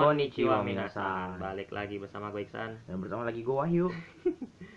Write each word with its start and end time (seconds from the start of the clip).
Konnichiwa 0.00 0.64
minasan. 0.64 1.36
Balik 1.36 1.68
lagi 1.68 2.00
bersama 2.00 2.32
gue 2.32 2.48
Iksan. 2.48 2.88
Dan 2.88 3.02
bersama 3.04 3.28
lagi 3.28 3.44
gue 3.44 3.52
Wahyu. 3.52 3.92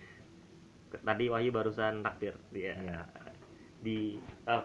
Tadi 1.08 1.26
Wahyu 1.32 1.50
barusan 1.56 2.04
takdir 2.04 2.36
dia. 2.52 2.76
Iya. 2.76 3.00
Di 3.80 4.20
oh, 4.50 4.62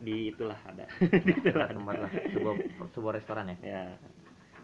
di 0.00 0.32
itulah 0.32 0.56
ada. 0.64 0.88
Di 1.28 1.32
tempat 1.44 1.96
lah, 2.00 2.12
sebuah 2.32 2.54
sebuah 2.96 3.12
restoran 3.20 3.52
ya. 3.52 3.56
ya. 3.60 3.84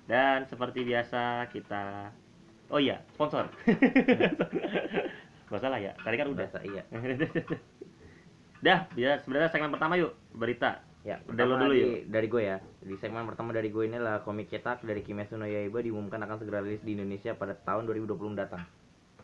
Dan 0.07 0.49
seperti 0.49 0.87
biasa 0.87 1.51
kita 1.53 2.15
Oh 2.67 2.83
iya, 2.83 2.99
sponsor. 3.15 3.47
Gak 5.51 5.63
salah 5.63 5.79
ya. 5.79 5.95
Tadi 6.03 6.17
kan 6.19 6.27
udah. 6.35 6.47
Biasa 6.51 6.59
iya. 6.67 6.83
Dah, 8.59 8.91
ya 8.99 9.23
sebenarnya 9.23 9.51
segmen 9.55 9.71
pertama 9.71 9.95
yuk, 9.95 10.19
berita. 10.35 10.83
Ya, 11.07 11.23
pertama 11.23 11.63
dulu 11.63 11.71
di- 11.71 12.03
Dari 12.05 12.27
gue 12.27 12.43
ya. 12.45 12.59
Di 12.83 12.99
segmen 12.99 13.23
pertama 13.25 13.55
dari 13.55 13.71
gue 13.71 13.87
ini 13.87 13.95
adalah 13.95 14.21
komik 14.21 14.51
cetak 14.51 14.83
dari 14.83 15.01
Kimetsu 15.01 15.39
no 15.39 15.47
Yaiba 15.47 15.79
diumumkan 15.79 16.19
akan 16.19 16.37
segera 16.37 16.59
rilis 16.59 16.83
di 16.83 16.99
Indonesia 16.99 17.31
pada 17.33 17.55
tahun 17.55 17.87
2020 17.87 18.11
mendatang. 18.29 18.67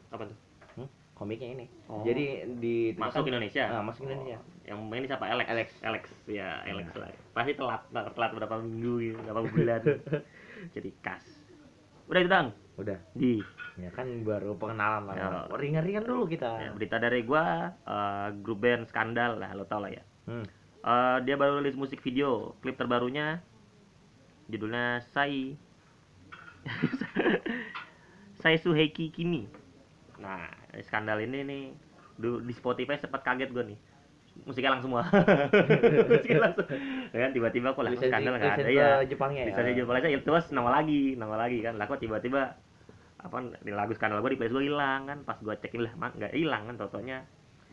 Apa 0.09 0.31
tuh? 0.31 0.39
Hmm? 0.77 0.87
Komiknya 1.13 1.49
ini. 1.53 1.67
Oh. 1.87 2.07
Jadi 2.07 2.25
di 2.57 2.95
Masuk 2.95 3.27
Indonesia. 3.27 3.67
Ah, 3.69 3.83
masuk 3.83 4.07
Indonesia. 4.07 4.39
Oh, 4.39 4.47
yang 4.63 4.79
main 4.87 5.03
siapa? 5.03 5.27
Alex. 5.27 5.47
Alex. 5.51 5.69
Alex. 5.83 6.03
Ya, 6.25 6.63
Alex 6.63 6.87
Ya. 6.89 7.03
lah. 7.03 7.11
Pasti 7.35 7.53
telat, 7.59 7.83
telat 7.91 8.31
berapa 8.31 8.55
minggu 8.63 8.95
gitu, 9.03 9.19
berapa 9.21 9.41
bulan. 9.45 9.81
Jadi 10.75 10.91
kas. 11.03 11.25
Udah 12.07 12.21
itu 12.23 12.31
dong. 12.31 12.49
Udah. 12.79 12.99
Di 13.13 13.43
Ya 13.75 13.89
kan 13.89 14.23
baru 14.23 14.55
pengenalan 14.55 15.09
lah. 15.09 15.15
Ya. 15.17 15.27
Ringan-ringan 15.51 16.05
dulu 16.05 16.29
kita. 16.29 16.61
ya, 16.61 16.71
berita 16.71 17.01
dari 17.01 17.25
gua 17.25 17.73
eh, 17.75 18.29
grup 18.39 18.61
band 18.61 18.87
Skandal 18.87 19.41
lah, 19.41 19.51
lo 19.51 19.65
tau 19.65 19.81
lah 19.81 19.91
ya. 19.91 20.05
Hmm. 20.29 20.45
Eh, 20.83 21.19
dia 21.23 21.39
baru 21.39 21.63
rilis 21.63 21.79
musik 21.79 22.03
video, 22.03 22.59
klip 22.59 22.75
terbarunya 22.75 23.39
judulnya 24.51 24.99
Sai 25.15 25.55
Sai 28.43 28.59
Suheki 28.59 29.15
Kimi. 29.15 29.47
Nah, 30.19 30.51
skandal 30.83 31.23
ini 31.23 31.47
nih 31.47 31.63
di 32.19 32.53
Spotify 32.55 32.99
sempat 32.99 33.23
kaget 33.23 33.55
gue 33.55 33.65
nih. 33.75 33.79
Musiknya 34.43 34.75
langsung 34.75 34.91
semua. 34.91 35.07
musiknya 36.11 36.51
langsung. 36.51 36.67
Ya 37.15 37.19
kan 37.29 37.31
tiba-tiba 37.31 37.69
kok 37.79 37.83
lah 37.87 37.93
skandal 37.95 38.33
nggak 38.35 38.43
ada 38.43 38.51
lisensi 38.59 38.75
ya. 38.75 38.89
ke 38.99 39.07
Jepangnya 39.15 39.43
ya. 39.47 39.49
Bisa 39.55 39.61
aja 39.63 39.83
Malaysia 39.87 40.09
ya 40.11 40.19
terus 40.19 40.45
nama 40.51 40.71
lagi, 40.83 41.03
nama 41.15 41.35
lagi 41.39 41.59
kan. 41.63 41.79
Lah 41.79 41.87
kok 41.87 42.03
tiba-tiba 42.03 42.59
apa 43.23 43.37
di 43.63 43.71
lagu 43.71 43.95
skandal 43.95 44.19
gue 44.19 44.35
di 44.35 44.39
playlist 44.43 44.59
gue 44.59 44.67
hilang 44.67 45.07
kan. 45.07 45.19
Pas 45.23 45.39
gue 45.39 45.55
cekin 45.63 45.87
lah, 45.87 45.95
mak 45.95 46.19
nggak 46.19 46.35
hilang 46.35 46.67
kan 46.67 46.75
totonya. 46.75 47.23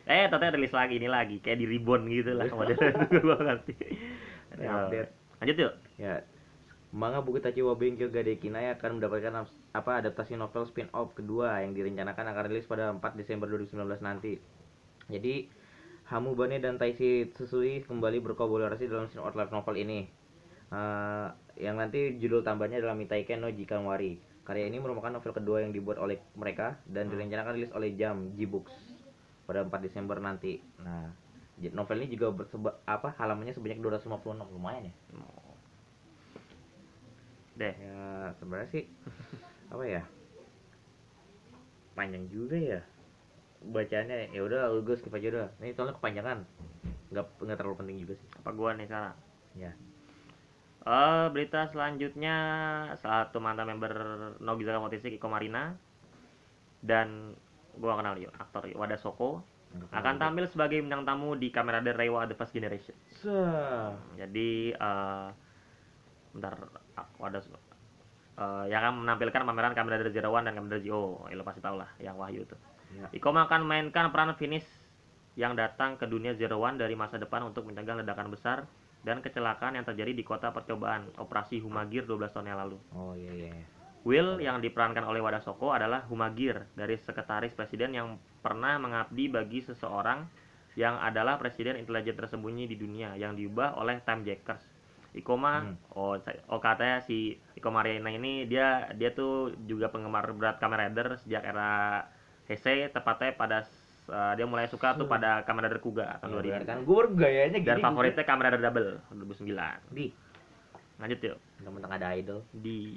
Eh, 0.06 0.26
totonya 0.28 0.56
rilis 0.56 0.72
lagi 0.74 0.96
ini 0.96 1.08
lagi 1.08 1.36
kayak 1.40 1.58
di 1.60 1.66
ribbon 1.68 2.08
gitu 2.08 2.32
lah 2.36 2.48
modelnya 2.58 2.92
gue 3.10 3.36
ngerti. 3.36 3.74
Ini 4.56 4.66
update. 4.66 5.10
Lanjut 5.40 5.56
yuk. 5.56 5.74
Ya, 5.96 6.14
manga 6.90 7.22
buku 7.22 7.38
Tachiwa 7.38 7.78
Benkyo 7.78 8.10
Gade 8.10 8.36
Kinai 8.36 8.72
akan 8.74 8.98
mendapatkan 8.98 9.32
ap- 9.46 9.56
apa 9.70 10.02
adaptasi 10.02 10.34
novel 10.34 10.66
spin-off 10.66 11.14
kedua 11.14 11.62
yang 11.62 11.72
direncanakan 11.72 12.34
akan 12.34 12.44
rilis 12.50 12.66
pada 12.66 12.90
4 12.90 13.14
Desember 13.14 13.46
2019 13.46 14.02
nanti. 14.02 14.36
Jadi, 15.06 15.46
Hamu 16.10 16.34
Bane 16.34 16.58
dan 16.58 16.76
Taishi 16.76 17.30
Tsusui 17.30 17.86
kembali 17.86 18.18
berkolaborasi 18.20 18.90
dalam 18.90 19.06
spin-off 19.06 19.38
light 19.38 19.54
novel 19.54 19.78
ini. 19.78 20.10
Eh, 20.70 21.26
yang 21.62 21.78
nanti 21.78 22.18
judul 22.18 22.42
tambahnya 22.42 22.82
adalah 22.82 22.98
Mitaiken 22.98 23.42
no 23.42 23.50
Jikanwari. 23.50 24.18
Karya 24.42 24.66
ini 24.66 24.82
merupakan 24.82 25.14
novel 25.14 25.30
kedua 25.30 25.62
yang 25.62 25.70
dibuat 25.70 26.02
oleh 26.02 26.18
mereka 26.34 26.74
dan 26.90 27.06
direncanakan 27.06 27.54
rilis 27.54 27.70
oleh 27.70 27.94
Jam 27.94 28.34
G-Books 28.34 28.89
pada 29.50 29.66
4 29.66 29.82
Desember 29.82 30.22
nanti. 30.22 30.62
Nah, 30.78 31.10
novel 31.74 32.06
ini 32.06 32.14
juga 32.14 32.30
berseba, 32.30 32.78
apa 32.86 33.10
halamannya 33.18 33.50
sebanyak 33.50 33.82
256 33.82 34.46
lumayan 34.54 34.86
ya. 34.86 34.94
Deh, 37.58 37.74
Ya 37.76 38.32
sebenarnya 38.38 38.70
sih 38.72 38.84
apa 39.74 39.84
ya 39.86 40.02
panjang 41.92 42.26
juga 42.32 42.56
ya 42.56 42.80
bacanya 43.60 44.32
ya 44.32 44.40
udah 44.40 44.72
gue 44.80 44.96
skip 44.96 45.12
aja 45.12 45.28
udah. 45.28 45.48
Ini 45.60 45.76
soalnya 45.76 45.96
kepanjangan. 46.00 46.38
Nggak 47.12 47.26
nggak 47.44 47.58
terlalu 47.60 47.76
penting 47.84 47.96
juga 48.00 48.14
sih. 48.16 48.28
Apa 48.40 48.50
gua 48.56 48.72
nih 48.72 48.88
sekarang? 48.88 49.16
ya. 49.58 49.72
Eh, 50.80 51.26
berita 51.28 51.68
selanjutnya 51.68 52.36
satu 52.96 53.36
mantan 53.36 53.68
member 53.68 53.92
Nogizaka 54.40 54.80
Motoshiki 54.80 55.20
Iko 55.20 55.28
Marina. 55.28 55.76
Dan 56.80 57.36
gua 57.78 57.98
kenal 58.00 58.18
yuk 58.18 58.32
aktor 58.34 58.66
yuk, 58.66 58.78
Wada 58.78 58.96
Soko 58.98 59.44
akan 59.70 60.18
tampil 60.18 60.50
sebagai 60.50 60.82
bintang 60.82 61.06
tamu 61.06 61.38
di 61.38 61.54
Kamen 61.54 61.78
Rider 61.78 61.94
Reiwa 61.94 62.26
The 62.26 62.34
First 62.34 62.50
Generation. 62.50 62.96
Sah. 63.22 63.94
Jadi 64.18 64.74
eh 64.74 65.26
bentar 66.34 66.54
ah, 66.98 67.06
Wada 67.18 67.38
eh, 67.38 68.64
yang 68.70 68.80
akan 68.82 69.06
menampilkan 69.06 69.46
pameran 69.46 69.74
Kamen 69.78 69.90
Rider 69.94 70.10
Zero 70.10 70.34
One 70.34 70.50
dan 70.50 70.58
Kamen 70.58 70.74
Rider 70.74 70.82
Zero. 70.82 71.22
Ya, 71.30 71.38
lo 71.38 71.46
pasti 71.46 71.62
tau 71.62 71.78
lah 71.78 71.90
yang 72.02 72.18
Wahyu 72.18 72.42
tuh. 72.50 72.58
Ya. 72.98 73.06
Ikoma 73.14 73.46
akan 73.46 73.62
mainkan 73.62 74.10
peran 74.10 74.34
finish 74.34 74.66
yang 75.38 75.54
datang 75.54 75.94
ke 75.94 76.10
dunia 76.10 76.34
Zero 76.34 76.58
One 76.58 76.74
dari 76.74 76.98
masa 76.98 77.22
depan 77.22 77.46
untuk 77.46 77.62
mencegah 77.70 78.02
ledakan 78.02 78.34
besar 78.34 78.66
dan 79.06 79.22
kecelakaan 79.22 79.78
yang 79.78 79.86
terjadi 79.86 80.12
di 80.12 80.26
kota 80.26 80.50
percobaan 80.52 81.08
operasi 81.16 81.62
Humagir 81.62 82.04
12 82.04 82.34
tahun 82.34 82.52
yang 82.52 82.60
lalu. 82.60 82.76
oh 82.92 83.16
iya 83.16 83.32
iya 83.32 83.50
iya. 83.54 83.79
Will 84.00 84.40
yang 84.40 84.58
diperankan 84.58 85.04
oleh 85.04 85.20
Wada 85.20 85.38
Soko 85.38 85.70
adalah 85.70 86.08
Humagir 86.08 86.64
dari 86.72 86.96
sekretaris 86.96 87.52
presiden 87.52 87.92
yang 87.92 88.08
pernah 88.40 88.80
mengabdi 88.80 89.28
bagi 89.28 89.60
seseorang 89.60 90.24
yang 90.72 90.96
adalah 90.96 91.36
presiden 91.36 91.76
intelijen 91.76 92.16
tersembunyi 92.16 92.64
di 92.64 92.76
dunia 92.76 93.12
yang 93.14 93.36
diubah 93.36 93.76
oleh 93.76 94.00
Time 94.00 94.24
Jackers. 94.24 94.64
Ikoma, 95.10 95.66
Hmm. 95.66 95.74
oh, 95.92 96.14
oh 96.48 96.60
katanya 96.60 97.02
si 97.02 97.34
Ikoma 97.52 97.82
Marina 97.82 98.08
ini 98.08 98.46
dia 98.46 98.88
dia 98.94 99.10
tuh 99.10 99.52
juga 99.66 99.90
penggemar 99.90 100.30
berat 100.30 100.56
Kamen 100.56 100.78
Rider 100.80 101.18
sejak 101.18 101.42
era 101.42 102.06
Heisei 102.46 102.86
tepatnya 102.88 103.34
pada 103.34 103.58
eh, 104.06 104.32
dia 104.34 104.46
mulai 104.46 104.64
suka 104.64 104.94
tuh 104.94 105.04
Hmm. 105.04 105.12
pada 105.12 105.42
Kamen 105.42 105.66
Rider 105.66 105.82
Kuga 105.82 106.22
tahun 106.22 106.40
Ya, 106.40 106.62
2000. 106.62 106.64
kan 106.64 106.78
gue 106.80 107.02
gayanya 107.12 107.58
gini 107.58 107.68
Dan 107.68 107.82
favoritnya 107.82 108.22
Kamen 108.22 108.44
Rider 108.48 108.62
Double 108.62 108.88
2009. 109.12 109.82
di 109.90 110.06
Lanjut 110.96 111.20
yuk. 111.20 111.38
mentang 111.66 111.90
ada 111.90 112.08
idol 112.14 112.46
Di 112.52 112.94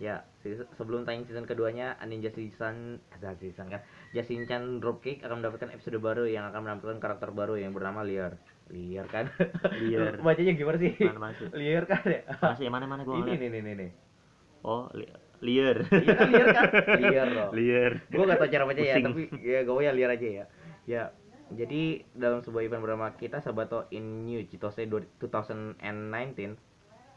ya 0.00 0.24
se- 0.38 0.64
sebelum 0.72 1.04
tayang 1.04 1.22
season 1.22 1.44
keduanya 1.44 1.92
Ninja 2.02 2.32
Season 2.32 2.96
ada 3.10 3.36
season 3.36 3.68
kan 3.68 3.84
Jasin-chan 4.10 4.80
Dropkick 4.80 5.20
akan 5.20 5.38
mendapatkan 5.38 5.68
episode 5.68 6.00
baru 6.00 6.24
yang 6.24 6.48
akan 6.48 6.64
menampilkan 6.64 6.96
karakter 6.98 7.28
baru 7.30 7.54
yang 7.54 7.70
bernama 7.70 8.00
Liar 8.00 8.40
Liar 8.66 9.04
kan 9.06 9.28
Liar. 9.76 10.16
bacanya 10.24 10.52
gimana 10.52 10.78
sih 10.78 10.96
mana? 11.12 11.36
Liar 11.52 11.84
kan 11.84 12.00
ya 12.02 12.24
Masih 12.34 12.66
mana 12.66 12.88
mana 12.88 13.04
gua 13.04 13.20
ini 13.20 13.36
nih 13.36 13.48
nih 13.50 13.60
nih 13.62 13.74
nih 13.76 13.90
Oh, 14.60 14.88
li- 14.92 15.08
liar. 15.40 15.88
Iya 15.88 16.12
kan 16.14 16.28
liar 16.28 16.48
kan? 16.50 16.68
Liar 16.98 17.28
loh. 17.28 17.48
liar. 17.50 17.92
Gue 18.06 18.24
gak 18.24 18.36
tau 18.36 18.48
cara 18.50 18.64
baca 18.64 18.76
ya, 18.78 19.00
tapi 19.00 19.24
ya 19.40 19.64
gue 19.64 19.80
ya 19.80 19.88
liar 19.90 20.10
aja 20.12 20.28
ya. 20.28 20.44
Ya, 20.84 21.02
jadi 21.50 21.82
dalam 22.12 22.40
sebuah 22.40 22.60
event 22.62 22.84
bernama 22.84 23.08
kita 23.14 23.40
Sabato 23.40 23.88
in 23.88 24.28
New 24.28 24.44
Chitose 24.44 24.84
2019 24.84 25.80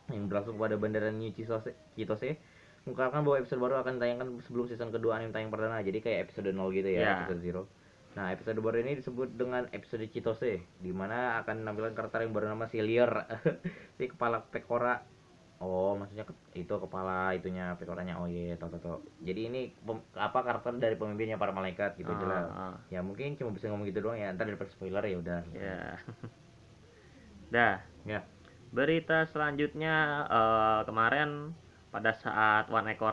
yang 0.05 0.23
berlangsung 0.27 0.55
pada 0.55 0.75
bandara 0.75 1.11
New 1.11 1.31
Chitose, 1.31 1.75
Chitose 1.93 2.39
mengungkapkan 2.83 3.21
bahwa 3.21 3.37
episode 3.37 3.59
baru 3.59 3.75
akan 3.79 3.95
tayangkan 3.95 4.27
sebelum 4.41 4.65
season 4.65 4.89
kedua 4.89 5.17
anime 5.17 5.31
tayang 5.31 5.47
perdana. 5.47 5.79
Jadi 5.79 5.99
kayak 5.99 6.27
episode 6.27 6.49
0 6.49 6.67
gitu 6.71 6.89
ya, 6.89 6.99
Ya. 6.99 7.13
episode 7.17 7.39
0. 7.39 7.65
Nah, 8.13 8.29
episode 8.29 8.59
baru 8.59 8.77
ini 8.79 8.93
disebut 8.95 9.33
dengan 9.33 9.65
episode 9.71 10.05
Chitose, 10.05 10.61
di 10.77 10.91
mana 10.91 11.39
akan 11.39 11.63
menampilkan 11.63 11.93
karakter 11.93 12.21
yang 12.21 12.31
bernama 12.31 12.65
si 12.65 12.77
Liar, 12.77 13.25
si 13.97 14.05
kepala 14.05 14.43
Pekora 14.45 15.01
Oh, 15.57 15.95
maksudnya 15.95 16.27
ke- 16.27 16.35
itu 16.59 16.75
kepala 16.75 17.31
itunya 17.31 17.71
pekoranya. 17.79 18.19
Oh 18.19 18.27
iya, 18.27 18.59
tau 18.59 18.67
tau 18.67 18.83
tau. 18.83 18.97
Jadi 19.23 19.47
ini 19.47 19.61
pem- 19.71 20.03
apa 20.11 20.43
karakter 20.43 20.75
dari 20.75 20.99
pemimpinnya 20.99 21.39
para 21.39 21.55
malaikat 21.55 21.95
gitu 21.95 22.11
aja 22.11 22.25
lah. 22.27 22.41
Ah, 22.43 22.51
ah. 22.51 22.75
Ya 22.91 22.99
mungkin 22.99 23.39
cuma 23.39 23.55
bisa 23.55 23.71
ngomong 23.71 23.87
gitu 23.87 24.03
doang 24.03 24.19
ya. 24.19 24.27
Ntar 24.35 24.43
daripada 24.43 24.67
spoiler 24.67 24.99
ya 25.01 25.15
udah. 25.15 25.39
Ya. 25.55 25.95
Dah. 27.55 27.79
Ya. 28.03 28.27
Berita 28.69 29.23
selanjutnya 29.23 29.95
eh, 30.27 30.79
kemarin 30.83 31.55
pada 31.93 32.11
saat 32.17 32.65
One 32.67 32.89
Echo 32.89 33.07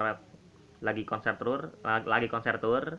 lagi 0.81 1.05
konser 1.05 1.37
tour, 1.37 1.77
la- 1.85 2.09
lagi 2.09 2.27
konser 2.27 2.57
tour 2.57 2.97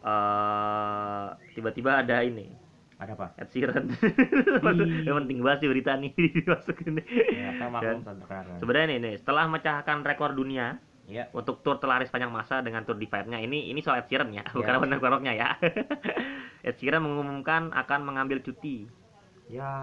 eh 0.00 1.26
tiba-tiba 1.52 2.00
ada 2.00 2.24
ini 2.24 2.48
Ada 3.00 3.16
apa? 3.16 3.32
Ed 3.40 3.48
Sheeran. 3.48 3.88
Yang 5.08 5.16
penting 5.24 5.38
banget 5.40 5.64
sih 5.64 5.68
berita 5.72 5.96
nih 5.96 6.12
dimasukin. 6.36 7.00
Ya, 7.32 7.56
kan. 7.56 7.96
Sebenarnya 8.60 8.86
nih, 8.92 8.98
nih, 9.00 9.14
setelah 9.16 9.48
memecahkan 9.48 10.04
rekor 10.04 10.36
dunia 10.36 10.76
Iya. 11.08 11.32
untuk 11.32 11.64
tour 11.64 11.80
terlaris 11.80 12.12
panjang 12.12 12.28
masa 12.28 12.60
dengan 12.60 12.84
tour 12.84 12.94
Divide-nya 12.94 13.40
ini 13.40 13.72
ini 13.72 13.80
soal 13.80 14.04
Ed 14.04 14.06
Sheeran 14.06 14.30
ya, 14.30 14.44
bukan 14.52 14.68
Ya. 14.68 14.78
Wonder 14.78 15.00
Rock-nya 15.00 15.32
ya. 15.32 15.48
Ed 16.60 16.76
Sheeran 16.76 17.00
mengumumkan 17.00 17.72
akan 17.72 18.00
mengambil 18.04 18.44
cuti, 18.44 18.84
Ya. 19.48 19.80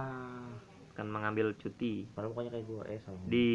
Akan 0.98 1.08
mengambil 1.08 1.54
cuti 1.54 2.10
Padahal 2.10 2.34
pokoknya 2.34 2.52
kayak 2.52 2.66
gue 2.66 2.82
eh 2.88 3.00
salah. 3.00 3.22
di 3.24 3.48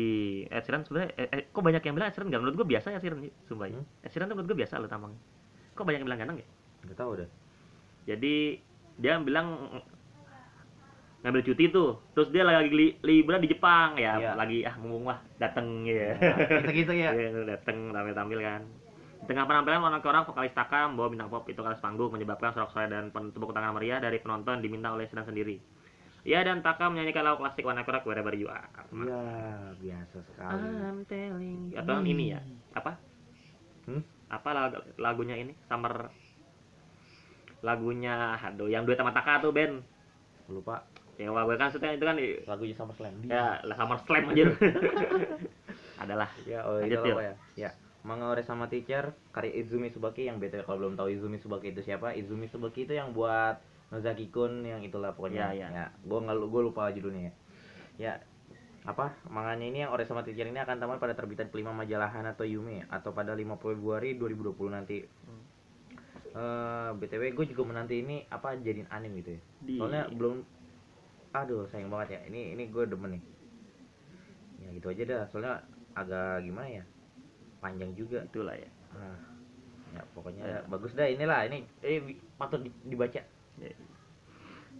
Ed 0.47 0.63
Sheeran 0.63 0.83
sebenarnya 0.83 1.11
eh, 1.17 1.29
eh, 1.29 1.43
kok 1.45 1.59
banyak 1.59 1.83
yang 1.83 1.95
bilang 1.95 2.09
Ed 2.09 2.15
Sheeran 2.15 2.29
gak 2.29 2.41
menurut 2.41 2.57
gue 2.57 2.67
biasa 2.69 2.87
ya 2.89 2.99
Sheeran 2.99 3.19
sumpah 3.45 3.67
ya. 3.67 3.75
Hmm? 3.75 3.87
Ed 4.01 4.11
Sheeran 4.11 4.27
tuh 4.27 4.37
menurut 4.37 4.49
gue 4.49 4.59
biasa 4.59 4.75
lo 4.77 4.87
tampang 4.87 5.13
kok 5.73 5.83
banyak 5.83 5.99
yang 5.99 6.07
bilang 6.07 6.21
ganteng 6.21 6.39
ya 6.39 6.49
Enggak 6.81 6.97
tahu 6.97 7.11
deh. 7.17 7.29
jadi 8.05 8.35
dia 8.95 9.13
bilang 9.19 9.47
ngambil 11.23 11.43
cuti 11.45 11.71
tuh 11.71 12.03
terus 12.13 12.29
dia 12.29 12.43
lagi 12.43 12.67
li, 12.69 12.87
liburan 13.01 13.39
di 13.39 13.49
Jepang 13.49 13.95
ya 13.95 14.19
Iya. 14.19 14.31
lagi 14.35 14.59
ah 14.63 14.75
mumpung 14.77 15.07
lah 15.07 15.23
dateng 15.39 15.87
ya 15.87 16.19
gitu-gitu 16.51 16.93
ya 16.93 17.11
Iya, 17.11 17.47
dateng 17.55 17.95
tampil 17.95 18.11
tampil 18.13 18.39
kan 18.39 18.63
di 19.23 19.31
tengah 19.31 19.47
penampilan 19.47 19.79
warna 19.81 20.03
orang 20.03 20.27
vokalis 20.27 20.51
Taka 20.51 20.91
membawa 20.91 21.07
bintang 21.07 21.31
pop 21.31 21.47
itu 21.47 21.63
atas 21.63 21.79
panggung 21.79 22.11
menyebabkan 22.11 22.51
sorak-sorai 22.51 22.91
dan 22.91 23.05
tepuk 23.15 23.55
tangan 23.55 23.71
meriah 23.71 24.03
dari 24.03 24.19
penonton 24.19 24.59
diminta 24.59 24.91
oleh 24.91 25.07
Sedang 25.07 25.23
sendiri 25.23 25.63
Ia 26.23 26.47
dan 26.47 26.63
Taka 26.63 26.87
menyanyikan 26.87 27.27
lagu 27.27 27.43
klasik 27.43 27.67
warna 27.67 27.83
korak 27.83 28.07
wherever 28.07 28.31
you 28.31 28.47
are. 28.47 28.71
Iya, 28.95 29.23
biasa 29.83 30.17
sekali. 30.23 30.63
I'm 30.87 31.03
telling 31.11 31.75
you. 31.75 31.79
Atau 31.83 31.99
yang 31.99 32.07
ini 32.07 32.25
ya? 32.31 32.41
Apa? 32.79 32.95
Hmm? 33.91 34.03
Apa 34.31 34.49
lag- 34.55 34.87
lagunya 35.03 35.35
ini? 35.35 35.53
Summer 35.67 36.15
lagunya 37.63 38.35
aduh 38.43 38.67
yang 38.67 38.83
duet 38.87 38.99
sama 38.99 39.15
Taka 39.15 39.43
tuh 39.43 39.55
Ben. 39.55 39.83
Lupa 40.51 40.83
Cewa 41.15 41.45
gue 41.45 41.55
kan 41.61 41.69
setelnya 41.71 41.95
itu 42.01 42.07
kan 42.09 42.17
lagunya 42.49 42.75
sama 42.75 42.93
Slam. 42.97 43.15
ya 43.29 43.61
lah 43.63 43.77
Summer 43.77 43.99
Slam 44.03 44.33
aja. 44.33 44.45
Adalah. 46.03 46.31
Ya, 46.49 46.65
oh 46.67 46.81
itu 46.83 46.99
apa 46.99 47.23
ya? 47.23 47.35
Ya, 47.55 47.71
Manga 48.03 48.33
Ore 48.33 48.43
sama 48.43 48.67
Teacher, 48.67 49.15
karya 49.31 49.63
Izumi 49.63 49.93
Subaki 49.93 50.27
yang 50.27 50.43
btw 50.43 50.67
kalau 50.67 50.83
belum 50.83 50.99
tahu 50.99 51.13
Izumi 51.13 51.39
Subaki 51.39 51.71
itu 51.71 51.85
siapa? 51.85 52.17
Izumi 52.17 52.49
Subaki 52.51 52.89
itu 52.89 52.97
yang 52.97 53.15
buat 53.15 53.61
Nozaki 53.93 54.33
Kun 54.33 54.65
yang 54.65 54.81
itulah 54.81 55.13
pokoknya. 55.13 55.53
Ya, 55.53 55.69
ya. 55.69 55.85
gua 56.03 56.25
nggak 56.25 56.49
gua 56.49 56.63
lupa 56.65 56.89
judulnya 56.89 57.29
ya. 57.29 57.33
Ya, 58.01 58.13
apa 58.83 59.13
manganya 59.29 59.69
ini 59.69 59.79
yang 59.85 59.93
Ore 59.93 60.03
sama 60.03 60.25
Teacher 60.25 60.43
ini 60.43 60.57
akan 60.57 60.81
tamat 60.81 60.97
pada 60.97 61.13
terbitan 61.13 61.53
kelima 61.53 61.71
majalah 61.71 62.09
Hana 62.09 62.33
atau 62.33 62.43
Yume 62.43 62.89
atau 62.89 63.13
pada 63.13 63.31
5 63.31 63.55
Februari 63.55 64.17
2020 64.17 64.73
nanti. 64.73 65.05
Hmm. 65.05 65.45
Eh, 66.33 66.91
BTW 66.97 67.37
gue 67.37 67.47
juga 67.47 67.63
menanti 67.63 68.01
ini 68.01 68.25
apa 68.27 68.57
jadiin 68.57 68.89
anime 68.89 69.21
gitu 69.21 69.37
ya. 69.37 69.41
Di- 69.61 69.77
Soalnya 69.77 70.03
belum 70.09 70.41
aduh 71.31 71.69
sayang 71.69 71.93
banget 71.93 72.17
ya. 72.17 72.21
Ini 72.33 72.57
ini 72.57 72.73
gue 72.73 72.89
demen 72.89 73.21
nih. 73.21 73.23
Ya 74.59 74.69
gitu 74.73 74.89
aja 74.89 75.03
dah. 75.05 75.23
Soalnya 75.29 75.61
agak 75.93 76.41
gimana 76.41 76.81
ya? 76.81 76.85
Panjang 77.61 77.93
juga. 77.93 78.25
Itulah 78.25 78.57
ya. 78.57 78.71
Ah, 78.97 79.21
ya 79.93 80.01
pokoknya 80.17 80.43
Ya. 80.43 80.59
bagus 80.65 80.97
dah 80.97 81.05
inilah 81.05 81.45
ini 81.45 81.69
eh 81.81 82.01
patut 82.35 82.65
di- 82.65 82.73
dibaca. 82.83 83.21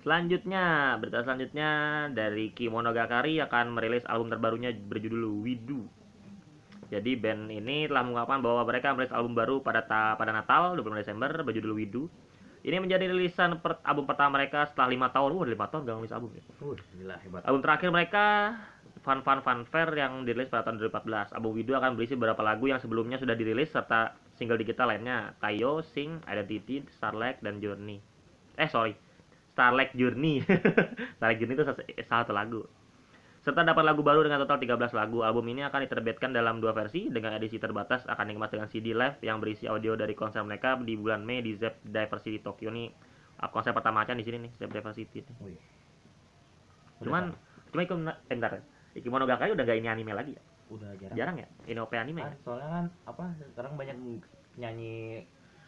Selanjutnya, 0.03 0.99
berita 0.99 1.23
selanjutnya 1.23 1.71
dari 2.11 2.51
Kimonogakari 2.51 3.39
akan 3.39 3.71
merilis 3.71 4.03
album 4.11 4.35
terbarunya 4.35 4.75
berjudul 4.75 5.47
Widu. 5.47 5.87
Jadi 6.91 7.15
band 7.15 7.49
ini 7.49 7.87
telah 7.87 8.03
mengungkapkan 8.03 8.43
bahwa 8.43 8.67
mereka 8.67 8.93
merilis 8.93 9.15
album 9.15 9.39
baru 9.39 9.63
pada 9.63 9.87
ta- 9.87 10.19
pada 10.19 10.35
Natal 10.35 10.75
25 10.75 11.07
Desember 11.07 11.31
berjudul 11.47 11.73
Widu. 11.79 12.11
Ini 12.67 12.83
menjadi 12.83 13.11
rilisan 13.11 13.63
per- 13.63 13.79
album 13.87 14.07
pertama 14.11 14.43
mereka 14.43 14.67
setelah 14.67 14.91
lima 14.91 15.09
tahun. 15.15 15.39
Wah, 15.39 15.47
lima 15.47 15.67
tahun 15.71 15.87
gak 15.87 15.97
nulis 16.03 16.15
album 16.15 16.31
ya. 16.35 16.43
Uh, 16.63 16.75
gila 16.99 17.17
hebat. 17.23 17.43
Album 17.47 17.63
terakhir 17.63 17.89
mereka 17.95 18.25
Fun 19.07 19.23
Fun 19.23 19.39
Fun 19.43 19.67
Fair 19.71 19.91
yang 19.95 20.27
dirilis 20.27 20.51
pada 20.51 20.67
tahun 20.67 20.83
2014. 20.83 21.35
Album 21.39 21.53
Widu 21.55 21.79
akan 21.79 21.95
berisi 21.95 22.19
beberapa 22.19 22.43
lagu 22.43 22.67
yang 22.67 22.83
sebelumnya 22.83 23.23
sudah 23.23 23.39
dirilis 23.39 23.71
serta 23.71 24.19
single 24.35 24.59
digital 24.59 24.91
lainnya, 24.91 25.35
Tayo, 25.39 25.83
Sing, 25.83 26.23
Identity, 26.27 26.87
Starlight, 26.91 27.39
dan 27.43 27.63
Journey. 27.63 28.12
Eh 28.57 28.69
sorry, 28.69 28.93
Starlight 29.53 29.93
Journey. 29.97 30.41
Starlight 31.19 31.39
Journey 31.41 31.55
itu 31.57 31.65
sas- 31.65 31.87
salah 32.07 32.23
satu 32.25 32.35
lagu. 32.35 32.61
Serta 33.43 33.67
dapat 33.67 33.83
lagu 33.83 34.07
baru 34.07 34.23
dengan 34.23 34.39
total 34.47 34.63
13 34.63 34.95
lagu. 34.95 35.27
Album 35.27 35.43
ini 35.51 35.67
akan 35.67 35.83
diterbitkan 35.83 36.31
dalam 36.31 36.63
dua 36.63 36.71
versi 36.71 37.11
dengan 37.11 37.35
edisi 37.35 37.59
terbatas 37.59 38.07
akan 38.07 38.31
dikemas 38.31 38.55
dengan 38.55 38.69
CD 38.71 38.95
live 38.95 39.19
yang 39.19 39.43
berisi 39.43 39.67
audio 39.67 39.99
dari 39.99 40.15
konser 40.15 40.47
mereka 40.47 40.79
di 40.79 40.95
bulan 40.95 41.27
Mei 41.27 41.43
di 41.43 41.59
Zep 41.59 41.83
Diversity 41.83 42.39
Tokyo 42.39 42.71
nih. 42.71 42.87
ah, 43.43 43.51
Konser 43.51 43.75
pertama 43.75 44.07
acan 44.07 44.15
di 44.15 44.23
sini 44.23 44.47
nih, 44.47 44.53
Zep 44.63 44.71
Diversity. 44.71 45.27
nih. 45.27 45.35
Wih. 45.43 45.59
Cuman 47.03 47.35
cuma 47.75 47.83
ikut 47.83 47.99
eh, 47.99 48.17
bentar. 48.31 48.63
Kimonogatari 48.95 49.57
udah 49.57 49.65
gak 49.65 49.79
ini 49.81 49.89
anime 49.91 50.13
lagi 50.15 50.33
ya? 50.39 50.43
udah 50.73 50.91
jarang. 50.97 51.17
Jarang 51.17 51.37
ya? 51.37 51.49
Ini 51.69 51.79
OP 51.85 51.93
anime 51.93 52.21
ya? 52.23 52.31
Kan, 52.33 52.37
soalnya 52.47 52.69
kan 52.71 52.85
apa 53.05 53.23
sekarang 53.53 53.73
banyak 53.77 53.97
penyanyi 54.57 55.27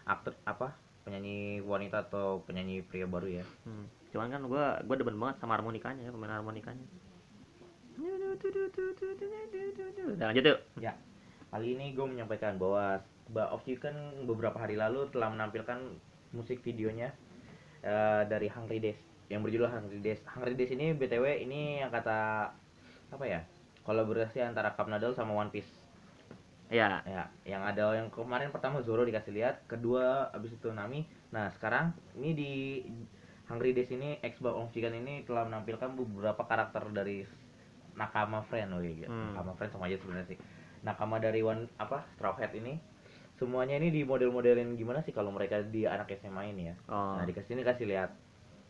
aktor 0.09 0.33
apa 0.49 0.73
penyanyi 1.05 1.61
wanita 1.61 2.09
atau 2.09 2.41
penyanyi 2.49 2.81
pria 2.81 3.05
baru 3.05 3.41
ya. 3.41 3.45
Hmm. 3.69 3.87
Cuman 4.11 4.29
kan 4.33 4.43
gua 4.49 4.81
gua 4.83 4.97
demen 4.97 5.21
banget 5.21 5.37
sama 5.45 5.55
harmonikanya 5.61 6.09
ya, 6.09 6.11
pemain 6.11 6.35
harmonikanya. 6.35 6.85
Udah 10.19 10.27
lanjut 10.27 10.45
yuk. 10.45 10.59
Ya, 10.83 10.93
kali 11.55 11.79
ini 11.79 11.95
gue 11.95 12.07
menyampaikan 12.07 12.59
bahwa 12.59 12.99
Bar 13.31 13.55
of 13.55 13.63
Chicken 13.63 14.27
beberapa 14.27 14.59
hari 14.59 14.75
lalu 14.75 15.07
telah 15.15 15.31
menampilkan 15.31 15.79
musik 16.35 16.61
videonya 16.67 17.15
eh, 17.87 18.23
dari 18.27 18.51
Hungry 18.51 18.83
Days 18.83 18.99
yang 19.31 19.41
berjudul 19.47 19.71
Hungry 19.71 20.03
Days. 20.03 20.21
Hungry 20.27 20.59
Days 20.59 20.75
ini 20.75 20.93
btw 20.93 21.47
ini 21.47 21.81
yang 21.81 21.95
kata 21.95 22.51
apa 23.15 23.25
ya 23.25 23.41
kolaborasi 23.87 24.43
antara 24.43 24.75
Cup 24.75 24.91
Nadal 24.91 25.15
sama 25.15 25.33
One 25.37 25.55
Piece. 25.55 25.84
Ya, 26.75 27.07
Ya, 27.07 27.31
yang 27.47 27.63
ada 27.63 27.95
yang 27.95 28.11
kemarin 28.11 28.51
pertama 28.51 28.83
Zoro 28.83 29.07
dikasih 29.07 29.31
lihat, 29.31 29.63
kedua 29.71 30.27
abis 30.35 30.59
itu 30.59 30.75
Nami. 30.75 31.07
Nah 31.31 31.47
sekarang 31.55 31.95
ini 32.19 32.31
di 32.35 32.53
Hungry 33.47 33.71
Days 33.71 33.95
ini 33.95 34.19
X 34.19 34.43
Bar 34.43 34.59
of 34.59 34.75
Chicken 34.75 34.91
ini 34.99 35.23
telah 35.23 35.47
menampilkan 35.47 35.95
beberapa 35.95 36.43
karakter 36.43 36.83
dari 36.91 37.23
Nakama 37.95 38.43
Friend, 38.51 38.75
oh 38.75 38.83
iya, 38.83 39.07
Hmm. 39.07 39.39
Nakama 39.39 39.55
Friend 39.55 39.71
sama 39.71 39.87
aja 39.87 39.95
sebenarnya 40.03 40.35
sih. 40.35 40.39
Nakama 40.83 41.23
dari 41.23 41.47
One 41.47 41.71
apa 41.79 42.03
Straw 42.19 42.35
Hat 42.35 42.51
ini 42.59 42.77
semuanya 43.35 43.79
ini 43.79 43.91
di 43.91 44.03
model-modelin 44.03 44.75
gimana 44.75 45.03
sih 45.03 45.11
kalau 45.11 45.31
mereka 45.31 45.63
di 45.63 45.87
anak 45.87 46.11
SMA 46.19 46.55
ini 46.55 46.71
ya. 46.71 46.75
oh, 46.91 47.19
Nah 47.19 47.25
dikasih 47.27 47.55
ini 47.55 47.63
kasih 47.63 47.87
lihat 47.87 48.11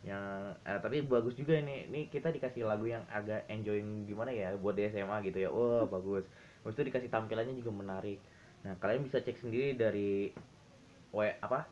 yang 0.05 0.53
eh, 0.61 0.77
tapi 0.77 1.01
bagus 1.01 1.33
juga 1.33 1.57
ini 1.57 1.89
ini 1.89 2.05
kita 2.13 2.29
dikasih 2.29 2.61
lagu 2.69 2.85
yang 2.85 3.01
agak 3.09 3.41
enjoying 3.49 4.05
gimana 4.05 4.29
ya 4.29 4.53
buat 4.53 4.77
di 4.77 4.85
SMA 4.85 5.17
gitu 5.25 5.41
ya 5.41 5.49
wah 5.49 5.81
bagus 5.89 6.29
Habis 6.65 6.81
itu 6.81 6.83
dikasih 6.89 7.13
tampilannya 7.13 7.53
juga 7.53 7.71
menarik 7.71 8.17
nah 8.65 8.73
kalian 8.81 9.05
bisa 9.05 9.21
cek 9.21 9.37
sendiri 9.37 9.77
dari 9.77 10.33
we 11.13 11.29
apa 11.37 11.69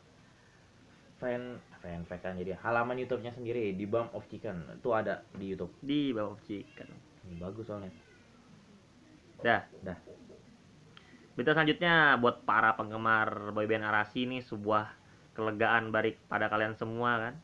fan 1.18 1.58
fan 1.82 2.06
kan 2.06 2.38
jadi 2.38 2.54
halaman 2.62 3.02
YouTube-nya 3.02 3.34
sendiri 3.34 3.74
di 3.74 3.82
Bump 3.82 4.14
of 4.14 4.30
Chicken 4.30 4.78
itu 4.78 4.94
ada 4.94 5.26
di 5.34 5.50
YouTube 5.50 5.74
di 5.82 6.14
bawah 6.14 6.38
chicken. 6.46 6.86
ini 7.26 7.42
bagus 7.42 7.66
soalnya 7.66 7.90
Dah. 9.44 9.60
Dah. 9.84 9.98
Berita 11.36 11.52
selanjutnya 11.52 12.16
buat 12.16 12.48
para 12.48 12.72
penggemar 12.80 13.52
boyband 13.52 13.84
Arasi 13.84 14.24
ini 14.24 14.40
sebuah 14.40 14.88
kelegaan 15.36 15.92
balik 15.92 16.16
pada 16.32 16.48
kalian 16.48 16.72
semua 16.80 17.28
kan. 17.28 17.34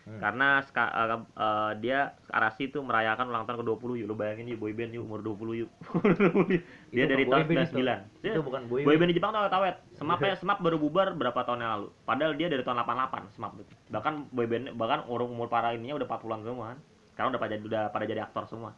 Hmm. 0.00 0.16
Karena 0.16 0.58
ska- 0.60 0.90
eh, 0.90 1.08
eh, 1.36 1.72
dia 1.78 1.98
Arasi 2.26 2.66
itu 2.66 2.80
merayakan 2.80 3.28
ulang 3.28 3.44
tahun 3.44 3.60
ke-20 3.60 4.00
yuk. 4.00 4.06
Lu 4.08 4.14
bayangin 4.14 4.48
yuk 4.48 4.58
boyband 4.58 4.90
yuk 4.90 5.04
umur 5.04 5.20
20 5.20 5.60
yuk. 5.60 5.70
dia 6.90 7.04
Itu 7.04 7.10
dari 7.10 7.24
tahun 7.24 7.44
boyband 7.44 7.58
itu. 7.62 7.76
99. 7.76 8.22
Dia 8.24 8.30
itu 8.32 8.42
bukan 8.42 8.60
boy 8.66 8.80
boyband 8.82 9.08
di 9.08 9.16
Jepang 9.16 9.30
tuh 9.30 9.40
awet 9.40 9.52
awet. 9.52 9.76
Semapnya 9.92 10.34
Semap 10.34 10.58
baru 10.58 10.76
bubar 10.76 11.12
berapa 11.12 11.36
tahun 11.38 11.60
yang 11.60 11.72
lalu. 11.76 11.88
Padahal 12.02 12.32
dia 12.34 12.48
dari 12.48 12.62
tahun 12.62 12.80
88 12.80 13.28
Semap 13.30 13.52
itu. 13.56 13.72
Bahkan 13.88 14.14
boyband 14.30 14.64
bahkan 14.74 15.00
umur 15.04 15.26
umur 15.26 15.46
para 15.46 15.70
ininya 15.70 15.94
udah 15.94 16.06
40-an 16.08 16.40
semua 16.42 16.64
kan. 16.66 16.78
Sekarang 17.06 17.28
udah 17.30 17.40
pada 17.40 17.54
udah 17.56 17.82
pada 17.90 18.04
jadi 18.04 18.20
aktor 18.22 18.44
semua. 18.46 18.72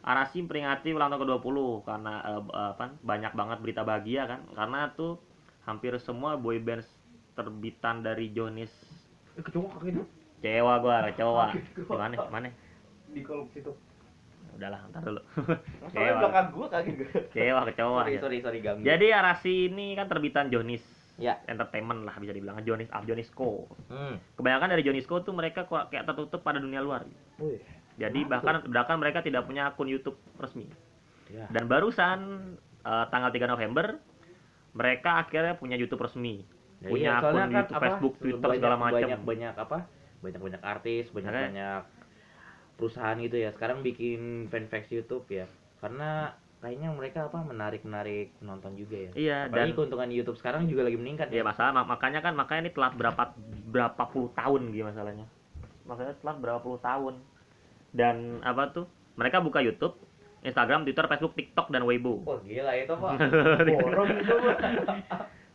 Arasi 0.00 0.40
memperingati 0.40 0.92
ulang 0.92 1.08
tahun 1.08 1.22
ke-20 1.22 1.56
karena 1.82 2.14
eh, 2.22 2.40
b- 2.40 2.52
apa 2.52 2.84
banyak 2.98 3.32
banget 3.32 3.58
berita 3.58 3.82
bahagia 3.82 4.22
kan. 4.26 4.40
Karena 4.50 4.88
tuh 4.90 5.20
hampir 5.62 5.92
semua 5.98 6.34
boyband 6.34 6.80
terbitan 7.32 8.00
dari 8.00 8.30
Jonis 8.30 8.72
Eh, 9.34 9.42
kecoa 9.42 9.66
kakinya 9.68 10.06
Kecewa 10.44 10.76
gua, 10.84 11.08
kecewa. 11.08 11.46
Gimana? 11.72 12.14
Mana? 12.28 12.48
di 13.14 13.22
kolom 13.24 13.48
situ 13.48 13.72
Udahlah, 14.58 14.84
ntar 14.92 15.00
dulu. 15.00 15.22
Kecewa. 15.88 16.20
belakang 16.20 16.46
gua 16.52 16.66
kaget 16.68 16.94
gua 17.00 17.08
Kecewa, 17.32 17.60
kecewa. 17.64 18.00
sorry 18.04 18.12
ya. 18.12 18.20
sorry 18.20 18.38
sorry 18.44 18.58
ganggu 18.60 18.84
Jadi 18.84 19.06
Arasi 19.08 19.54
ini 19.72 19.96
kan 19.96 20.04
terbitan 20.04 20.52
Jonis 20.52 20.84
ya 21.16 21.40
Entertainment 21.48 22.04
lah 22.04 22.20
bisa 22.20 22.36
dibilang 22.36 22.60
Jonis 22.60 22.92
ah, 22.92 23.00
Jonisco. 23.08 23.72
hmm. 23.88 24.36
Kebanyakan 24.36 24.68
dari 24.76 24.84
Jonisco 24.84 25.24
tuh 25.24 25.32
mereka 25.32 25.64
kok 25.64 25.88
kayak 25.88 26.04
tertutup 26.12 26.44
pada 26.44 26.60
dunia 26.60 26.84
luar. 26.84 27.08
Wih. 27.40 27.62
Jadi 27.96 28.26
bahkan 28.28 28.68
bahkan 28.68 29.00
mereka 29.00 29.24
tidak 29.24 29.48
punya 29.48 29.72
akun 29.72 29.88
YouTube 29.88 30.20
resmi. 30.36 30.68
ya 31.32 31.48
Dan 31.48 31.70
barusan 31.72 32.18
eh, 32.84 33.04
tanggal 33.08 33.32
3 33.32 33.48
November 33.48 33.96
mereka 34.76 35.24
akhirnya 35.24 35.56
punya 35.56 35.80
YouTube 35.80 36.04
resmi. 36.04 36.44
Ya 36.82 36.88
punya 36.92 37.10
iya, 37.16 37.22
akun 37.22 37.32
kan 37.38 37.48
YouTube, 37.48 37.78
apa, 37.78 37.84
Facebook, 37.88 38.14
Twitter 38.20 38.48
banyak, 38.50 38.58
segala 38.60 38.76
macam. 38.76 38.98
Banyak 39.08 39.20
banyak 39.24 39.54
apa? 39.56 39.78
Banyak 40.24 40.40
banyak 40.40 40.62
artis, 40.64 41.12
banyak 41.12 41.28
Makanya- 41.28 41.48
banyak 41.52 41.82
perusahaan 42.74 43.16
gitu 43.20 43.36
ya. 43.36 43.52
Sekarang 43.52 43.84
bikin 43.84 44.48
fanpage 44.48 44.90
YouTube 44.90 45.28
ya. 45.28 45.44
Karena 45.78 46.32
kayaknya 46.58 46.88
mereka 46.90 47.28
apa 47.28 47.44
menarik 47.44 47.84
menarik 47.84 48.32
penonton 48.40 48.72
juga 48.72 48.96
ya. 48.96 49.10
Iya 49.12 49.38
Apalagi 49.46 49.70
dan 49.70 49.76
keuntungan 49.76 50.08
YouTube 50.08 50.40
sekarang 50.40 50.64
juga 50.64 50.88
lagi 50.88 50.96
meningkat 50.96 51.28
ya 51.28 51.40
ya. 51.40 51.44
masalah 51.44 51.76
mak- 51.76 51.92
makanya 51.92 52.24
kan 52.24 52.32
makanya 52.32 52.60
ini 52.66 52.72
telat 52.72 52.96
berapa 52.96 53.22
berapa 53.68 54.02
puluh 54.08 54.32
tahun 54.32 54.72
gitu 54.72 54.88
masalahnya. 54.88 55.28
Makanya 55.84 56.16
telat 56.18 56.36
berapa 56.40 56.58
puluh 56.58 56.80
tahun. 56.80 57.20
Dan 57.92 58.40
apa 58.40 58.72
tuh? 58.72 58.88
Mereka 59.14 59.38
buka 59.38 59.62
YouTube, 59.62 59.94
Instagram, 60.42 60.82
Twitter, 60.82 61.06
Facebook, 61.06 61.36
TikTok 61.36 61.70
dan 61.70 61.84
Weibo. 61.84 62.24
Wah 62.26 62.40
gila 62.42 62.72
itu 62.74 62.94
pak. 62.96 63.12
Borom 63.78 64.08
itu 64.10 64.34
pak. 64.34 64.58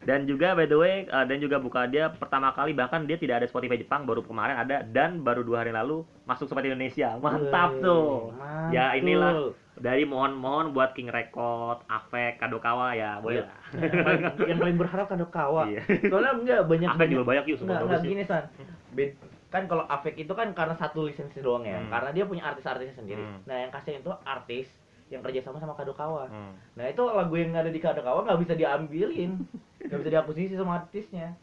Dan 0.02 0.24
juga 0.24 0.54
by 0.54 0.64
the 0.64 0.76
way 0.76 0.96
uh, 1.06 1.22
dan 1.22 1.38
juga 1.38 1.58
buka 1.58 1.84
dia 1.84 2.08
pertama 2.10 2.50
kali 2.50 2.72
bahkan 2.72 3.04
dia 3.04 3.16
tidak 3.16 3.36
ada 3.38 3.48
Spotify 3.48 3.76
Jepang 3.76 4.04
baru 4.04 4.22
kemarin 4.22 4.56
ada 4.58 4.82
dan 4.82 5.20
baru 5.20 5.42
dua 5.42 5.60
hari 5.60 5.72
lalu 5.72 6.02
masuk 6.24 6.46
Spotify 6.46 6.72
Indonesia 6.72 7.16
mantap 7.18 7.70
Wih, 7.74 7.82
tuh 7.82 8.08
mantul. 8.32 8.72
ya 8.72 8.86
inilah 8.94 9.34
dari 9.76 10.04
mohon-mohon 10.04 10.72
buat 10.72 10.92
King 10.92 11.08
Record, 11.08 11.84
Afek, 11.86 12.36
Kadokawa 12.38 12.92
ya 12.94 13.16
boleh 13.18 13.40
Iya. 13.40 13.48
lah 13.48 13.56
yang, 13.80 14.04
paling, 14.06 14.24
yang 14.46 14.60
paling 14.60 14.78
berharap 14.78 15.06
kan 15.06 15.20
kawa 15.26 15.62
Iya. 15.66 15.82
soalnya 16.06 16.32
enggak 16.34 16.60
banyak 16.66 16.90
Afek 16.90 17.08
juga 17.10 17.24
banyak 17.26 17.44
yuk 17.46 17.58
Enggak, 17.58 17.78
semua 17.78 17.88
enggak 17.90 18.02
gini 18.06 18.24
san 18.24 18.44
Bed- 18.90 19.20
kan 19.50 19.64
kalau 19.66 19.84
Afek 19.84 20.14
itu 20.16 20.30
kan 20.30 20.54
karena 20.54 20.76
satu 20.76 21.04
lisensi 21.04 21.40
doang 21.40 21.64
ya 21.64 21.76
Hmm. 21.78 21.90
karena 21.90 22.10
dia 22.14 22.24
punya 22.24 22.44
artis-artisnya 22.46 22.96
sendiri 22.96 23.20
Hmm. 23.20 23.40
nah 23.44 23.56
yang 23.58 23.70
kasih 23.70 23.98
itu 23.98 24.12
artis 24.22 24.68
yang 25.10 25.20
kerja 25.20 25.42
sama 25.42 25.58
sama 25.58 25.74
Kadokawa 25.74 26.28
Hmm. 26.28 26.54
nah 26.74 26.86
itu 26.86 27.02
lagu 27.02 27.34
yang 27.34 27.52
ada 27.52 27.68
di 27.68 27.80
Kadokawa 27.80 28.24
nggak 28.24 28.40
bisa 28.40 28.54
diambilin 28.54 29.36
nggak 29.90 30.00
bisa 30.06 30.14
diakuisisi 30.14 30.54
sama 30.56 30.86
artisnya. 30.86 31.34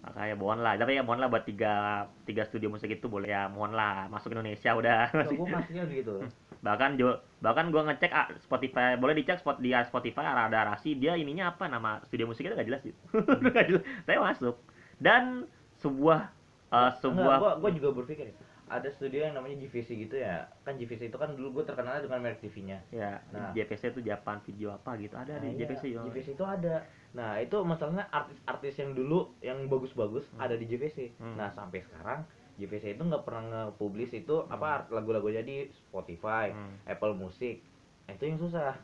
Makanya 0.00 0.34
mohon 0.40 0.64
lah. 0.64 0.80
Tapi 0.80 0.96
ya 0.96 1.04
mohon 1.04 1.20
lah 1.20 1.28
buat 1.28 1.44
tiga 1.44 2.08
tiga 2.24 2.48
studio 2.48 2.72
musik 2.72 2.88
itu 2.88 3.04
boleh. 3.06 3.28
Ya 3.28 3.52
mohon 3.52 3.76
lah. 3.76 4.08
Masuk 4.08 4.32
Indonesia 4.32 4.72
udah. 4.72 5.12
So, 5.28 5.36
gue 5.36 5.46
masihnya 5.46 5.84
gitu. 5.92 6.24
Bahkan 6.66 7.00
jo 7.00 7.16
bahkan 7.40 7.72
gua 7.72 7.88
ngecek 7.88 8.12
ah, 8.12 8.28
Spotify 8.36 8.92
boleh 9.00 9.16
dicek 9.16 9.40
spot 9.40 9.64
di 9.64 9.72
Spotify 9.72 10.28
ada 10.28 10.68
rasi 10.68 10.92
dia 10.92 11.16
ininya 11.16 11.56
apa? 11.56 11.64
Nama 11.68 12.04
studio 12.04 12.28
musik 12.28 12.44
itu 12.44 12.52
gak 12.52 12.68
jelas 12.68 12.84
gitu 12.84 13.00
Nggak 13.16 13.64
jelas. 13.64 13.82
Saya 14.04 14.18
masuk. 14.28 14.60
Dan 15.00 15.48
sebuah 15.80 16.28
uh, 16.68 16.92
sebuah 17.00 17.56
gua, 17.56 17.70
juga 17.72 17.96
berpikir 17.96 18.28
ya, 18.28 18.34
ada 18.68 18.92
studio 18.92 19.24
yang 19.24 19.32
namanya 19.32 19.56
GVC 19.56 20.04
gitu 20.04 20.20
ya. 20.20 20.52
Kan 20.60 20.76
GVC 20.76 21.08
itu 21.08 21.16
kan 21.16 21.32
dulu 21.32 21.60
gue 21.60 21.64
terkenal 21.72 21.96
dengan 22.04 22.20
merek 22.20 22.44
TV-nya 22.44 22.84
ya 22.92 23.24
Nah. 23.32 23.56
JPC 23.56 23.96
itu 23.96 24.04
Japan 24.04 24.44
video 24.44 24.76
apa 24.76 25.00
gitu. 25.00 25.16
Ada 25.16 25.40
Nah, 25.40 25.48
di 25.48 25.64
iya, 25.64 25.64
yo. 25.96 26.04
JVC 26.12 26.36
itu 26.36 26.44
ada. 26.44 26.84
Nah, 27.10 27.36
itu 27.36 27.56
masalahnya 27.60 28.06
artis-artis 28.08 28.74
yang 28.76 28.92
dulu 28.92 29.34
yang 29.40 29.66
bagus-bagus 29.66 30.30
Hmm. 30.30 30.40
ada 30.40 30.54
di 30.54 30.64
JVC. 30.64 31.10
Hmm. 31.16 31.34
Nah, 31.34 31.50
sampai 31.50 31.82
sekarang 31.82 32.22
JVC 32.54 32.94
itu 32.94 33.02
nggak 33.02 33.24
pernah 33.24 33.42
nge-publish 33.66 34.14
itu 34.16 34.46
apa 34.46 34.86
lagu-lagunya 34.88 35.40
di 35.40 35.66
Spotify, 35.72 36.48
Hmm. 36.48 36.78
Apple 36.84 37.14
Music. 37.14 37.64
Nah, 38.04 38.12
itu 38.12 38.24
yang 38.24 38.38
susah. 38.38 38.78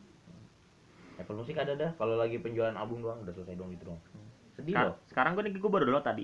Apple 1.17 1.33
Music 1.35 1.55
ada 1.55 1.73
dah 1.73 1.91
kalau 1.95 2.15
lagi 2.15 2.37
penjualan 2.37 2.73
album 2.73 3.01
doang 3.01 3.23
udah 3.23 3.33
selesai 3.33 3.55
dong 3.55 3.71
gitu 3.71 3.89
dong. 3.89 4.01
Sedih 4.53 4.73
Sekar- 4.73 4.87
loh. 4.87 4.97
sekarang 5.07 5.31
gue 5.33 5.43
nih 5.43 5.53
gue 5.55 5.71
baru 5.71 5.85
download 5.85 6.05
tadi 6.05 6.23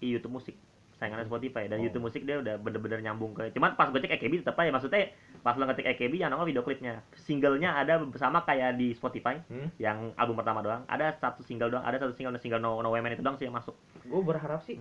YouTube 0.00 0.34
musik 0.34 0.54
saingannya 1.02 1.26
Spotify 1.26 1.66
dan 1.66 1.76
Oh. 1.76 1.82
YouTube 1.82 2.04
musik 2.04 2.22
dia 2.22 2.38
udah 2.38 2.54
bener-bener 2.56 3.02
nyambung 3.02 3.32
ke 3.32 3.50
cuman 3.50 3.74
pas 3.74 3.90
gue 3.90 3.98
cek 3.98 4.14
EKB 4.14 4.32
tetep 4.40 4.54
aja 4.54 4.70
maksudnya 4.70 5.10
pas 5.40 5.52
lo 5.52 5.66
ngetik 5.66 5.82
EKB 5.88 6.14
yang 6.16 6.30
nongol 6.30 6.46
video 6.46 6.62
klipnya 6.62 6.94
singlenya 7.18 7.74
ada 7.74 7.98
sama 8.14 8.42
kayak 8.42 8.76
di 8.76 8.92
Spotify 8.92 9.42
Hmm? 9.44 9.66
yang 9.76 10.14
album 10.14 10.38
pertama 10.38 10.62
doang 10.62 10.86
ada 10.86 11.10
satu 11.12 11.42
single 11.42 11.68
doang 11.68 11.82
ada 11.82 11.98
satu 11.98 12.12
single 12.12 12.38
single 12.38 12.58
no, 12.58 12.78
no 12.78 12.88
Women 12.88 13.12
itu 13.12 13.20
doang 13.20 13.34
sih 13.34 13.44
yang 13.44 13.54
masuk 13.54 13.74
Gue 14.00 14.22
berharap 14.22 14.62
sih 14.62 14.78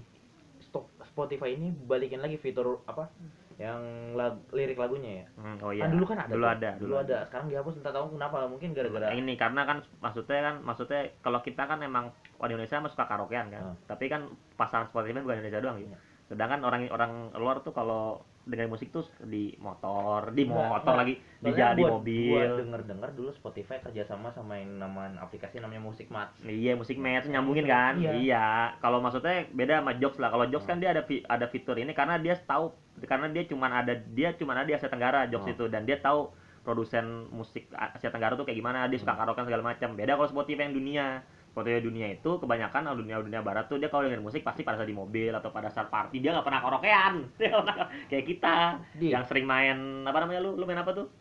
stop 0.61 0.85
Spotify 1.03 1.51
ini 1.51 1.73
balikin 1.73 2.19
lagi 2.19 2.37
fitur 2.37 2.85
apa 2.85 3.09
yang 3.57 3.77
lag- 4.11 4.41
lirik 4.49 4.73
lagunya 4.73 5.21
ya. 5.21 5.25
Hmm, 5.35 5.57
oh 5.59 5.69
iya 5.69 5.85
Kan 5.85 5.93
dulu 5.93 6.05
kan 6.07 6.17
ada. 6.19 6.33
dulu 6.33 6.41
tuh. 6.41 6.49
ada 6.51 6.69
Dulu 6.75 6.93
ada. 6.97 7.17
Sekarang 7.23 7.45
dihapus 7.45 7.77
entah 7.77 7.93
tahu 7.93 8.05
kenapa. 8.11 8.37
Mungkin 8.43 8.73
gara-gara 8.73 9.13
ini 9.13 9.33
karena 9.35 9.61
kan 9.63 9.77
maksudnya 9.99 10.39
kan 10.41 10.55
maksudnya 10.63 11.01
kalau 11.19 11.39
kita 11.39 11.63
kan 11.63 11.77
emang 11.79 12.09
orang 12.35 12.51
Indonesia 12.51 12.79
mah 12.79 12.89
suka 12.89 13.05
karaokean 13.05 13.47
kan 13.47 13.61
Hmm. 13.63 13.77
tapi 13.85 14.05
kan 14.07 14.25
pasaran 14.55 14.87
Spotify 14.87 15.13
bukan 15.15 15.37
Indonesia 15.37 15.61
doang 15.61 15.77
gitu 15.77 15.93
Iya. 15.93 15.99
Sedangkan 16.31 16.63
orang 16.63 16.87
orang 16.87 17.11
luar 17.35 17.59
tuh 17.59 17.69
kalau 17.69 18.23
dengerin 18.41 18.71
musik 18.71 18.89
tuh 18.89 19.03
di 19.21 19.53
motor 19.59 20.31
di 20.31 20.47
Enggak, 20.47 20.65
motor 20.65 20.95
enggak. 20.95 21.01
lagi 21.03 21.13
di 21.13 21.43
Soalnya 21.45 21.59
ja- 21.61 21.75
di 21.75 21.83
buat- 21.83 21.93
mobil 21.93 22.31
Buat 22.31 22.49
denger-denger 22.57 23.09
dulu 23.11 23.29
Spotify 23.31 23.77
kerjasama 23.77 24.27
sama 24.31 24.53
yang 24.55 24.71
namanya 24.77 25.19
aplikasi 25.19 25.59
namanya 25.59 25.83
Musik 25.83 26.07
Match. 26.07 26.39
Iya 26.41 26.73
musik 26.73 26.95
match 26.95 27.27
nyambungin 27.27 27.67
kan. 27.67 27.99
Iya. 27.99 28.11
Iya. 28.15 28.47
Kalau 28.79 28.97
maksudnya 28.97 29.45
beda 29.47 29.77
sama 29.77 29.93
Jokes 29.93 30.17
lah. 30.17 30.29
Kalau 30.29 30.45
Jokes 30.47 30.65
kan 30.65 30.79
dia 30.79 30.89
ada 30.89 31.03
ada 31.05 31.45
fitur 31.45 31.75
ini 31.75 31.91
karena 31.91 32.15
dia 32.15 32.33
tahu 32.33 32.71
karena 33.03 33.27
dia 33.27 33.43
cuman 33.45 33.71
ada 33.75 33.93
dia 33.93 34.33
cuman 34.33 34.55
ada 34.55 34.65
di 34.65 34.73
Asia 34.73 34.87
Tenggara 34.87 35.27
Jokes 35.27 35.45
Oh. 35.45 35.53
itu 35.53 35.65
dan 35.67 35.83
dia 35.83 35.97
tahu 35.97 36.31
produsen 36.61 37.05
musik 37.29 37.67
Asia 37.71 38.09
Tenggara 38.09 38.33
tuh 38.33 38.43
kayak 38.43 38.55
gimana 38.55 38.85
dia 38.85 38.97
suka 38.97 39.13
karaoke 39.13 39.43
segala 39.43 39.67
macam. 39.67 39.93
Beda 39.93 40.15
kalau 40.15 40.29
Spotify 40.29 40.63
yang 40.63 40.73
dunia. 40.73 41.21
Spotify 41.51 41.79
dunia 41.79 42.07
itu 42.09 42.31
kebanyakan 42.37 42.81
kalau 42.81 42.97
dunia 42.97 43.19
dunia 43.19 43.39
barat 43.39 43.67
tuh 43.67 43.75
dia 43.75 43.87
kalau 43.87 44.03
dengerin 44.03 44.23
musik 44.23 44.41
pasti 44.41 44.63
pada 44.63 44.75
saat 44.75 44.87
di 44.87 44.95
mobil 44.95 45.29
atau 45.29 45.47
pada 45.47 45.67
saat 45.67 45.87
party 45.87 46.17
dia 46.17 46.31
nggak 46.31 46.43
pernah 46.43 46.59
karaokean. 46.59 47.13
Nggak 47.37 47.87
kayak 48.07 48.25
kita 48.25 48.55
Di. 48.93 49.11
yang 49.11 49.23
sering 49.23 49.43
main 49.43 49.75
apa 50.03 50.17
namanya 50.17 50.41
lu 50.41 50.55
lu 50.55 50.63
main 50.63 50.79
apa 50.79 50.91
tuh? 50.91 51.11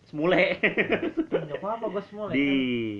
Semule. 0.00 0.56
Enggak 1.28 1.58
apa-apa 1.60 1.86
gue 1.90 2.02
semua. 2.02 2.30
di 2.30 2.48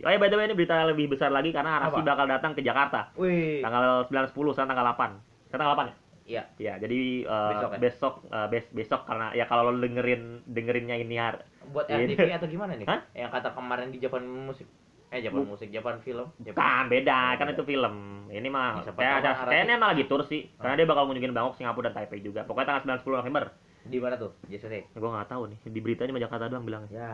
oh 0.01 0.11
ya 0.11 0.19
by 0.19 0.27
the 0.27 0.37
way 0.37 0.45
ini 0.45 0.55
berita 0.55 0.85
lebih 0.85 1.09
besar 1.09 1.31
lagi 1.31 1.49
karena 1.49 1.79
Arasi 1.79 1.97
Apa? 1.97 2.07
bakal 2.07 2.27
datang 2.27 2.53
ke 2.53 2.61
Jakarta 2.61 3.09
Wih. 3.15 3.63
tanggal 3.63 4.05
9 4.05 4.31
10 4.31 4.35
sekarang 4.53 4.69
tanggal 4.69 4.87
8 4.93 5.49
sekarang 5.49 5.65
tanggal 5.65 5.79
8 5.79 5.87
ya 5.87 5.97
Iya. 6.31 6.43
Iya, 6.57 6.75
jadi 6.79 6.99
uh, 7.27 7.51
Besok 7.51 7.71
ya? 7.73 7.79
besok 7.81 8.15
uh, 8.29 8.47
bes- 8.47 8.71
besok 8.71 9.03
karena 9.03 9.35
ya 9.35 9.45
kalau 9.45 9.67
lo 9.67 9.83
dengerin 9.83 10.47
dengerinnya 10.47 10.95
ini 10.95 11.19
har 11.19 11.43
Buat. 11.75 11.91
RTP 11.91 12.31
atau 12.31 12.47
gimana 12.47 12.75
nih? 12.75 12.87
Hah? 12.87 13.03
Yang 13.11 13.31
kata 13.33 13.49
kemarin 13.51 13.91
di 13.91 13.99
Japan 13.99 14.23
musik. 14.23 14.71
Eh 15.11 15.21
Japan 15.21 15.43
musik, 15.43 15.69
Japan 15.69 15.99
film. 15.99 16.31
Japan. 16.39 16.55
kan 16.57 16.85
beda 16.87 17.11
Oh, 17.13 17.31
kan 17.35 17.45
beda. 17.45 17.55
itu 17.55 17.65
film 17.65 17.95
ini 18.31 18.47
mah 18.47 18.79
Ya, 18.79 18.83
siapa 18.87 18.97
kayak 18.97 19.11
tahu 19.13 19.27
ada 19.27 19.31
kayaknya 19.45 19.75
malah 19.75 19.91
lagi 19.91 20.05
tour 20.07 20.23
sih 20.23 20.41
karena 20.55 20.75
dia 20.75 20.87
bakal 20.87 21.03
ngunjungin 21.05 21.33
Bangkok 21.33 21.55
Singapura 21.57 21.91
dan 21.91 21.95
Taipei 21.97 22.21
juga 22.21 22.41
pokoknya 22.43 22.67
tanggal 22.79 23.03
9 23.03 23.03
10 23.03 23.21
November 23.21 23.45
Di 23.83 23.99
mana 23.99 24.15
tuh? 24.15 24.31
JCC. 24.45 24.75
gue 24.89 25.11
nggak 25.11 25.27
tahu 25.27 25.43
nih 25.49 25.59
di 25.67 25.81
beritanya 25.81 26.09
cuma 26.09 26.21
Jakarta 26.21 26.47
doang 26.47 26.63
bilangnya 26.63 26.91
Ya. 26.93 27.13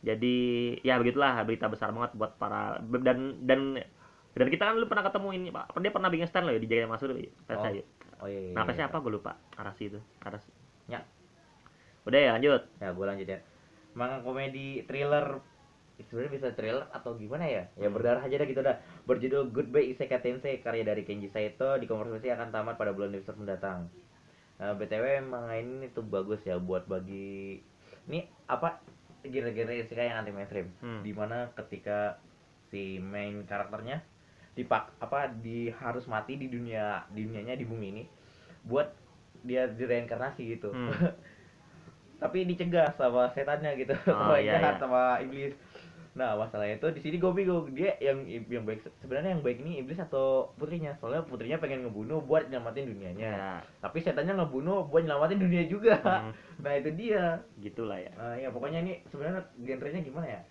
jadi 0.00 0.36
ya 0.80 0.94
begitulah 0.96 1.42
berita 1.42 1.66
besar 1.66 1.90
banget 1.90 2.14
buat 2.14 2.38
para 2.38 2.78
dan 3.02 3.18
dan 3.42 3.82
dan 4.30 4.46
kita 4.46 4.62
kan 4.62 4.78
lu 4.78 4.86
pernah 4.86 5.02
ketemu 5.02 5.28
ini 5.34 5.48
pak 5.50 5.74
dia 5.76 5.90
pernah 5.90 6.06
bikin 6.06 6.24
stand 6.24 6.46
loh 6.46 6.54
ya 6.54 6.60
di 6.60 6.70
Jaya 6.70 6.86
Masur 6.86 7.10
di 7.10 7.26
Oh. 7.50 7.58
Oh 8.20 8.28
iya. 8.28 8.38
iya, 8.46 8.52
Nah, 8.52 8.62
iya. 8.62 8.84
apa 8.84 9.00
gue 9.00 9.10
lupa. 9.10 9.32
Arasi 9.56 9.88
itu. 9.88 9.96
Arasi. 10.20 10.52
Ya. 10.86 11.00
Udah 12.04 12.20
ya, 12.20 12.30
lanjut. 12.36 12.68
Ya, 12.76 12.92
gue 12.92 13.00
lanjut 13.02 13.24
ya. 13.26 13.40
Manga 13.92 14.20
komedi 14.20 14.84
thriller 14.84 15.40
sebenarnya 16.06 16.32
bisa 16.32 16.48
thriller 16.52 16.86
atau 16.90 17.12
gimana 17.14 17.44
ya? 17.44 17.64
Ya 17.74 17.86
Hmm. 17.86 17.94
berdarah 17.94 18.22
aja 18.22 18.36
dah 18.36 18.46
gitu 18.46 18.60
dah. 18.60 18.76
Berjudul 19.04 19.50
Goodbye 19.50 19.90
Isekai 19.90 20.18
Tensei 20.18 20.58
karya 20.58 20.82
dari 20.82 21.02
Kenji 21.02 21.26
Saito 21.26 21.76
dikonversisi 21.76 22.28
akan 22.28 22.48
tamat 22.48 22.74
pada 22.74 22.90
bulan 22.90 23.10
Desember 23.10 23.44
mendatang. 23.44 23.90
Nah, 24.56 24.72
BTW 24.72 25.04
manga 25.22 25.56
ini 25.56 25.88
tuh 25.88 26.02
bagus 26.02 26.40
ya 26.42 26.56
buat 26.56 26.84
bagi 26.84 27.60
ini 28.04 28.20
apa 28.46 28.80
genre-genre 29.20 29.76
isekai 29.78 30.08
yang 30.08 30.20
anti 30.20 30.30
mainstream. 30.30 30.68
Hmm. 30.78 31.00
Di 31.00 31.12
mana 31.12 31.48
ketika 31.54 32.16
si 32.64 32.96
main 32.96 33.44
karakternya 33.44 34.00
dipak 34.50 34.92
apa 34.98 35.30
di 35.32 35.70
harus 35.72 36.04
mati 36.06 36.34
di 36.34 36.46
dunia 36.46 37.02
di 37.08 37.24
dunianya 37.24 37.54
di 37.54 37.64
bumi 37.64 37.86
ini 37.90 38.04
buat 38.62 38.92
dia 39.40 39.64
direinkarnasi 39.66 40.42
gitu 40.50 40.68
Hmm. 40.68 40.92
tapi 42.20 42.44
dicegah 42.44 42.92
sama 42.92 43.32
setannya 43.32 43.72
gitu 43.74 43.96
Oh, 44.04 44.36
sama 44.36 44.36
iya, 44.36 44.60
iya. 44.60 44.76
sama 44.76 45.02
iblis 45.18 45.56
nah 46.10 46.34
masalahnya 46.34 46.74
itu 46.74 46.88
di 46.90 47.00
sini 47.00 47.16
gue 47.16 47.30
bingung 47.30 47.70
dia 47.70 47.94
yang 48.02 48.26
yang 48.26 48.66
baik 48.66 48.82
sebenarnya 48.98 49.38
yang 49.38 49.42
baik 49.42 49.62
ini 49.62 49.78
iblis 49.78 49.94
atau 49.96 50.50
putrinya 50.58 50.90
soalnya 50.98 51.22
putrinya 51.22 51.54
pengen 51.56 51.86
ngebunuh 51.86 52.18
buat 52.20 52.50
nyelamatin 52.50 52.90
dunianya 52.90 53.30
Ya, 53.30 53.52
tapi 53.78 54.02
setannya 54.02 54.34
ngebunuh 54.34 54.90
buat 54.90 55.06
nyelamatin 55.06 55.38
dunia 55.38 55.62
juga 55.64 56.02
Hmm. 56.02 56.34
nah 56.66 56.74
itu 56.74 56.90
dia 56.92 57.38
gitulah 57.56 57.94
ya. 57.96 58.10
Nah, 58.18 58.34
ya 58.34 58.50
pokoknya 58.50 58.82
ini 58.82 58.98
sebenarnya 59.06 59.40
genrenya 59.56 60.02
gimana 60.02 60.26
ya 60.28 60.42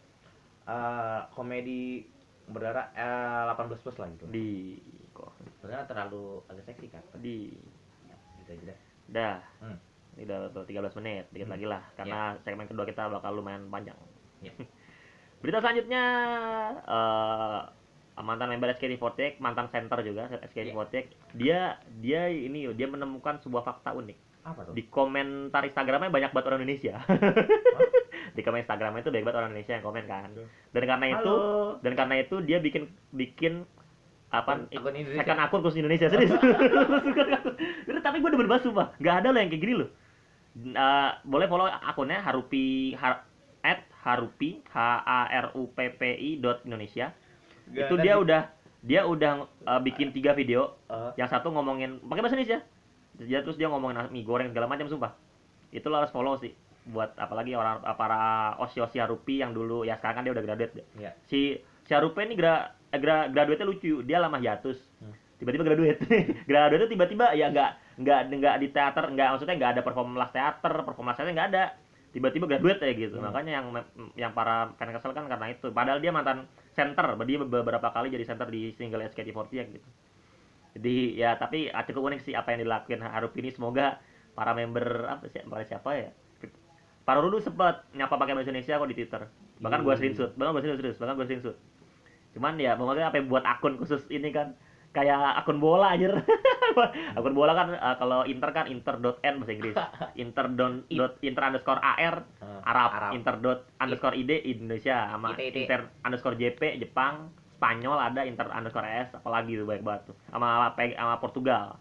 Eh, 0.63 1.21
komedi 1.33 2.05
berdarah 2.45 2.93
eh, 2.93 3.41
18 3.49 3.83
plus 3.83 3.97
lah 3.97 4.07
gitu 4.13 4.25
Di 4.29 4.77
kok 5.11 5.33
sebenarnya 5.59 5.85
terlalu 5.85 6.39
agak 6.45 6.63
seksi 6.65 6.87
kan 6.87 7.03
di 7.17 7.51
Ya, 8.05 8.15
gitu 8.39 8.49
aja 8.53 8.63
dah 8.71 8.77
dah. 9.09 9.37
Hmm. 9.59 9.77
Ini 10.15 10.23
udah 10.23 10.39
udah 10.51 10.63
13 10.63 10.97
menit, 11.01 11.25
dikit 11.29 11.45
Hmm. 11.45 11.53
lagi 11.53 11.65
lah 11.65 11.83
karena 11.95 12.19
segmen 12.39 12.65
kedua 12.65 12.85
kita 12.85 13.09
bakal 13.09 13.35
lumayan 13.35 13.67
panjang. 13.67 13.97
Ya. 14.39 14.55
Berita 15.39 15.63
selanjutnya 15.63 16.03
eh 16.83 17.61
mantan 18.19 18.51
member 18.51 18.75
SKT48, 18.75 19.39
mantan 19.39 19.71
center 19.71 20.03
juga 20.03 20.27
SKT48, 20.27 20.91
dia 21.39 21.79
dia 22.03 22.27
ini 22.27 22.67
dia 22.75 22.87
menemukan 22.91 23.39
sebuah 23.39 23.63
fakta 23.63 23.95
unik. 23.95 24.27
apa 24.39 24.63
tuh 24.63 24.71
di 24.71 24.87
komentar 24.87 25.67
Instagramnya 25.67 26.07
banyak 26.07 26.31
banget 26.31 26.47
orang 26.47 26.63
Indonesia. 26.63 26.95
di 28.35 28.41
komen 28.43 28.63
Instagramnya 28.63 29.03
itu 29.03 29.11
banyak 29.11 29.25
banget 29.27 29.39
orang 29.39 29.51
Indonesia 29.51 29.73
yang 29.75 29.85
komen 29.85 30.03
kan. 30.07 30.29
Dan 30.71 30.83
karena 30.87 31.05
itu 31.11 31.33
Halo. 31.35 31.79
dan 31.83 31.93
karena 31.95 32.15
itu 32.19 32.35
dia 32.43 32.57
bikin 32.59 32.87
bikin 33.11 33.63
apa 34.31 34.63
Akun- 34.63 34.95
Indonesia. 34.95 35.15
second 35.19 35.39
akun 35.39 35.59
khusus 35.63 35.79
Indonesia 35.79 36.07
serius. 36.07 36.31
Tapi 38.07 38.15
gue 38.19 38.29
udah 38.31 38.41
berbahas 38.41 38.63
sumpah, 38.63 38.95
nggak 38.95 39.15
ada 39.23 39.27
loh 39.31 39.39
yang 39.43 39.51
kayak 39.51 39.63
gini 39.63 39.73
loh. 39.75 39.89
Eh, 40.55 41.09
boleh 41.23 41.47
follow 41.47 41.67
akunnya 41.67 42.19
harupi 42.19 42.95
har, 42.95 43.27
at 43.61 43.85
harupi 43.99 44.63
h 44.71 44.77
a 45.03 45.27
r 45.27 45.51
u 45.55 45.67
p 45.71 45.77
p 45.95 46.01
i 46.15 46.29
dot 46.39 46.63
Indonesia. 46.63 47.11
Nggak 47.69 47.87
itu 47.87 47.95
dia 47.99 48.13
di- 48.15 48.21
udah 48.23 48.41
dia 48.79 49.01
udah 49.03 49.31
eh, 49.45 49.81
bikin 49.83 50.15
tiga 50.15 50.31
video. 50.31 50.79
Eh, 50.87 51.19
yang 51.19 51.27
satu 51.27 51.51
ngomongin 51.51 51.99
pakai 52.07 52.21
bahasa 52.23 52.35
Indonesia. 52.39 52.59
Dia 53.19 53.43
terus 53.43 53.59
dia 53.59 53.67
ngomongin 53.67 54.07
mie 54.09 54.23
goreng 54.23 54.49
segala 54.51 54.71
macam 54.71 54.87
sumpah. 54.87 55.11
Itu 55.75 55.91
lo 55.91 55.99
harus 55.99 56.13
follow 56.15 56.39
sih. 56.39 56.55
Buat 56.89 57.19
apalagi 57.19 57.53
orang 57.53 57.83
para 57.99 58.55
osi 58.63 58.79
osi 58.79 58.97
Harupi 58.97 59.43
yang 59.43 59.51
dulu 59.51 59.83
ya 59.83 59.99
sekarang 59.99 60.23
kan 60.23 60.23
dia 60.25 60.33
udah 60.33 60.43
graduate. 60.47 60.73
Iya. 60.95 61.11
si 61.27 61.59
si 61.85 61.91
Harupi 61.91 62.23
ini 62.23 62.39
gra 62.39 62.71
gra, 62.95 63.27
graduate 63.27 63.67
lucu. 63.67 64.01
Dia 64.07 64.23
lama 64.23 64.39
hiatus. 64.39 64.79
Hmm. 65.03 65.13
tiba-tiba 65.39 65.63
graduate. 65.71 66.03
Graduate 66.51 66.91
tiba-tiba 66.91 67.31
ya 67.31 67.47
nggak 67.47 67.71
nggak 68.03 68.19
nggak 68.27 68.55
di 68.59 68.67
teater 68.75 69.07
nggak 69.07 69.27
maksudnya 69.31 69.55
nggak 69.55 69.71
ada 69.75 69.81
perform 69.87 70.19
las 70.19 70.31
teater 70.35 70.83
perform 70.83 71.07
las 71.07 71.15
teater 71.15 71.31
nggak 71.31 71.49
ada 71.55 71.63
tiba-tiba 72.09 72.49
graduate 72.49 72.81
ya 72.81 72.93
gitu. 72.97 73.15
Hmm. 73.21 73.29
makanya 73.29 73.51
yang 73.61 73.65
yang 74.17 74.31
para 74.33 74.73
fan 74.81 74.89
kesel 74.89 75.13
kan 75.13 75.29
karena 75.29 75.53
itu. 75.53 75.69
Padahal 75.69 76.01
dia 76.01 76.09
mantan 76.09 76.49
center 76.73 77.05
dia 77.25 77.37
beberapa 77.41 77.87
kali 77.93 78.09
jadi 78.09 78.25
center 78.25 78.49
di 78.49 78.73
single 78.73 79.05
SKT48 79.13 79.65
gitu. 79.77 79.89
Jadi 80.77 81.17
ya 81.17 81.37
tapi 81.37 81.69
ah, 81.69 81.85
cukup 81.85 82.13
unik 82.13 82.21
sih 82.29 82.33
apa 82.37 82.53
yang 82.53 82.65
dilakuin 82.65 83.01
Harup 83.01 83.33
ini. 83.37 83.49
Semoga 83.53 84.01
para 84.33 84.53
member 84.53 85.05
apa 85.09 85.29
sih 85.29 85.41
para 85.45 85.65
siapa 85.65 85.89
ya? 85.97 86.09
Para 87.05 87.25
dulu 87.25 87.41
sempat 87.41 87.89
nyapa 87.97 88.21
pakai 88.21 88.37
bahasa 88.37 88.53
Indonesia 88.53 88.77
kok 88.77 88.89
di 88.89 88.97
Twitter. 88.97 89.21
Bahkan 89.59 89.79
gua 89.81 89.93
Ih. 89.93 89.97
screenshot. 89.97 90.31
Bahkan 90.37 90.51
gua 90.53 90.61
screenshot. 90.61 90.97
Bahkan 91.01 91.15
gua 91.17 91.25
screenshot. 91.25 91.57
Cuman 92.37 92.53
ya 92.61 92.77
maksudnya 92.77 93.09
apa 93.09 93.17
yang 93.17 93.27
buat 93.33 93.41
akun 93.41 93.81
khusus 93.81 94.05
ini 94.13 94.29
kan 94.29 94.53
kayak 94.89 95.37
akun 95.43 95.61
bola 95.61 95.93
anjir. 95.93 96.13
Akun 97.17 97.33
bola 97.37 97.53
kan 97.53 97.67
eh, 97.73 97.95
kalau 98.01 98.25
inter 98.25 98.49
kan 98.49 98.65
inter.n 98.65 99.33
bahasa 99.41 99.51
Inggris. 99.53 99.77
Inter 100.23 100.45
don, 100.53 100.85
dot 100.89 101.17
inter 101.21 101.43
underscore 101.45 101.81
ar 101.81 102.25
Ah, 102.41 102.61
Arab, 102.65 102.89
Arab. 102.93 103.11
inter 103.13 103.35
dot 103.37 103.59
underscore 103.77 104.17
id 104.17 104.31
Indonesia. 104.45 105.09
Sama 105.13 105.37
IT, 105.37 105.41
IT. 105.53 105.57
inter 105.65 105.81
underscore 106.01 106.37
jp 106.37 106.61
Jepang. 106.81 107.29
Spanyol 107.59 107.99
ada 107.99 108.23
inter 108.23 108.47
underscore 108.55 108.87
es 108.87 109.11
apalagi 109.11 109.59
tuh 109.59 109.67
banyak 109.67 109.83
banget 109.83 110.01
tuh. 110.09 110.15
Sama 110.31 110.71
sama 110.71 111.15
Portugal. 111.19 111.75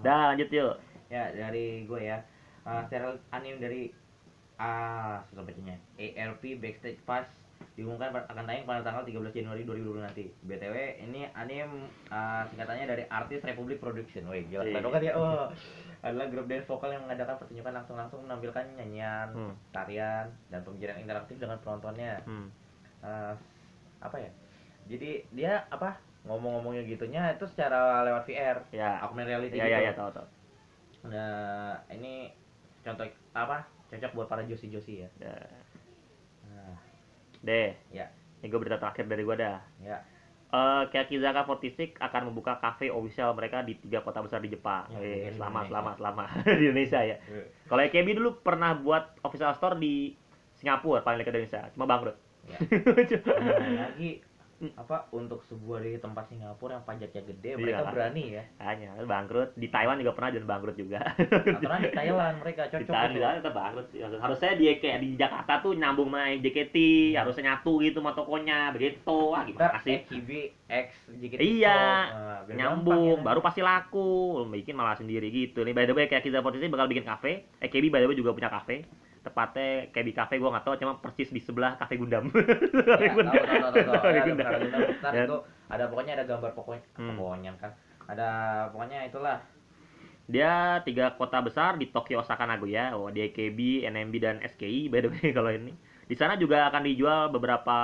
Dah 0.00 0.32
lanjut 0.32 0.48
yuk. 0.48 0.74
Ya 1.12 1.30
dari 1.34 1.84
gue 1.84 2.00
ya. 2.02 2.24
Uh, 2.66 2.82
serial 2.90 3.20
anime 3.30 3.62
dari 3.62 3.82
ah 4.58 5.22
susah 5.30 5.44
bacanya. 5.44 5.76
ARP 6.00 6.56
Backstage 6.58 6.98
Pass 7.04 7.28
diumumkan 7.74 8.14
akan 8.14 8.44
tayang 8.44 8.62
pada 8.62 8.80
tanggal 8.80 9.02
13 9.02 9.34
Januari 9.34 9.62
2020 9.64 9.98
nanti. 10.00 10.24
BTW 10.40 10.74
ini 11.02 11.26
anime 11.28 11.74
uh, 12.06 12.46
singkatannya 12.46 12.86
dari 12.86 13.04
Artis 13.06 13.42
Republic 13.42 13.76
Production. 13.76 14.28
Wih, 14.28 14.46
gila 14.46 14.62
Iya. 14.62 14.72
keren 14.72 14.86
banget 14.86 15.02
ya. 15.02 15.12
Oh. 15.14 15.48
Adalah 16.00 16.26
grup 16.28 16.46
dance 16.46 16.64
vokal 16.64 16.92
yang 16.92 17.02
mengadakan 17.02 17.34
pertunjukan 17.36 17.72
langsung-langsung 17.74 18.20
menampilkan 18.22 18.64
nyanyian, 18.74 19.28
Hmm. 19.32 19.54
tarian, 19.70 20.30
dan 20.46 20.62
pembicaraan 20.62 21.00
interaktif 21.00 21.36
dengan 21.36 21.58
penontonnya. 21.58 22.22
hmm. 22.22 22.48
Eh, 23.02 23.34
apa 23.98 24.16
ya? 24.16 24.30
Jadi 24.86 25.26
dia 25.30 25.66
apa? 25.66 25.98
Ngomong-ngomongnya 26.22 26.82
gitunya 26.84 27.22
itu 27.30 27.46
secara 27.46 28.02
lewat 28.02 28.22
VR, 28.24 28.58
ya 28.70 28.98
augmented 29.00 29.30
reality 29.30 29.56
ya 29.56 29.64
gitu. 29.64 29.74
ya 29.74 29.80
ya 29.80 29.92
tahu 29.94 30.10
tahu 30.12 30.26
Nah, 31.06 31.74
ini 31.88 32.34
contoh 32.82 33.06
apa? 33.30 33.62
Cocok 33.86 34.12
buat 34.12 34.26
para 34.26 34.42
josi-josi 34.42 35.06
ya. 35.06 35.08
Ya. 35.20 35.34
Deh 37.40 37.72
ya, 37.90 38.06
ini 38.38 38.46
gue 38.46 38.58
berita 38.58 38.76
terakhir 38.76 39.04
dari 39.04 39.22
gue 39.22 39.36
dah 39.36 39.58
ya. 39.80 39.98
Eh, 40.46 40.82
Kyakizaka 40.88 41.42
46 41.42 41.98
akan 41.98 42.22
membuka 42.24 42.54
cafe 42.56 42.86
official 42.88 43.34
mereka 43.34 43.60
di 43.60 43.74
tiga 43.76 44.00
kota 44.00 44.22
besar 44.22 44.38
di 44.38 44.48
Jepang. 44.48 44.86
Ya, 44.88 44.98
Eh, 44.98 45.28
di 45.28 45.36
selamat, 45.36 45.66
Indonesia. 45.66 45.70
selamat, 45.70 45.94
selamat 45.98 46.28
di 46.60 46.64
Indonesia 46.64 47.00
ya. 47.02 47.16
Kalau 47.66 47.80
AKB 47.82 48.08
dulu 48.14 48.30
pernah 48.40 48.70
buat 48.72 49.18
official 49.20 49.52
store 49.52 49.76
di 49.76 50.14
Singapura 50.54 51.02
paling 51.02 51.18
dekat 51.18 51.34
Indonesia, 51.34 51.62
cuma 51.70 51.84
bangkrut. 51.84 52.16
Ya. 52.46 52.58
Nah, 53.26 53.90
lagi 53.90 54.22
apa 54.72 55.08
untuk 55.10 55.44
sebuah 55.44 55.78
di 55.80 55.96
tempat 55.96 56.26
Singapura 56.26 56.80
yang 56.80 56.84
pajaknya 56.84 57.22
gede, 57.24 57.50
Iya. 57.50 57.58
mereka 57.58 57.82
berani 57.92 58.24
ya. 58.32 58.42
Hanya 58.58 58.88
bangkrut. 58.98 59.52
Di 59.52 59.68
Taiwan 59.68 60.00
juga 60.00 60.12
pernah 60.12 60.30
dan 60.32 60.44
bangkrut 60.44 60.76
juga. 60.76 60.98
Aturan 61.12 61.78
di 61.80 61.90
Thailand 61.92 62.34
mereka 62.40 62.62
di 62.64 62.70
cocok 62.72 62.88
Thailand, 62.88 63.12
di. 63.12 63.18
Thailand 63.18 63.36
tetap 63.38 63.54
bangkrut 63.54 63.86
sih. 63.88 63.98
Maksud- 64.00 64.20
Harusnya 64.20 64.52
di 64.54 64.64
kayak 64.76 64.98
di 64.98 65.08
Jakarta 65.14 65.52
tuh 65.60 65.72
nyambung 65.72 66.08
sama 66.08 66.22
JKT, 66.36 66.76
harusnya 67.14 67.42
nyatu 67.46 67.72
gitu 67.80 67.98
sama 68.00 68.12
tokonya, 68.12 68.58
begitu. 68.72 69.18
Ntar 69.30 69.44
gimana 69.44 69.78
sih? 69.80 69.96
X 70.66 70.88
JKT 71.06 71.38
Iya, 71.38 71.80
Nah, 72.08 72.40
nyambung, 72.48 73.20
ya. 73.20 73.22
baru 73.22 73.40
pasti 73.40 73.60
laku. 73.60 74.40
Bikin 74.48 74.72
malah 74.72 74.96
sendiri 74.96 75.28
gitu. 75.28 75.62
Nih 75.62 75.70
by 75.70 75.84
the 75.84 75.92
way 75.92 76.06
kayak 76.06 76.22
kita 76.22 76.40
posisi 76.40 76.66
bakal 76.66 76.88
bikin 76.88 77.04
kafe. 77.04 77.44
AKB 77.60 77.86
by 77.86 78.00
the 78.00 78.08
way 78.08 78.16
juga 78.16 78.32
punya 78.32 78.48
kafe. 78.48 78.88
Tepatnya 79.26 79.90
kayak 79.90 80.06
di 80.06 80.14
kafe 80.14 80.38
gua 80.38 80.54
nggak 80.54 80.64
tahu 80.64 80.74
cuma 80.78 80.94
persis 80.96 81.26
di 81.28 81.42
sebelah 81.42 81.74
kafe 81.74 81.98
Gundam. 81.98 82.30
Ya, 82.30 82.46
tahu, 83.10 83.26
tahu, 83.26 83.58
tahu, 83.58 83.72
tahu, 83.74 83.82
tahu. 83.82 83.94
Kafe 83.98 84.06
ada 84.06 84.22
Gundam. 84.22 84.50
Ya. 85.10 85.22
itu 85.26 85.36
pokoknya 85.90 86.12
ada 86.14 86.24
gambar 86.24 86.50
pokoknya 86.54 86.82
Hmm. 86.94 87.16
pokoknya 87.18 87.50
kan. 87.58 87.72
Ada 88.06 88.28
pokoknya 88.70 88.98
itulah 89.04 89.38
Dia 90.26 90.82
tiga 90.82 91.14
kota 91.14 91.38
besar 91.38 91.74
di 91.74 91.86
Tokyo, 91.86 92.18
Osaka, 92.18 92.42
Nagoya. 92.42 92.94
Oh, 92.94 93.10
di 93.10 93.22
AKB, 93.22 93.86
NMB 93.86 94.14
dan 94.18 94.36
SKI 94.42 94.86
by 94.86 94.98
the 95.00 95.10
way 95.10 95.30
kalau 95.36 95.50
ini. 95.50 95.70
Di 96.06 96.14
sana 96.14 96.34
juga 96.34 96.66
akan 96.66 96.82
dijual 96.82 97.30
beberapa 97.30 97.76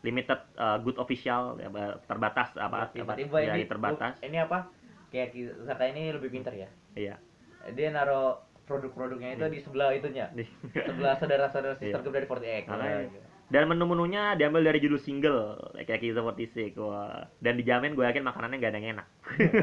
limited 0.00 0.40
uh, 0.56 0.76
good 0.80 0.98
official 0.98 1.56
ya, 1.56 1.68
ba- 1.68 1.96
terbatas 2.04 2.50
apa 2.56 2.90
tiba-tiba 2.90 3.38
ya, 3.38 3.54
ini 3.54 3.64
terbatas. 3.64 4.18
ini 4.18 4.34
apa 4.34 4.66
kayak 5.08 5.30
Zaka 5.62 5.84
ini 5.86 6.10
lebih 6.10 6.28
pintar 6.28 6.50
ya 6.52 6.66
Iya. 6.92 7.22
dia 7.70 7.88
naruh 7.88 8.34
produk-produknya 8.64 9.34
itu 9.34 9.44
di 9.48 9.58
sebelah 9.58 9.90
itunya 9.90 10.26
Di- 10.32 10.48
sebelah 10.72 11.14
saudara-saudara 11.16 11.74
Iya. 11.78 11.80
sister 11.80 12.00
group 12.00 12.14
dari 12.14 12.26
48 12.26 12.68
Makanya. 12.68 13.30
Dan 13.52 13.68
menu-menunya 13.68 14.32
diambil 14.32 14.64
dari 14.64 14.80
judul 14.80 14.96
single 14.96 15.60
kayak 15.76 16.00
Kiza 16.00 16.24
46 16.24 16.72
wah. 16.78 17.28
Dan 17.36 17.60
dijamin 17.60 17.92
gue 17.92 18.00
yakin 18.02 18.24
makanannya 18.24 18.56
nggak 18.56 18.72
ada 18.72 18.78
yang 18.80 18.90
enak. 18.96 19.06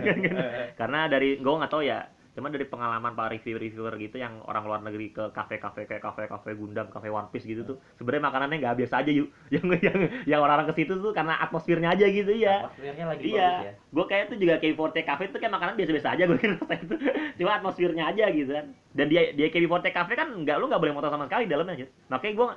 Karena 0.79 1.09
dari 1.09 1.41
gue 1.41 1.53
nggak 1.57 1.71
tahu 1.71 1.81
ya, 1.81 2.05
cuma 2.39 2.49
dari 2.49 2.65
pengalaman 2.65 3.13
para 3.13 3.35
reviewer-reviewer 3.35 3.93
gitu 4.01 4.17
yang 4.17 4.41
orang 4.47 4.63
luar 4.65 4.81
negeri 4.81 5.13
ke 5.13 5.29
kafe-kafe 5.35 5.85
kayak 5.85 6.01
kafe-kafe 6.01 6.55
Gundam, 6.55 6.87
kafe 6.89 7.11
One 7.11 7.29
Piece 7.29 7.45
gitu 7.45 7.61
tuh, 7.67 7.77
sebenarnya 7.99 8.23
makanannya 8.31 8.57
nggak 8.63 8.75
biasa 8.79 9.03
aja 9.05 9.11
yuk. 9.13 9.29
Yang 9.53 9.81
yang 9.83 9.97
yang 10.25 10.39
orang-orang 10.41 10.71
ke 10.71 10.81
situ 10.81 10.97
tuh 10.97 11.11
karena 11.11 11.35
atmosfernya 11.43 11.89
aja 11.93 12.05
gitu 12.07 12.31
ya. 12.31 12.65
atmosfernya 12.69 13.05
lagi 13.05 13.19
bagus 13.19 13.35
Iya, 13.35 13.49
ya 13.67 13.73
gue 13.75 14.05
kayak 14.05 14.25
tuh 14.29 14.37
juga 14.37 14.53
KB40 14.61 14.97
Cafe 15.01 15.23
tuh 15.33 15.39
kayak 15.41 15.53
makanan 15.53 15.73
biasa-biasa 15.75 16.09
aja 16.13 16.23
gue 16.29 16.37
kira 16.37 16.55
itu. 16.55 16.95
Cuma 17.41 17.51
atmosfernya 17.57 18.03
aja 18.13 18.25
gitu 18.29 18.51
kan. 18.53 18.65
Dan 18.93 19.05
dia 19.09 19.33
dia 19.33 19.47
KB40 19.49 19.89
Cafe 19.91 20.13
kan 20.13 20.27
nggak 20.29 20.55
lu 20.61 20.69
nggak 20.69 20.81
boleh 20.81 20.93
motor 20.93 21.09
sama 21.09 21.25
sekali 21.25 21.49
dalamnya 21.49 21.83
aja. 21.83 21.87
Makanya 22.13 22.33
gue 22.37 22.47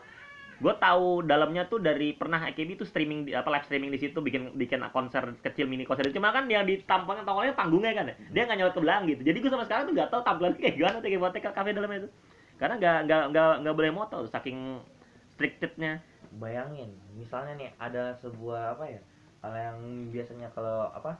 gue 0.63 0.75
tahu 0.79 1.27
dalamnya 1.27 1.67
tuh 1.67 1.83
dari 1.83 2.15
pernah 2.15 2.39
AKB 2.47 2.79
tuh 2.79 2.87
streaming 2.87 3.35
apa 3.35 3.51
live 3.51 3.67
streaming 3.67 3.91
di 3.91 3.99
situ 3.99 4.23
bikin 4.23 4.55
bikin 4.55 4.79
konser 4.95 5.35
kecil 5.43 5.67
mini 5.67 5.83
konser. 5.83 6.07
Cuma 6.15 6.31
kan 6.31 6.47
yang 6.47 6.63
di 6.63 6.79
tampangnya 6.87 7.27
tampangnya 7.27 7.59
panggungnya 7.59 7.93
kan 7.93 8.07
ya. 8.07 8.15
Dia 8.31 8.43
nggak 8.47 8.59
nyolot 8.63 8.75
ke 8.79 8.81
belakang 8.81 9.05
gitu. 9.11 9.23
Jadi 9.27 9.39
gue 9.43 9.51
sama 9.51 9.67
sekarang 9.67 9.91
tuh 9.91 9.95
nggak 9.99 10.09
tahu 10.09 10.23
tampilannya 10.23 10.59
kayak 10.63 10.75
gimana 10.79 10.97
tuh 11.03 11.11
KB40 11.11 11.51
Cafe 11.51 11.71
dalamnya 11.75 11.99
itu 12.07 12.11
karena 12.63 12.75
nggak 12.79 12.99
nggak 13.11 13.23
nggak 13.35 13.53
nggak 13.67 13.75
boleh 13.75 13.91
motor 13.91 14.23
saking 14.31 14.79
strictednya 15.35 15.99
bayangin 16.39 16.95
misalnya 17.13 17.59
nih 17.59 17.71
ada 17.77 18.15
sebuah 18.23 18.79
apa 18.79 18.85
ya 18.87 19.01
hal 19.43 19.53
yang 19.53 19.79
biasanya 20.15 20.47
kalau 20.55 20.87
apa 20.95 21.19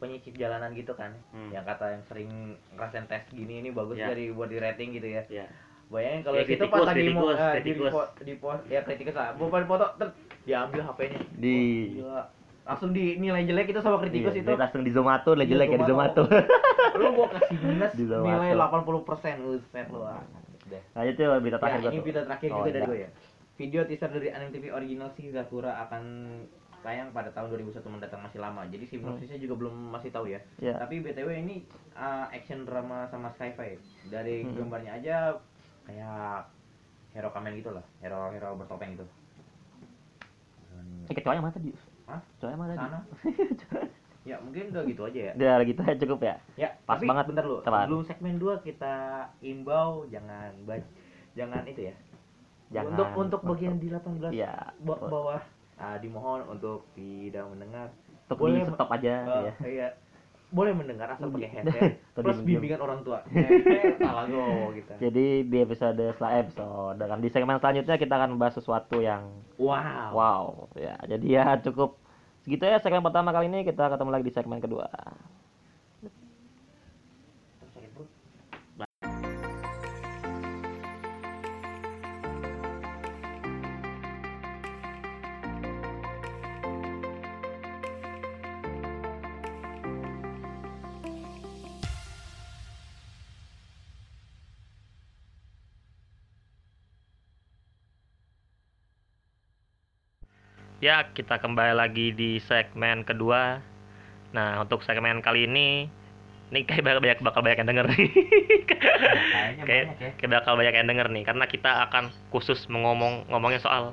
penyicip 0.00 0.32
jalanan 0.34 0.72
gitu 0.72 0.96
kan 0.96 1.12
Hmm. 1.28 1.52
yang 1.52 1.66
kata 1.66 1.92
yang 1.92 2.02
sering 2.08 2.30
ngerasain 2.72 3.04
tes 3.04 3.20
gini 3.28 3.60
ini 3.60 3.68
bagus 3.68 4.00
Ya. 4.00 4.08
dari 4.08 4.32
buat 4.32 4.48
di 4.48 4.56
rating 4.56 4.96
gitu 4.96 5.08
ya. 5.10 5.22
Ya 5.28 5.46
bayangin 5.88 6.20
kalau 6.20 6.36
Ya, 6.36 6.44
itu 6.44 6.64
pas 6.66 6.80
lagi 6.82 7.08
mau 7.10 7.28
eh, 7.28 7.34
di, 7.34 7.48
kritikus. 7.64 7.90
po- 7.90 8.10
di 8.18 8.34
post 8.34 8.62
ya 8.66 8.80
kritikus 8.82 9.14
lah 9.14 9.32
bukan 9.34 9.62
foto 9.64 9.86
ter 9.96 10.08
diambil 10.42 10.80
HP-nya 10.82 11.20
Di- 11.34 11.88
gila. 11.96 12.22
langsung 12.62 12.90
dinilai 12.92 13.42
jelek 13.42 13.66
itu 13.68 13.80
sama 13.80 13.96
kritikus 13.98 14.32
Iya, 14.32 14.42
itu 14.42 14.52
langsung 14.54 14.82
di 14.82 14.90
zomato 14.90 15.30
lah 15.32 15.42
Iya, 15.42 15.50
jelek 15.50 15.68
ya 15.70 15.78
di 15.78 15.86
zomato 15.86 16.22
lu 16.94 17.04
gua 17.12 17.28
kasih 17.30 17.56
minus 17.58 17.92
nilai 17.94 18.52
80 18.52 18.84
persen 19.02 19.34
lu 19.40 19.56
ah. 19.98 20.20
deh 20.66 20.82
Nah 20.92 21.02
itu 21.02 21.20
berita 21.38 21.56
Ya, 21.56 21.58
terakhir 21.58 21.78
gua 21.78 21.88
ini 21.88 21.96
tuh. 21.96 22.04
video 22.04 22.22
terakhir 22.22 22.48
Oh, 22.50 22.56
juga 22.58 22.70
dari 22.70 22.84
gue 22.84 22.98
ya. 22.98 23.10
Video 23.56 23.82
teaser 23.82 24.06
dari 24.08 24.28
anime 24.28 24.52
TV 24.52 24.64
original 24.68 25.08
Shigakura 25.10 25.82
akan 25.82 26.02
tayang 26.78 27.10
pada 27.10 27.32
tahun 27.32 27.50
2001 27.50 27.82
mendatang 27.88 28.20
masih 28.20 28.38
lama. 28.38 28.62
Jadi 28.64 28.86
sinopsisnya 28.86 29.34
juga 29.36 29.54
belum 29.56 29.90
masih 29.90 30.10
tahu 30.10 30.28
ya. 30.28 30.38
Ya. 30.58 30.78
Tapi 30.78 31.02
BTW 31.02 31.26
ini 31.36 31.66
uh, 31.92 32.30
action 32.30 32.62
drama 32.62 33.08
sama 33.08 33.32
sci-fi. 33.32 33.74
Dari 34.06 34.44
Hmm. 34.44 34.54
gambarnya 34.54 34.92
aja 34.94 35.16
kayak 35.88 36.44
hero 37.16 37.28
kamen 37.32 37.56
gitu 37.56 37.72
lah. 37.72 37.84
Hero-hero 38.04 38.54
bertopeng 38.54 38.92
gitu. 38.94 39.06
Eh 41.08 41.14
kecoanya 41.16 41.40
mana 41.40 41.54
tadi? 41.56 41.72
Hah? 42.04 42.20
Kecoanya 42.36 42.58
mana 42.60 42.70
tadi? 42.76 42.84
Sana. 42.84 43.00
ya, 44.28 44.36
mungkin 44.44 44.68
udah 44.68 44.82
gitu 44.84 45.02
aja 45.08 45.20
ya. 45.20 45.32
Udah 45.34 45.54
gitu 45.64 45.80
aja 45.80 45.96
cukup 45.96 46.20
ya. 46.20 46.34
Ya, 46.54 46.70
Pas 46.84 47.00
tapi 47.00 47.08
banget. 47.08 47.24
bentar 47.32 47.44
lu. 47.48 47.56
Sebelum 47.64 48.00
segmen 48.04 48.36
2 48.36 48.60
kita 48.60 48.94
imbau 49.40 50.04
jangan 50.12 50.52
jangan 51.32 51.64
itu 51.64 51.88
ya. 51.88 51.94
Jangan. 52.68 52.92
Untuk 52.92 53.08
untuk 53.16 53.40
bagian 53.48 53.80
di 53.80 53.88
18 53.88 54.28
Iya. 54.28 54.76
ba- 54.84 55.00
bawah 55.00 55.40
ah, 55.80 55.96
dimohon 55.96 56.44
untuk 56.52 56.84
tidak 56.92 57.48
mendengar 57.48 57.88
Untuk 58.28 58.36
boleh 58.36 58.60
di 58.60 58.68
stop 58.68 58.92
aja 58.92 59.14
eh, 59.24 59.40
ya. 59.40 59.52
iya. 59.64 59.88
Boleh 60.48 60.72
mendengar 60.72 61.12
asal 61.12 61.28
pakai 61.28 61.44
Iya. 61.44 61.60
headset 61.60 61.92
plus 62.24 62.40
bimbingan 62.40 62.80
orang 62.80 63.04
tua 63.04 63.20
kita 64.76 64.92
Jadi 64.96 65.44
di 65.44 65.56
episode 65.60 66.00
setelah 66.16 66.32
episode 66.40 66.96
dan 66.96 67.20
di 67.20 67.28
segmen 67.28 67.60
selanjutnya 67.60 68.00
kita 68.00 68.14
akan 68.16 68.36
membahas 68.36 68.56
sesuatu 68.56 68.96
yang 69.04 69.28
wow 69.60 70.12
wow 70.16 70.44
ya. 70.72 70.96
Jadi 71.04 71.26
ya 71.36 71.60
cukup 71.60 72.00
segitu 72.48 72.64
ya 72.64 72.80
segmen 72.80 73.04
pertama 73.04 73.28
kali 73.28 73.52
ini 73.52 73.66
kita 73.66 73.92
ketemu 73.92 74.08
lagi 74.08 74.24
di 74.24 74.32
segmen 74.32 74.58
kedua. 74.60 74.88
Ya 100.78 101.10
kita 101.10 101.42
kembali 101.42 101.74
lagi 101.74 102.14
di 102.14 102.38
segmen 102.46 103.02
kedua. 103.02 103.58
Nah, 104.30 104.62
untuk 104.62 104.84
segmen 104.86 105.18
kali 105.24 105.50
ini 105.50 105.90
ini 106.48 106.64
kayak 106.64 106.80
bakal 106.80 107.00
banyak 107.04 107.20
bakal 107.20 107.40
banyak 107.44 107.58
yang 107.60 107.68
denger 107.68 107.86
nih. 107.92 108.08
Kayak, 108.68 108.94
banyak 109.58 109.66
ya. 110.00 110.10
kayak 110.16 110.30
bakal 110.32 110.52
banyak 110.56 110.74
yang 110.74 110.88
denger 110.88 111.08
nih 111.12 111.24
karena 111.26 111.44
kita 111.44 111.70
akan 111.88 112.14
khusus 112.32 112.64
mengomong 112.72 113.28
ngomongin 113.28 113.60
soal 113.60 113.92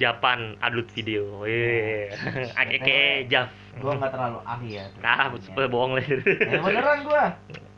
Japan 0.00 0.56
adult 0.64 0.88
video. 0.96 1.44
Wih. 1.44 2.08
Ake 2.56 3.26
Jav. 3.30 3.52
Gua 3.84 4.00
nggak 4.00 4.12
terlalu 4.16 4.38
ahli 4.48 4.80
ya. 4.80 4.84
Ah, 5.04 5.28
sebenarnya. 5.36 5.68
bohong 5.68 5.92
lah. 5.98 6.04
Ya, 6.08 6.58
beneran 6.62 6.98
gua. 7.04 7.24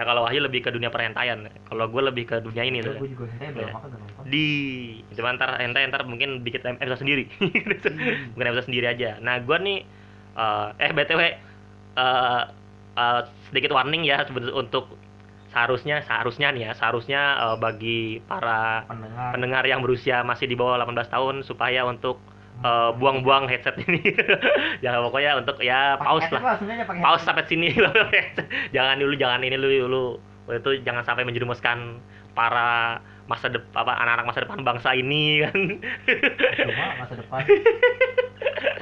ya 0.00 0.08
kalau 0.08 0.24
Wahyu 0.24 0.40
lebih 0.40 0.64
ke 0.64 0.72
dunia 0.72 0.88
perhentaian. 0.88 1.44
Kalau 1.68 1.84
gue 1.84 2.02
lebih 2.02 2.24
ke 2.24 2.40
dunia 2.40 2.64
ini 2.64 2.80
tuh. 2.80 2.96
Gua 2.96 3.04
juga 3.04 3.24
hentai 3.28 3.52
belum 3.52 3.60
Iya. 3.60 3.72
makan 3.76 3.88
belum 3.90 4.00
nonton. 4.00 4.24
di 4.24 4.46
cuma 5.12 5.28
ntar 5.36 5.50
hentai 5.58 5.84
ntar 5.86 6.02
mungkin 6.04 6.40
bikin 6.40 6.64
episode 6.74 7.00
sendiri 7.00 7.28
bukan 8.32 8.46
episode 8.46 8.66
sendiri 8.66 8.86
aja 8.88 9.20
nah 9.20 9.36
gua 9.38 9.58
nih 9.58 9.84
eh 10.32 10.66
eh 10.78 10.90
btw 10.90 11.20
eh 11.20 11.34
eh, 12.96 13.20
sedikit 13.48 13.72
warning 13.72 14.02
ya 14.02 14.24
sebenarnya 14.24 14.54
untuk 14.54 14.96
seharusnya 15.50 16.00
seharusnya 16.00 16.48
nih 16.54 16.62
ya 16.62 16.72
seharusnya 16.72 17.20
eh, 17.42 17.56
bagi 17.58 18.00
para 18.22 18.86
Pendengar. 18.86 19.28
pendengar 19.34 19.62
yang 19.66 19.80
berusia 19.80 20.22
masih 20.22 20.46
di 20.46 20.54
bawah 20.54 20.78
18 20.78 21.10
tahun 21.10 21.34
supaya 21.42 21.82
untuk 21.84 22.22
eh, 22.64 22.90
buang-buang 22.96 23.48
headset 23.48 23.76
ini. 23.84 24.00
Jangan 24.84 25.00
pokoknya 25.08 25.30
untuk 25.40 25.56
ya 25.60 25.96
pause 25.96 26.24
headset 26.28 26.40
lah. 26.40 26.56
pause 27.00 27.22
sampai 27.24 27.44
sini. 27.48 27.72
Jangan 28.76 28.96
dulu 29.00 29.14
jangan 29.16 29.40
ini 29.44 29.56
dulu 29.56 29.76
dulu. 29.88 30.06
Itu 30.50 30.70
jangan 30.82 31.06
sampai 31.06 31.22
menjerumuskan 31.22 32.02
para 32.34 32.98
masa 33.30 33.46
depan 33.46 33.86
apa 33.86 33.92
anak-anak 34.02 34.26
masa 34.26 34.40
depan 34.42 34.58
bangsa 34.66 34.90
ini 34.98 35.46
kan. 35.46 35.58
Cuma 36.66 36.86
masa 37.06 37.14
depan. 37.14 37.40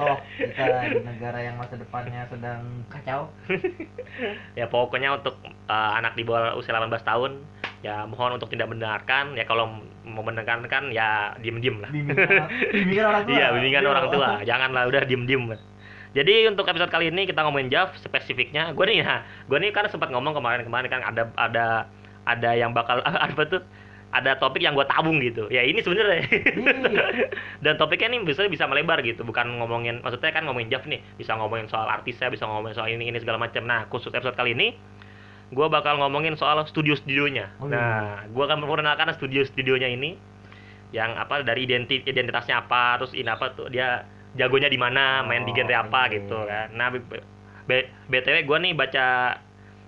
Toh 0.01 0.17
kita 0.41 0.89
di 0.89 0.99
negara 1.05 1.39
yang 1.43 1.55
masa 1.61 1.77
depannya 1.77 2.25
sedang 2.33 2.81
kacau. 2.89 3.29
ya 4.57 4.65
pokoknya 4.65 5.21
untuk 5.21 5.37
uh, 5.69 5.91
anak 6.01 6.17
di 6.17 6.25
bawah 6.25 6.57
usia 6.57 6.73
18 6.73 6.89
tahun 7.05 7.45
ya 7.79 8.03
mohon 8.05 8.35
untuk 8.35 8.51
tidak 8.51 8.67
mendengarkan. 8.67 9.33
Ya 9.33 9.43
kalau 9.43 9.79
mau 10.03 10.23
mendengarkan 10.25 10.65
kan 10.67 10.89
ya 10.89 11.37
diem-diem 11.39 11.79
lah. 11.79 11.91
Bimbingan, 12.73 13.05
orang 13.07 13.23
tua. 13.25 13.35
iya 13.37 13.47
bimbingan 13.53 13.83
Iya. 13.85 13.89
orang 13.89 14.05
tua. 14.09 14.29
Janganlah 14.43 14.83
udah 14.89 15.01
diem-diem. 15.05 15.43
Jadi 16.09 16.49
untuk 16.49 16.65
episode 16.65 16.89
kali 16.89 17.13
ini 17.13 17.29
kita 17.29 17.45
ngomongin 17.45 17.69
Jav 17.69 17.93
spesifiknya. 18.01 18.73
Gue 18.73 18.89
nih 18.89 19.05
ya 19.05 19.21
gue 19.45 19.57
nih 19.61 19.69
kan 19.69 19.85
sempat 19.87 20.09
ngomong 20.09 20.33
kemarin-kemarin 20.33 20.89
kan 20.89 21.01
ada 21.05 21.29
ada 21.37 21.85
ada 22.25 22.49
yang 22.57 22.73
bakal 22.73 22.97
apa 23.29 23.43
tuh? 23.45 23.61
Ada 24.09 24.41
topik 24.41 24.65
yang 24.65 24.73
gue 24.73 24.89
tabung 24.89 25.21
gitu. 25.21 25.45
Ya 25.53 25.61
ini 25.61 25.85
sebenarnya. 25.85 26.25
Iya. 26.25 27.05
dan 27.63 27.77
topiknya 27.77 28.17
nih 28.17 28.25
bisa 28.25 28.41
bisa 28.49 28.65
melebar 28.65 29.05
gitu. 29.05 29.21
Bukan 29.21 29.61
ngomongin 29.61 30.01
maksudnya 30.01 30.33
kan 30.33 30.49
ngomongin 30.49 30.73
Jav 30.73 30.89
nih. 30.89 30.97
Bisa 31.13 31.37
ngomongin 31.37 31.69
soal 31.69 31.85
artisnya 31.85 32.33
bisa 32.33 32.49
ngomongin 32.49 32.73
soal 32.73 32.89
ini 32.89 33.13
ini 33.13 33.21
segala 33.21 33.37
macam. 33.37 33.69
Nah 33.69 33.85
khusus 33.85 34.09
episode 34.09 34.33
kali 34.33 34.57
ini 34.57 34.73
gue 35.49 35.67
bakal 35.67 35.97
ngomongin 35.97 36.33
soal 36.33 36.61
studio 36.65 36.93
studionya 36.93 37.49
Oh, 37.57 37.65
iya. 37.65 37.73
nah 37.73 37.89
gue 38.25 38.43
akan 38.43 38.61
memperkenalkan 38.61 39.09
studio 39.13 39.41
studionya 39.43 39.89
ini 39.89 40.13
yang 40.89 41.13
apa 41.15 41.41
dari 41.41 41.65
identi 41.65 42.01
identitasnya 42.01 42.61
apa 42.61 42.97
terus 42.97 43.13
ini 43.13 43.25
apa 43.25 43.53
tuh 43.53 43.67
dia 43.67 44.05
jagonya 44.33 44.65
di 44.65 44.77
mana 44.77 45.21
main 45.21 45.41
di 45.41 45.49
Oh, 45.49 45.55
genre 45.55 45.75
apa 45.75 46.01
iya. 46.05 46.13
gitu 46.15 46.37
kan 46.43 46.67
nah 46.71 46.87
b- 46.89 47.01
b- 47.65 47.87
btw 48.07 48.45
gue 48.45 48.57
nih 48.59 48.73
baca 48.73 49.05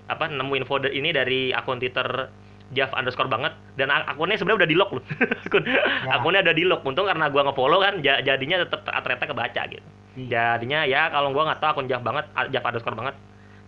apa 0.07 0.23
nemu 0.27 0.53
info 0.55 0.81
ini 0.83 1.09
dari 1.09 1.49
akun 1.49 1.77
twitter 1.77 2.29
Jav 2.71 2.95
underscore 2.95 3.27
banget 3.27 3.51
dan 3.75 3.91
ak- 3.91 4.07
akunnya 4.09 4.35
sebenarnya 4.35 4.63
udah 4.63 4.69
di 4.69 4.77
lock 4.79 4.91
loh 4.91 5.03
Akun- 5.45 5.67
akunnya 6.07 6.39
udah 6.41 6.55
di 6.55 6.63
lock 6.63 6.81
untung 6.81 7.03
karena 7.03 7.27
gua 7.27 7.43
ngefollow 7.43 7.79
kan 7.79 7.99
ja- 7.99 8.19
jadinya 8.19 8.63
tetap 8.63 8.81
ternyata 8.87 9.27
kebaca 9.27 9.61
gitu 9.67 9.87
Iya. 10.11 10.55
jadinya 10.55 10.83
ya 10.83 11.07
kalau 11.07 11.31
gua 11.31 11.47
nggak 11.47 11.59
tahu 11.59 11.69
akun 11.71 11.87
Jav 11.87 11.99
banget 11.99 12.25
Jav 12.47 12.63
underscore 12.63 12.95
banget 12.95 13.15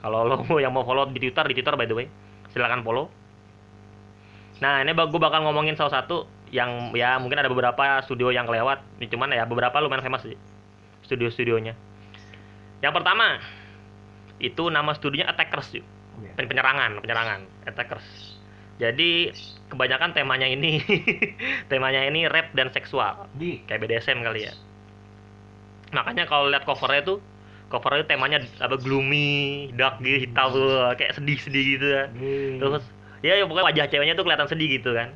kalau 0.04 0.28
lo 0.28 0.44
mau 0.44 0.60
yang 0.64 0.76
mau 0.76 0.84
follow 0.84 1.08
di 1.08 1.24
Twitter 1.24 1.48
di 1.48 1.56
Twitter 1.56 1.74
by 1.80 1.88
the 1.88 1.96
way. 1.96 2.08
Silakan 2.52 2.84
follow. 2.84 3.08
Nah 4.60 4.84
ini 4.84 4.92
gue 4.92 5.20
bakal 5.24 5.48
ngomongin 5.48 5.80
salah 5.80 6.04
satu 6.04 6.28
yang 6.54 6.94
ya 6.94 7.18
mungkin 7.18 7.42
ada 7.42 7.50
beberapa 7.50 8.04
studio 8.06 8.30
yang 8.30 8.46
kelewat. 8.46 8.84
Ini 9.00 9.08
cuman 9.10 9.32
ya 9.34 9.48
beberapa 9.48 9.80
lumayan 9.80 10.04
famous 10.04 10.28
sih 10.28 10.38
studio-studionya. 11.08 11.74
Yang 12.84 12.94
pertama 13.00 13.40
itu 14.44 14.68
nama 14.68 14.92
studionya 14.92 15.32
Attackers 15.32 15.72
yuk 15.80 15.88
Iya. 16.22 16.32
Pen- 16.38 16.50
penyerangan 16.50 17.02
penyerangan 17.02 17.40
attackers. 17.66 18.06
Jadi 18.78 19.34
kebanyakan 19.70 20.14
temanya 20.14 20.46
ini 20.46 20.82
temanya 21.72 22.06
ini 22.06 22.30
rap 22.30 22.54
dan 22.54 22.70
seksual. 22.70 23.30
Di. 23.34 23.66
kayak 23.66 23.82
BDSM 23.82 24.22
kali 24.22 24.46
ya. 24.50 24.54
Makanya 25.94 26.26
kalau 26.30 26.50
lihat 26.50 26.66
covernya 26.66 27.02
tuh 27.06 27.18
covernya 27.74 28.06
temanya 28.06 28.38
apa 28.62 28.78
gloomy 28.78 29.74
dark 29.74 29.98
gitu 30.06 30.30
hitam 30.30 30.54
tuh 30.54 30.94
kayak 30.94 31.18
sedih-sedih 31.18 31.66
gitu 31.76 31.86
ya 31.90 32.04
Di. 32.14 32.62
terus 32.62 32.86
ya, 33.26 33.34
ya 33.42 33.44
pokoknya 33.50 33.66
wajah 33.74 33.86
ceweknya 33.90 34.14
tuh 34.14 34.26
kelihatan 34.30 34.46
sedih 34.46 34.70
gitu 34.78 34.94
kan. 34.94 35.10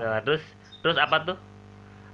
Nah, 0.00 0.24
terus 0.24 0.40
terus 0.80 0.96
apa 0.96 1.28
tuh 1.28 1.36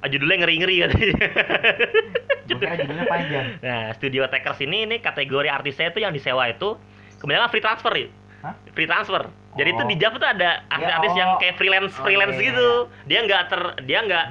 Ah, 0.04 0.12
judulnya 0.12 0.44
ngeri-ngeri 0.44 0.76
katanya 0.84 1.08
kira 2.46 2.74
judulnya 2.78 3.06
panjang. 3.08 3.46
Nah, 3.64 3.90
Studio 3.96 4.28
Attackers 4.28 4.60
ini 4.60 4.84
ini 4.84 4.96
kategori 5.00 5.48
artisnya 5.48 5.88
itu 5.90 5.98
yang 6.04 6.12
disewa 6.12 6.46
itu 6.52 6.76
kebanyakan 7.18 7.48
free 7.48 7.64
transfer 7.64 7.92
ya. 7.96 8.08
Hah? 8.44 8.54
Free 8.76 8.86
transfer. 8.86 9.22
Jadi 9.56 9.68
itu 9.72 9.82
Oh. 9.82 9.88
di 9.88 9.96
Java 9.96 10.16
tuh 10.20 10.28
ada 10.28 10.62
artis-artis 10.68 11.10
oh. 11.10 11.18
yang 11.18 11.30
kayak 11.40 11.54
freelance 11.56 11.96
Oh, 11.96 12.04
freelance 12.04 12.36
iya, 12.36 12.42
iya, 12.44 12.48
gitu. 12.52 12.68
Dia 13.08 13.18
nggak 13.24 13.42
ter 13.48 13.60
dia 13.88 13.98
nggak 14.04 14.24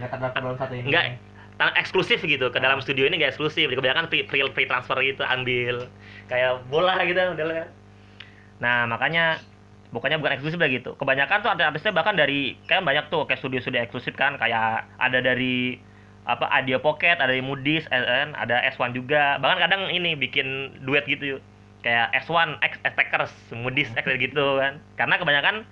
nggak 0.86 1.06
eksklusif 1.60 2.20
gitu 2.24 2.52
ke 2.52 2.60
dalam 2.60 2.84
studio 2.84 3.08
ini 3.08 3.20
nggak 3.20 3.36
eksklusif. 3.36 3.72
Kebanyakan 3.72 4.12
free, 4.12 4.28
free, 4.28 4.44
free 4.52 4.68
transfer 4.68 4.98
gitu 5.00 5.24
ambil 5.24 5.88
kayak 6.28 6.63
bola 6.68 7.00
gitu 7.08 7.15
modelnya. 7.15 7.72
Nah, 8.60 8.88
makanya 8.88 9.39
bukannya 9.96 10.20
bukan 10.20 10.36
eksklusif 10.36 10.60
lah 10.60 10.68
gitu. 10.68 11.00
Kebanyakan 11.00 11.39
tuh 11.39 11.50
artis-artisnya 11.56 11.94
bahkan 11.96 12.15
dari 12.20 12.60
kan 12.68 12.84
banyak 12.84 13.08
tuh 13.08 13.24
kayak 13.24 13.39
studio-studio 13.39 13.80
eksklusif 13.88 14.15
kan 14.20 14.36
kayak 14.36 14.84
ada 15.00 15.20
dari 15.24 15.80
apa 16.26 16.50
Audio 16.50 16.82
Pocket, 16.82 17.22
ada 17.22 17.30
dari 17.30 17.39
Moody's, 17.39 17.86
SN, 17.94 18.34
ada 18.36 18.60
S1 18.65 18.98
juga. 18.98 19.38
Bahkan 19.39 19.58
kadang 19.62 19.82
ini 19.94 20.18
bikin 20.18 20.74
duet 20.84 21.06
gitu. 21.08 21.38
Kayak 21.86 22.12
S1 22.26 22.58
X 22.65 22.82
Attackers, 22.82 23.32
Moody's 23.54 23.94
X 23.94 24.04
gitu 24.18 24.58
kan. 24.58 24.82
Karena 24.98 25.15
kebanyakan 25.22 25.63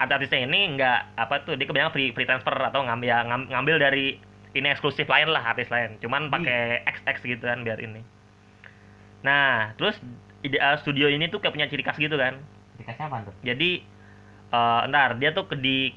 artis-artisnya 0.00 0.48
ini 0.48 0.80
nggak 0.80 1.20
apa 1.20 1.44
tuh 1.44 1.54
dia 1.60 1.68
kebanyakan 1.68 1.92
free, 1.92 2.10
free 2.16 2.24
transfer 2.24 2.56
atau 2.56 2.80
ngambil 2.80 3.06
ya, 3.06 3.18
ngam- 3.28 3.48
ngambil 3.52 3.76
dari 3.76 4.16
ini 4.52 4.66
eksklusif 4.68 5.06
lain 5.06 5.30
lah 5.30 5.54
artis 5.54 5.70
lain. 5.70 5.98
Cuman 5.98 6.28
pakai 6.28 6.82
XX 6.86 7.16
gitu 7.36 7.44
kan 7.46 7.62
biar 7.62 7.78
ini. 7.78 8.02
Nah, 9.22 9.76
terus 9.76 10.00
ide 10.40 10.56
uh, 10.56 10.80
studio 10.80 11.06
ini 11.06 11.28
tuh 11.28 11.38
kayak 11.38 11.52
punya 11.52 11.66
ciri 11.68 11.84
khas 11.84 12.00
gitu 12.00 12.16
kan. 12.16 12.40
Dikasih 12.80 13.04
apa 13.06 13.16
tuh? 13.28 13.34
Jadi 13.44 13.84
eh 14.50 14.80
ntar 14.90 15.14
dia 15.16 15.30
tuh 15.30 15.46
ke 15.46 15.54
di 15.54 15.94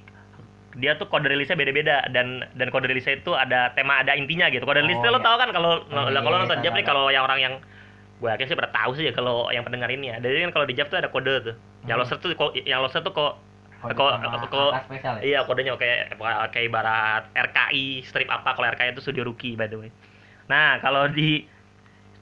dia 0.73 0.97
tuh 0.97 1.05
kode 1.05 1.29
rilisnya 1.29 1.53
beda-beda 1.53 2.01
dan 2.09 2.49
dan 2.57 2.67
kode 2.69 2.89
rilisnya 2.89 3.21
itu 3.21 3.31
ada 3.33 3.71
tema 3.73 4.01
ada 4.01 4.13
intinya 4.13 4.49
gitu. 4.49 4.65
Kode 4.65 4.81
rilisnya 4.81 5.09
Oh, 5.09 5.15
lo 5.15 5.19
iya. 5.21 5.25
tau 5.25 5.37
kan 5.37 5.49
kalau 5.53 5.71
Oh, 5.87 6.09
lah, 6.09 6.21
kalau 6.21 6.37
iya, 6.37 6.41
nonton 6.45 6.57
iya, 6.59 6.65
Jap 6.65 6.73
nih 6.77 6.85
kalau 6.85 7.05
yang 7.13 7.23
orang 7.25 7.39
yang 7.41 7.53
gue 8.21 8.29
yakin 8.29 8.45
sih 8.47 8.57
pada 8.57 8.71
tahu 8.71 8.91
sih 8.95 9.05
ya 9.09 9.13
kalau 9.13 9.49
yang 9.53 9.63
pendengar 9.63 9.89
ini 9.89 10.13
ya. 10.13 10.17
Jadi 10.21 10.49
kan 10.49 10.51
kalau 10.53 10.65
di 10.65 10.73
Jap 10.73 10.89
tuh 10.89 10.97
ada 11.01 11.09
kode 11.09 11.33
tuh. 11.45 11.55
Yang 11.85 11.97
lo 11.97 12.03
Hmm. 12.03 12.09
search 12.09 12.21
tuh 12.21 12.31
yang 12.65 12.79
lo 12.81 12.89
search 12.89 13.05
tuh 13.05 13.13
kok 13.13 13.33
Angka 14.71 14.81
spesial 14.87 15.13
ya? 15.19 15.21
Iya 15.23 15.39
kodenya 15.43 15.75
kayak 15.75 16.15
kayak 16.55 16.65
ibarat 16.71 17.23
RKI 17.35 18.07
strip 18.07 18.31
apa 18.31 18.55
kalau 18.55 18.71
RKI 18.71 18.95
itu 18.95 19.01
studio 19.03 19.27
rookie 19.27 19.59
by 19.59 19.67
the 19.67 19.77
way. 19.77 19.91
Nah 20.47 20.79
kalau 20.79 21.11
di 21.11 21.43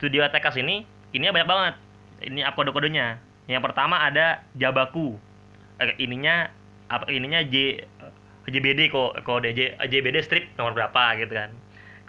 studio 0.02 0.26
Attackers 0.26 0.58
ini 0.58 0.84
ini 1.14 1.30
banyak 1.30 1.50
banget. 1.50 1.76
Ini 2.22 2.46
apa 2.46 2.58
kode-kodenya? 2.58 3.18
Yang 3.50 3.62
pertama 3.70 4.02
ada 4.02 4.46
Jabaku. 4.58 5.18
Eh, 5.82 5.98
ininya 6.02 6.50
apa 6.90 7.10
ininya 7.10 7.42
J 7.46 7.86
JBD 8.50 8.90
kok 8.90 9.22
kode 9.22 9.54
J, 9.54 9.78
JBD 9.78 10.18
strip 10.26 10.44
nomor 10.58 10.74
berapa 10.74 11.18
gitu 11.22 11.34
kan. 11.34 11.54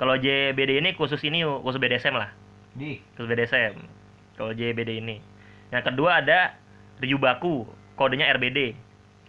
Kalau 0.00 0.16
JBD 0.16 0.80
ini 0.80 0.96
khusus 0.96 1.20
ini 1.22 1.44
khusus 1.44 1.78
BDSM 1.78 2.16
lah, 2.16 2.32
Di. 2.74 2.98
khusus 3.14 3.28
BDSM. 3.28 3.76
Kalau 4.40 4.56
JBD 4.56 4.98
ini. 4.98 5.20
Yang 5.70 5.92
kedua 5.92 6.24
ada 6.24 6.56
Ryubaku, 6.98 7.68
kodenya 7.94 8.32
RBD. 8.32 8.74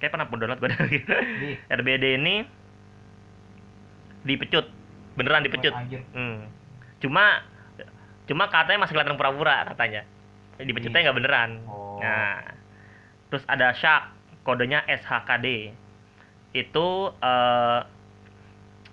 Kayak 0.04 0.20
pernah 0.20 0.28
pun 0.28 0.36
download 0.44 0.60
gue 0.60 0.68
dari 0.76 1.00
Di. 1.40 1.52
RBD 1.72 2.20
ini 2.20 2.44
dipecut. 4.28 4.68
Beneran 5.16 5.48
dipecut. 5.48 5.72
hmm. 5.72 6.44
cuma 7.00 7.40
cuma 8.28 8.52
katanya 8.52 8.84
masih 8.84 9.00
kelihatan 9.00 9.16
pura-pura 9.16 9.64
katanya. 9.72 10.04
Dipecutnya 10.60 11.08
nggak 11.08 11.18
beneran. 11.24 11.64
Oh. 11.72 12.04
nah 12.04 12.44
terus 13.32 13.48
ada 13.48 13.72
Shark 13.80 14.12
kodenya 14.44 14.84
SHKD 14.92 15.72
itu 16.52 16.88
eh, 17.24 17.80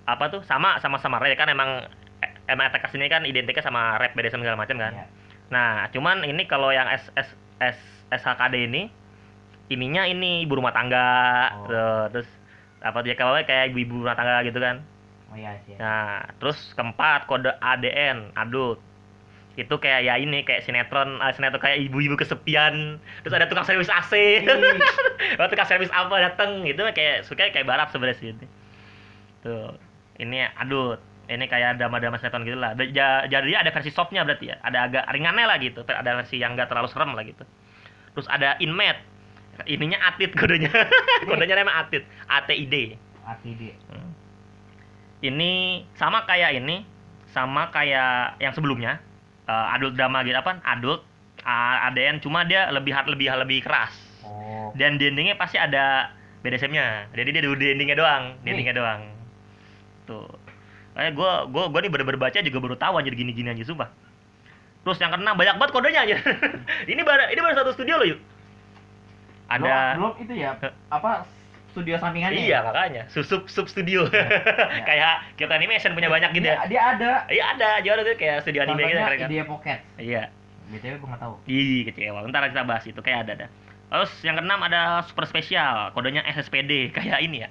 apa 0.07 0.25
tuh? 0.31 0.46
Sama 0.46 0.79
sama 0.79 1.03
sama 1.03 1.18
rap 1.18 1.35
kan 1.35 1.51
emang 1.51 1.90
eh, 2.23 2.31
emang 2.46 2.70
attack 2.70 2.87
ini 2.94 3.11
kan 3.11 3.27
identiknya 3.27 3.66
sama 3.66 3.99
rap 3.99 4.14
BDSM 4.14 4.46
segala 4.46 4.62
macam 4.62 4.79
kan. 4.79 4.94
Iya. 4.94 5.07
Nah, 5.51 5.90
cuman 5.90 6.23
ini 6.23 6.46
kalau 6.46 6.70
yang 6.70 6.87
S, 6.87 7.11
S, 7.18 7.35
S, 7.59 7.79
SHKD 8.14 8.70
ini 8.70 8.99
ininya 9.70 10.02
ini 10.04 10.42
ibu 10.44 10.59
rumah 10.59 10.74
tangga 10.74 11.06
Oh. 11.54 11.66
tuh, 11.70 12.02
terus 12.12 12.28
apa 12.83 13.00
dia 13.00 13.14
kalau 13.14 13.38
kayak 13.40 13.70
ibu 13.72 14.02
rumah 14.02 14.18
tangga 14.18 14.42
gitu 14.42 14.59
kan. 14.59 14.83
Oh 15.30 15.38
iya 15.38 15.54
sih. 15.62 15.78
Nah, 15.78 16.26
terus 16.42 16.74
keempat 16.74 17.30
kode 17.30 17.54
ADN, 17.62 18.35
adult. 18.35 18.83
Itu 19.54 19.78
kayak 19.78 20.02
ya 20.02 20.14
ini 20.18 20.42
kayak 20.42 20.66
sinetron, 20.66 21.22
ah, 21.22 21.30
sinetron 21.30 21.62
kayak 21.62 21.87
ibu-ibu 21.87 22.18
kesepian. 22.18 22.98
Terus 23.22 23.35
ada 23.35 23.46
tukang 23.46 23.62
servis 23.62 23.90
AC. 23.90 24.42
Tukang 25.38 25.68
servis 25.68 25.92
apa 25.92 26.18
dateng 26.18 26.66
gitu 26.66 26.83
kayak 26.90 27.22
suka 27.28 27.50
kayak 27.50 27.66
barat 27.68 27.90
sebenarnya 27.94 28.16
sih. 28.18 28.35
ini. 28.35 28.46
Tuh. 29.46 29.74
Ini 30.18 30.50
adult. 30.59 30.98
Ini 31.30 31.46
kayak 31.46 31.78
drama-drama 31.78 32.18
sinetron 32.18 32.42
gitu 32.42 32.59
lah. 32.59 32.74
Jadi 32.74 33.52
ada 33.54 33.70
versi 33.70 33.94
softnya 33.94 34.26
berarti 34.26 34.50
ya. 34.50 34.56
Ada 34.66 34.78
agak 34.90 35.04
ringannya 35.14 35.46
lah 35.46 35.56
gitu. 35.62 35.87
Ada 35.87 36.18
versi 36.18 36.42
yang 36.42 36.59
enggak 36.59 36.66
terlalu 36.72 36.88
serem 36.90 37.14
lah 37.14 37.22
gitu. 37.22 37.44
Terus 38.18 38.26
ada 38.26 38.59
inmate. 38.59 38.98
Ininya 39.66 39.99
atit 40.09 40.33
kodenya. 40.37 40.70
kodenya 41.29 41.55
namanya 41.61 41.85
atit. 41.87 42.05
ATID. 42.29 42.96
ATD. 43.27 43.62
Hmm. 43.90 44.11
Ini 45.20 45.85
sama 46.01 46.25
kayak 46.25 46.57
ini, 46.57 46.83
sama 47.31 47.68
kayak 47.68 48.40
yang 48.40 48.53
sebelumnya. 48.57 49.01
Eh, 49.44 49.66
adult 49.77 49.99
drama 49.99 50.23
gitu 50.23 50.38
apa? 50.38 50.62
Adult 50.62 51.03
A- 51.42 51.88
ADN 51.90 52.20
cuma 52.20 52.44
dia 52.44 52.68
lebih 52.68 52.92
hard 52.92 53.09
lebih 53.11 53.33
lebih 53.33 53.64
keras. 53.64 53.92
Oh. 54.23 54.70
Dan 54.77 55.01
di 55.01 55.09
endingnya 55.09 55.35
pasti 55.35 55.57
ada 55.57 56.12
BDSM-nya. 56.44 57.11
Jadi 57.16 57.29
dia 57.33 57.42
di 57.42 57.66
endingnya 57.73 57.96
doang, 57.96 58.37
di 58.40 58.49
Nih. 58.49 58.51
endingnya 58.57 58.77
doang. 58.77 59.01
Tuh. 60.05 60.29
Kayak 60.92 61.16
gue 61.16 61.33
gue 61.55 61.64
gue 61.70 61.81
nih 61.87 61.90
bener-bener 61.90 62.20
baca 62.20 62.38
juga 62.44 62.59
baru 62.61 62.77
tahu 62.77 62.94
anjir 63.01 63.14
gini-gini 63.16 63.49
aja 63.51 63.64
sumpah. 63.64 63.88
Terus 64.81 64.99
yang 65.01 65.12
keenam 65.12 65.37
banyak 65.37 65.57
banget 65.57 65.73
kodenya 65.73 66.01
aja. 66.05 66.16
ini 66.92 67.01
baru 67.05 67.29
ini 67.33 67.40
baru 67.40 67.55
satu 67.57 67.73
studio 67.77 68.01
loh 68.01 68.07
yuk. 68.16 68.20
Ada 69.50 69.98
belum, 69.98 70.12
itu 70.18 70.32
ya 70.36 70.54
apa 70.88 71.26
studio 71.70 71.94
sampingannya 71.96 72.38
Iya 72.40 72.50
ya? 72.52 72.60
makanya 72.64 73.02
sub 73.10 73.46
sub, 73.46 73.66
studio 73.66 74.06
Iya. 74.06 74.82
kayak 74.88 75.14
kita 75.34 75.52
animation 75.52 75.92
punya 75.92 76.06
banyak 76.06 76.30
gitu 76.32 76.46
ya. 76.46 76.62
dia, 76.62 76.66
dia 76.66 76.82
ada 76.88 77.10
Iya 77.26 77.44
ada 77.54 77.68
juara 77.80 78.00
tuh 78.00 78.14
kayak 78.14 78.42
studio 78.42 78.62
anime 78.64 78.78
gitu 78.80 78.90
contohnya 78.92 79.06
kan. 79.16 79.28
Idea 79.28 79.44
Pocket 79.44 79.78
Iya. 79.96 80.22
btw 80.68 80.94
gue 80.96 81.08
nggak 81.08 81.18
tahu 81.20 81.34
Ih 81.46 81.82
kecewa. 81.84 82.18
Ntar 82.26 82.46
kita 82.48 82.62
bahas 82.62 82.84
itu 82.84 83.00
kayak 83.00 83.18
ada 83.24 83.32
ada. 83.34 83.46
Terus 83.90 84.12
yang 84.22 84.34
keenam 84.34 84.60
ada 84.60 85.02
super 85.02 85.26
spesial, 85.26 85.90
kodenya 85.90 86.22
SSPD 86.24 86.72
kayak 86.96 87.18
ini 87.20 87.42
ya. 87.42 87.48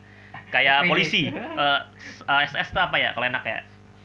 Kayak 0.50 0.82
SPD. 0.82 0.90
polisi. 0.90 1.24
S- 2.00 2.24
eh, 2.24 2.42
SS 2.46 2.72
itu 2.72 2.80
apa 2.80 2.96
ya 2.96 3.12
kalau 3.12 3.28
enak 3.28 3.44
ya? 3.44 3.60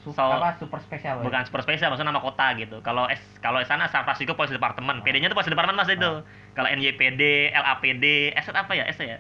So- 0.05 0.13
apa 0.13 0.59
super 0.59 0.77
spesial 0.79 1.17
ya? 1.17 1.25
Bukan 1.25 1.43
super 1.47 1.63
spesial, 1.63 1.89
maksudnya 1.89 2.11
nama 2.11 2.21
kota 2.21 2.53
gitu. 2.55 2.83
Kalau 2.83 3.07
S 3.07 3.23
kalau 3.39 3.63
sana 3.65 3.87
San 3.87 4.03
Francisco 4.03 4.35
Police 4.35 4.53
Department, 4.53 5.01
PD-nya 5.01 5.27
tuh 5.27 5.39
Police 5.39 5.49
Department 5.49 5.75
Mas 5.75 5.89
itu. 5.89 6.05
Oh. 6.05 6.21
Kalau 6.55 6.69
NYPD, 6.71 7.51
LAPD, 7.51 8.35
S 8.39 8.47
apa 8.51 8.73
ya? 8.79 8.87
S 8.87 8.99
ya? 9.03 9.19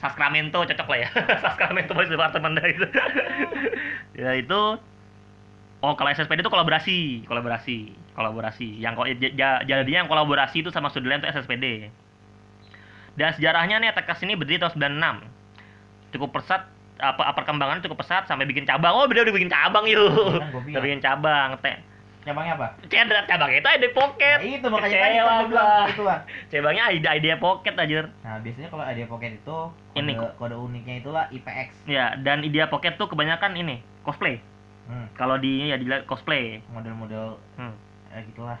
Sacramento 0.00 0.64
cocok 0.64 0.88
lah 0.88 0.98
ya. 1.04 1.08
Sacramento 1.44 1.92
Police 1.92 2.12
Department 2.12 2.56
itu. 2.64 2.86
ya 4.24 4.32
itu 4.36 4.80
Oh, 5.80 5.96
kalau 5.96 6.12
SSPD 6.12 6.44
itu 6.44 6.52
kolaborasi, 6.52 7.24
kolaborasi, 7.24 7.78
kolaborasi. 8.12 8.68
Yang 8.84 8.92
kok 9.00 9.06
jadinya 9.64 10.04
yang 10.04 10.12
kolaborasi 10.12 10.60
itu 10.60 10.68
sama 10.68 10.92
studi 10.92 11.08
lain 11.08 11.24
itu 11.24 11.32
SSPD. 11.32 11.88
Dan 13.16 13.32
sejarahnya 13.32 13.80
nih 13.80 13.96
Tekas 13.96 14.20
ini 14.20 14.36
berdiri 14.36 14.60
tahun 14.60 14.76
96. 14.76 16.12
Cukup 16.12 16.36
pesat 16.36 16.68
apa 17.00 17.32
perkembangannya 17.32 17.80
cukup 17.80 18.04
pesat 18.04 18.28
sampai 18.28 18.44
bikin 18.44 18.68
cabang. 18.68 18.92
Oh, 18.92 19.08
beliau 19.08 19.24
udah 19.24 19.32
bikin 19.40 19.48
cabang 19.48 19.88
yuk. 19.88 20.04
Udah 20.52 20.82
bikin 20.84 21.00
cabang. 21.00 21.56
Cabangnya 22.20 22.52
apa 22.54 22.68
Cedrat 22.84 23.24
cabang 23.24 23.48
itu 23.50 23.64
ada 23.64 23.88
pocket. 23.90 24.38
nah, 24.38 24.52
itu 24.52 24.66
makanya 24.66 24.98
tadi 24.98 25.16
kan 25.16 25.44
bilang 25.46 25.68
itu 25.88 26.02
lah 26.02 26.18
Cabangnya 26.46 26.84
ide 26.90 27.08
idea 27.10 27.36
pocket 27.36 27.74
aja. 27.74 28.00
nah 28.20 28.36
biasanya 28.38 28.68
kalau 28.68 28.84
Idea 28.84 29.06
Pocket 29.06 29.30
itu 29.34 29.56
kode, 29.90 29.96
Ini. 29.96 30.12
kode 30.36 30.54
uniknya 30.54 30.94
itulah 30.98 31.24
IPX 31.28 31.68
Ya, 31.84 32.14
dan 32.16 32.40
idea 32.40 32.66
pocket 32.66 32.94
tuh 32.94 33.06
kebanyakan 33.06 33.54
ini 33.54 33.80
cosplay. 34.00 34.36
hmm, 34.86 35.14
Kalau 35.14 35.36
di 35.36 35.66
ya 35.66 35.76
di 35.76 35.88
cosplay. 36.04 36.60
model-model 36.68 37.40
Hmm. 37.56 37.72
ya 38.08 38.20
gitulah 38.22 38.58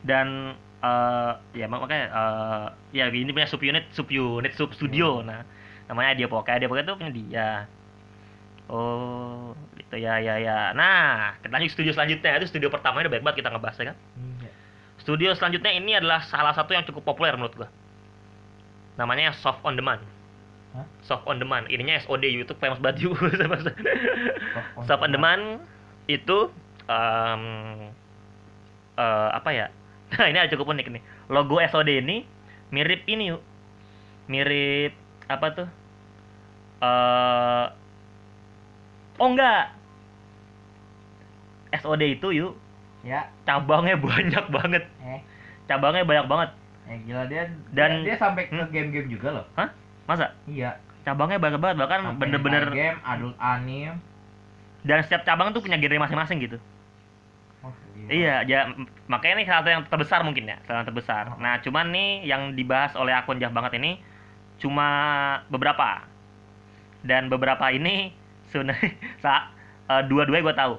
dan 0.00 0.54
eh 0.78 1.32
ya 1.54 1.66
mak- 1.66 1.82
makanya 1.82 2.06
eh 2.08 2.66
ya 2.94 3.04
ini 3.08 3.28
punya 3.28 3.46
subunit 3.46 3.90
subunit 3.90 4.54
sub 4.54 4.70
studio 4.70 5.20
nah 5.20 5.42
namanya 5.86 6.14
dia 6.14 6.26
pocket 6.26 6.56
dia 6.56 6.66
pocket 6.66 6.82
itu 6.84 6.94
punya 6.94 7.12
dia 7.12 7.48
oh 8.68 9.54
gitu 9.88 9.96
ya 10.04 10.20
ya 10.20 10.36
ya. 10.36 10.76
Nah 10.76 11.40
kita 11.40 11.52
lanjut 11.56 11.72
studio 11.72 11.92
selanjutnya. 11.96 12.36
Itu 12.36 12.46
studio 12.52 12.68
pertama 12.68 13.00
udah 13.00 13.08
banyak 13.08 13.24
banget 13.24 13.38
kita 13.40 13.48
ngebahas 13.56 13.76
ya 13.80 13.86
kan? 13.92 13.96
Iya 14.20 14.48
studio 15.08 15.32
selanjutnya 15.32 15.72
ini 15.72 15.96
adalah 15.96 16.20
salah 16.28 16.52
satu 16.52 16.76
yang 16.76 16.84
cukup 16.84 17.00
populer 17.16 17.32
menurut 17.32 17.56
gua. 17.56 17.68
Namanya 19.00 19.32
soft 19.40 19.64
on 19.64 19.72
demand. 19.72 20.04
Hah? 20.76 20.84
soft 21.00 21.24
on 21.24 21.40
demand. 21.40 21.64
Ininya 21.72 21.96
SOD 22.04 22.28
YouTube 22.28 22.60
famous 22.60 22.76
banget 22.76 23.08
yuk 23.08 23.16
Soft 24.52 24.68
on 24.76 24.84
soft 24.84 25.00
on 25.00 25.16
demand. 25.16 25.64
itu 26.08 26.52
em, 26.88 27.42
eh, 29.00 29.28
apa 29.32 29.48
ya? 29.56 29.66
Nah 30.12 30.24
ini 30.28 30.40
ada 30.40 30.52
cukup 30.52 30.76
unik 30.76 30.92
nih. 30.92 31.02
Logo 31.32 31.56
SOD 31.56 32.04
ini 32.04 32.28
mirip 32.68 33.08
ini 33.08 33.32
yuk. 33.32 33.40
Mirip 34.28 34.92
apa 35.24 35.46
tuh? 35.56 35.68
Eh 36.84 37.66
oh 39.24 39.28
enggak 39.32 39.77
SOD 41.72 42.18
itu 42.18 42.28
yuk. 42.32 42.52
Ya. 43.04 43.28
Cabangnya 43.44 43.96
banyak 44.08 44.44
banget. 44.50 44.84
Eh. 45.02 45.20
Cabangnya 45.66 46.04
banyak 46.04 46.26
banget. 46.26 46.50
Eh 46.88 46.96
gila 47.04 47.28
dia 47.28 47.44
Dan- 47.76 48.02
dia, 48.02 48.12
dia 48.12 48.16
sampai 48.16 48.48
ke 48.48 48.56
Hmm? 48.56 48.68
game-game 48.72 49.08
juga 49.12 49.28
loh. 49.40 49.46
Hah? 49.54 49.68
Masa? 50.08 50.32
Iya. 50.48 50.80
Cabangnya 51.04 51.36
banyak 51.40 51.60
banget. 51.60 51.76
Bahkan 51.80 51.98
bener-bener 52.16 52.64
game 52.72 52.98
adult 53.04 53.36
anime 53.38 54.00
dan 54.86 55.02
setiap 55.04 55.26
cabang 55.26 55.50
tuh 55.52 55.60
punya 55.60 55.76
genre 55.76 55.98
masing-masing 56.00 56.38
gitu. 56.40 56.56
Oh, 57.60 57.72
gila. 57.92 58.08
Iya, 58.08 58.34
ya 58.46 58.60
makanya 59.10 59.42
ini 59.42 59.44
salah 59.44 59.60
satu 59.60 59.70
yang 59.74 59.84
terbesar 59.90 60.20
mungkin 60.22 60.46
ya, 60.46 60.56
salah 60.64 60.80
satu 60.86 60.94
terbesar. 60.94 61.24
Nah, 61.42 61.58
cuman 61.60 61.90
nih 61.90 62.24
yang 62.24 62.54
dibahas 62.54 62.94
oleh 62.94 63.10
akun 63.12 63.42
Jah 63.42 63.50
banget 63.50 63.76
ini 63.82 63.98
cuma 64.56 64.88
beberapa. 65.50 66.06
Dan 67.02 67.26
beberapa 67.28 67.68
ini 67.70 68.14
sebenarnya 68.48 68.90
eh, 69.92 70.02
dua-duanya 70.08 70.44
gue 70.46 70.56
tahu. 70.56 70.74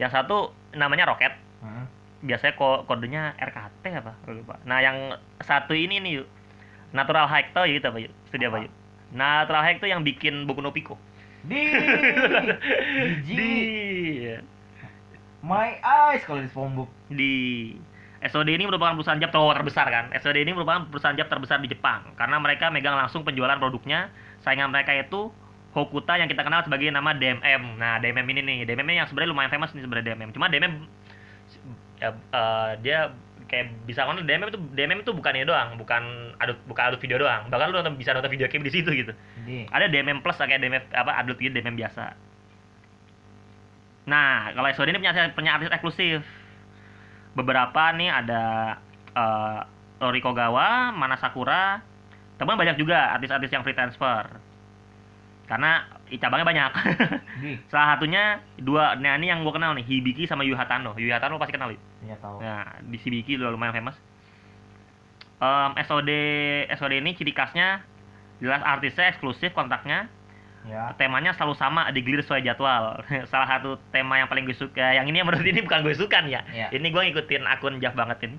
Yang 0.00 0.10
satu 0.10 0.36
namanya 0.72 1.04
Rocket, 1.06 1.36
Heeh. 1.60 1.84
biasanya 2.24 2.56
ko 2.56 2.88
kodenya 2.88 3.36
RKT 3.36 3.84
apa? 4.00 4.16
Lupa. 4.26 4.56
Nah, 4.64 4.80
yang 4.80 4.96
satu 5.38 5.76
ini 5.76 6.00
nih 6.00 6.12
yuk. 6.20 6.28
Natural 6.90 7.28
Hike 7.28 7.52
tau 7.52 7.68
ya 7.68 7.76
gitu 7.76 7.86
apa 7.86 8.00
yuk? 8.00 8.12
Studi 8.26 8.48
apa 8.48 8.56
Apa? 8.56 8.64
yuk? 8.66 8.72
Natural 9.12 9.62
Hike 9.62 9.78
tuh 9.78 9.88
yang 9.88 10.00
bikin 10.00 10.48
Boku 10.48 10.58
no 10.58 10.72
Pico. 10.72 10.96
di 11.40 11.56
Di 13.24 13.32
Biji. 13.32 14.36
my 15.40 15.80
eyes 15.80 16.20
kalau 16.24 16.44
di 16.44 16.48
SpongeBob 16.48 16.88
di 17.08 17.32
SOD 18.20 18.52
ini 18.52 18.68
merupakan 18.68 18.92
perusahaan 18.92 19.16
ter- 19.16 19.32
terbesar 19.32 19.86
kan. 19.88 20.04
SOD 20.12 20.44
ini 20.44 20.52
merupakan 20.52 20.84
perusahaan 20.92 21.16
jab 21.16 21.32
terbesar 21.32 21.56
di 21.58 21.72
Jepang 21.72 22.12
karena 22.14 22.36
mereka 22.36 22.68
megang 22.68 22.92
langsung 22.92 23.24
penjualan 23.24 23.56
produknya. 23.56 24.12
Saingan 24.40 24.68
mereka 24.68 24.92
itu 24.92 25.32
Hokuta 25.70 26.18
yang 26.18 26.26
kita 26.26 26.42
kenal 26.42 26.66
sebagai 26.66 26.90
nama 26.90 27.14
DMM. 27.14 27.78
Nah, 27.78 28.02
DMM 28.02 28.26
ini 28.26 28.40
nih, 28.42 28.58
DMM 28.66 28.86
ini 28.90 28.98
yang 28.98 29.06
sebenarnya 29.06 29.30
lumayan 29.30 29.50
famous 29.54 29.70
nih 29.70 29.86
sebenarnya 29.86 30.06
DMM. 30.12 30.30
Cuma 30.34 30.50
DMM 30.50 30.74
ya, 32.02 32.10
eh, 32.10 32.70
dia 32.82 32.98
kayak 33.46 33.86
bisa 33.86 34.02
kan 34.02 34.18
DMM 34.18 34.50
itu 34.50 34.58
DMM 34.74 35.06
itu 35.06 35.14
bukan 35.14 35.32
ini 35.34 35.46
doang, 35.46 35.78
bukan 35.78 36.34
adult 36.42 36.58
bukan 36.66 36.82
adult 36.90 37.02
video 37.02 37.22
doang. 37.22 37.46
Bahkan 37.46 37.66
lu 37.70 37.78
nonton, 37.78 37.94
bisa 37.94 38.10
nonton 38.10 38.30
video 38.30 38.50
game 38.50 38.66
di 38.66 38.72
situ 38.74 38.90
gitu 38.90 39.14
di 39.50 39.66
ada 39.66 39.90
DMM 39.90 40.22
plus 40.22 40.38
kayak 40.38 40.62
DMM 40.62 40.84
apa 40.94 41.12
adult 41.18 41.38
gitu 41.42 41.50
DMM 41.50 41.74
biasa 41.74 42.14
nah 44.08 44.50
kalau 44.56 44.66
SOD 44.74 44.90
ini 44.94 44.98
punya 45.02 45.14
punya 45.34 45.50
artis 45.58 45.70
eksklusif 45.70 46.22
beberapa 47.34 47.94
nih 47.94 48.10
ada 48.10 48.42
eh 49.14 49.60
Rory 50.00 50.24
Kogawa, 50.24 50.96
Mana 50.96 51.20
Sakura 51.20 51.84
teman 52.40 52.56
banyak 52.56 52.80
juga 52.80 53.12
artis-artis 53.12 53.52
yang 53.52 53.60
free 53.60 53.76
transfer 53.76 54.24
karena 55.50 55.82
cabangnya 56.22 56.46
banyak. 56.46 56.72
Di? 57.42 57.52
Salah 57.74 57.98
satunya 57.98 58.38
dua 58.62 58.94
nah 59.02 59.18
ini 59.18 59.26
yang 59.34 59.42
gue 59.42 59.50
kenal 59.50 59.74
nih 59.74 59.82
Hibiki 59.82 60.30
sama 60.30 60.46
Yu 60.46 60.54
Hatano. 60.54 60.94
Yu 60.94 61.10
Hatano 61.10 61.34
lo 61.34 61.42
pasti 61.42 61.58
kenal 61.58 61.74
ya? 61.74 61.80
ya 62.06 62.16
tahu. 62.22 62.38
Nah, 62.38 62.78
di 62.86 62.96
Shibiki 63.02 63.34
udah 63.34 63.50
lumayan 63.50 63.74
famous. 63.74 63.98
Em, 65.42 65.70
SOD 65.82 66.10
SOD 66.70 67.02
ini 67.02 67.18
ciri 67.18 67.34
khasnya 67.34 67.82
jelas 68.38 68.62
artisnya 68.62 69.10
eksklusif 69.10 69.50
kontaknya. 69.50 70.06
Ya 70.68 70.92
temanya 70.94 71.34
selalu 71.34 71.58
sama 71.58 71.90
digelir 71.90 72.22
sesuai 72.22 72.46
jadwal. 72.46 73.02
Salah 73.32 73.48
satu 73.50 73.74
tema 73.90 74.22
yang 74.22 74.30
paling 74.30 74.46
gue 74.46 74.54
suka 74.54 74.94
yang 74.94 75.10
ini 75.10 75.18
menurut 75.18 75.42
ini 75.42 75.66
bukan 75.66 75.82
gue 75.82 75.98
suka 75.98 76.22
nih 76.22 76.38
ya. 76.38 76.40
Iya. 76.46 76.66
ini 76.78 76.94
gue 76.94 77.02
ngikutin 77.10 77.42
akun 77.50 77.82
Jav 77.82 77.98
banget 77.98 78.22
ini. 78.30 78.38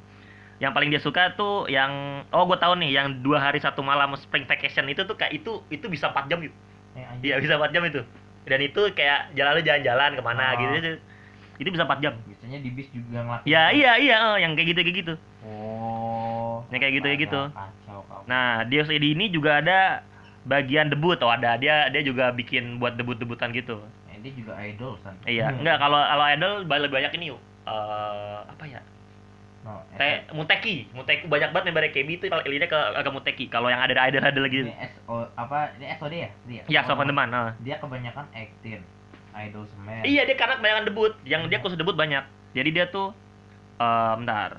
Yang 0.63 0.71
paling 0.77 0.89
dia 0.93 1.01
suka 1.03 1.35
tuh 1.35 1.67
yang 1.67 2.23
oh 2.31 2.47
gue 2.47 2.55
tahu 2.55 2.79
nih 2.79 2.95
yang 2.95 3.19
dua 3.19 3.41
hari 3.41 3.59
satu 3.59 3.83
malam 3.83 4.15
spring 4.15 4.47
vacation 4.47 4.87
itu 4.87 5.03
tuh 5.03 5.17
kayak 5.19 5.43
itu 5.43 5.59
itu 5.73 5.89
bisa 5.91 6.07
4 6.13 6.29
jam 6.31 6.39
yuk. 6.39 6.53
Iya 7.21 7.35
bisa 7.37 7.55
4 7.55 7.71
jam 7.71 7.83
itu 7.85 8.01
dan 8.41 8.59
itu 8.59 8.81
kayak 8.91 9.31
jalan 9.37 9.51
lu 9.53 9.61
jalan-jalan 9.61 10.09
ke 10.17 10.21
mana 10.25 10.45
Oh. 10.51 10.59
gitu 10.59 10.73
itu, 10.81 10.91
itu 11.61 11.69
bisa 11.69 11.85
4 11.85 12.01
jam 12.01 12.13
biasanya 12.25 12.57
di 12.59 12.69
bis 12.73 12.87
juga 12.89 13.19
ngelakuin 13.21 13.47
ya 13.47 13.63
iya 13.69 13.91
iya 13.97 14.15
eh, 14.33 14.37
yang 14.41 14.51
kayak 14.57 14.67
gitu 14.73 14.79
kayak 14.81 14.97
gitu 15.05 15.13
oh 15.45 16.65
Yang 16.71 16.79
kayak 16.87 16.93
gitu, 16.95 17.07
kayak 17.07 17.19
gitu. 17.27 17.41
kacau 17.51 17.99
Nah, 18.29 18.63
di 18.63 18.79
OCD 18.79 19.17
ini 19.17 19.27
juga 19.27 19.59
ada 19.59 20.05
bagian 20.47 20.87
debut 20.87 21.19
oh 21.19 21.33
ada 21.33 21.59
dia 21.59 21.89
dia 21.91 21.99
juga 21.99 22.31
bikin 22.31 22.79
buat 22.79 22.95
debut-debutan 22.95 23.51
gitu. 23.51 23.81
Eh, 24.07 24.17
dia 24.23 24.31
juga 24.31 24.55
idol 24.61 24.95
san 25.03 25.17
Iya, 25.27 25.51
enggak 25.51 25.77
kalau 25.81 25.99
kalau 25.99 26.25
idol 26.31 26.51
lebih 26.63 26.95
banyak 26.95 27.11
ini 27.19 27.33
yuk. 27.35 27.41
Eh, 27.67 28.37
apa 28.45 28.63
ya? 28.65 28.79
No, 29.61 29.81
Te 29.93 30.25
Muteki, 30.31 30.89
Muteki 30.91 31.25
banyak 31.25 31.49
banget 31.51 31.65
member 31.69 31.85
KB 31.89 32.09
itu 32.11 32.25
kalau 32.27 32.41
lihatnya 32.43 32.67
ke 32.67 32.79
agak 32.97 33.13
Muteki. 33.13 33.45
Kalau 33.47 33.69
yang 33.69 33.79
ada 33.79 33.93
idol 34.07 34.21
ada 34.21 34.39
lagi. 34.39 34.65
ini 34.65 34.73
SO 34.73 35.27
apa 35.33 35.73
ini 35.77 35.85
SOD 35.95 36.13
ya 36.17 36.29
dia 36.45 36.61
Iya, 36.65 36.81
Sofa 36.83 37.03
teman. 37.03 37.29
ah. 37.29 37.53
dia 37.59 37.77
kebanyakan 37.77 38.25
acting 38.31 38.81
idol 39.31 39.63
semen 39.69 40.01
Iya, 40.01 40.25
dia 40.25 40.35
karena 40.35 40.57
kebanyakan 40.57 40.85
debut. 40.89 41.13
Yang 41.23 41.41
dia 41.47 41.59
khusus 41.61 41.77
debut 41.77 41.93
banyak. 41.93 42.23
Jadi 42.51 42.69
dia 42.69 42.85
tuh 42.89 43.13
eh 43.77 44.13
bentar. 44.17 44.57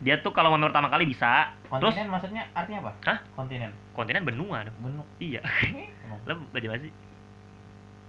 Dia 0.00 0.16
tuh 0.20 0.32
kalau 0.32 0.52
member 0.52 0.72
pertama 0.72 0.88
kali 0.88 1.04
bisa. 1.04 1.52
Terus 1.68 1.92
kontinen 1.92 2.08
maksudnya 2.08 2.42
artinya 2.50 2.88
apa 2.88 2.92
Hah? 3.06 3.18
kontinen 3.36 3.70
kontinen 3.92 4.24
benua 4.24 4.64
dong. 4.64 4.76
benuk 4.80 5.08
Iya. 5.20 5.40
Lo 6.28 6.40
bagaimana 6.50 6.80
sih? 6.80 6.92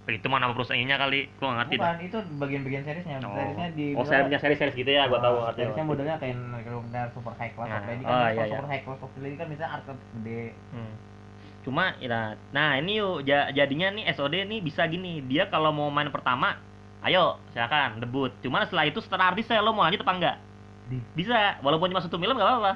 Itu 0.02 0.26
mah 0.26 0.42
nama 0.42 0.50
perusahaannya 0.50 0.96
kali. 0.98 1.20
Gua 1.38 1.46
nggak 1.46 1.58
ngerti 1.62 1.74
dah. 1.74 1.82
bukan 1.84 1.98
itu 2.02 2.18
bagian-bagian 2.36 2.82
seriesnya 2.82 3.16
Oh. 3.22 3.30
seriesnya 3.32 3.68
di 3.70 3.86
Oh, 3.94 4.02
seriesnya 4.02 4.38
seri-seri 4.38 4.72
gitu 4.74 4.90
ya, 4.90 5.06
gua 5.06 5.20
tahu 5.22 5.36
artinya. 5.40 5.70
seriesnya 5.70 5.84
modelnya 5.86 6.16
kayak 6.18 6.36
kayak 6.90 7.08
super 7.14 7.32
high 7.38 7.52
class 7.54 7.68
Nah, 7.70 7.78
apa 7.78 7.90
ini 7.90 8.02
oh, 8.02 8.08
kan 8.08 8.12
iya, 8.12 8.26
kalau 8.28 8.42
iya. 8.42 8.50
super 8.52 8.66
high 8.66 8.82
class 8.82 9.00
of 9.00 9.10
ini 9.16 9.36
kan 9.38 9.46
misalnya 9.46 9.70
art 9.72 9.84
gede 9.86 10.42
Hmm. 10.74 10.92
Cuma 11.62 11.94
ya, 11.96 12.20
nah 12.50 12.74
ini 12.74 12.98
yuk 12.98 13.22
ja- 13.22 13.54
jadinya 13.54 13.94
nih 13.94 14.10
SOD 14.10 14.34
nih 14.42 14.58
bisa 14.58 14.82
gini. 14.84 15.22
Dia 15.22 15.46
kalau 15.46 15.70
mau 15.70 15.86
main 15.88 16.10
pertama, 16.10 16.58
ayo 17.00 17.38
silakan 17.54 18.02
debut. 18.02 18.34
Cuma 18.42 18.66
setelah 18.66 18.82
itu 18.82 18.98
setelah 18.98 19.30
artisnya 19.30 19.62
lo 19.62 19.70
mau 19.70 19.86
lanjut 19.86 20.02
apa 20.02 20.12
enggak? 20.12 20.36
Bisa, 21.14 21.62
walaupun 21.62 21.88
cuma 21.88 22.02
satu 22.02 22.18
film 22.18 22.34
nggak 22.34 22.42
apa-apa. 22.44 22.74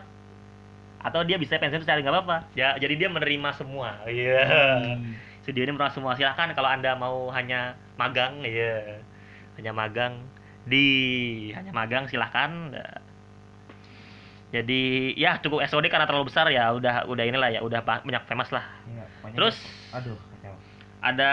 Atau 1.03 1.21
dia 1.23 1.35
bisa 1.35 1.59
pensiun 1.59 1.83
sekali 1.83 2.01
nggak 2.01 2.15
apa-apa. 2.15 2.37
Ya, 2.55 2.79
jadi 2.79 2.95
dia 2.95 3.09
menerima 3.11 3.59
semua. 3.59 3.99
Iya. 4.07 4.47
Hmm. 4.95 5.26
Studio 5.47 5.63
ini 5.63 5.79
menerima 5.79 5.95
semua. 5.95 6.19
Silakan 6.19 6.59
kalau 6.59 6.67
anda 6.67 6.99
mau 6.99 7.31
hanya 7.31 7.79
magang, 7.95 8.43
ya 8.43 8.99
hanya 9.55 9.71
magang 9.71 10.27
di 10.67 10.87
hanya 11.55 11.71
magang 11.71 12.11
silahkan. 12.11 12.75
Jadi 14.51 15.15
ya 15.15 15.39
cukup 15.39 15.63
SOD 15.63 15.87
karena 15.87 16.03
terlalu 16.11 16.35
besar 16.35 16.51
ya 16.51 16.75
udah 16.75 17.07
udah 17.07 17.25
inilah 17.31 17.55
ya 17.55 17.63
udah 17.63 17.79
banyak 17.87 18.27
famous 18.27 18.51
lah. 18.51 18.67
Pokoknya 19.23 19.39
Terus 19.39 19.57
aduh 19.95 20.19
ada 20.99 21.31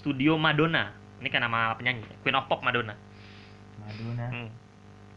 studio 0.00 0.40
Madonna. 0.40 0.96
Ini 1.20 1.28
kan 1.28 1.44
nama 1.44 1.76
penyanyi, 1.76 2.08
Queen 2.24 2.36
of 2.36 2.48
Pop 2.48 2.64
Madonna. 2.64 2.96
Madonna 3.84 4.24
Hmm. 4.32 4.48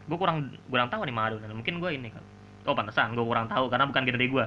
Gue 0.08 0.18
kurang 0.20 0.52
kurang 0.68 0.92
tahu 0.92 1.08
nih 1.08 1.16
Madonna. 1.16 1.56
Mungkin 1.56 1.80
gue 1.80 1.92
ini 1.96 2.12
kan. 2.12 2.24
Oh 2.68 2.76
pantesan, 2.76 3.16
gue 3.16 3.24
kurang 3.24 3.48
tahu 3.48 3.72
karena 3.72 3.88
bukan 3.88 4.04
genre 4.04 4.28
gue. 4.28 4.46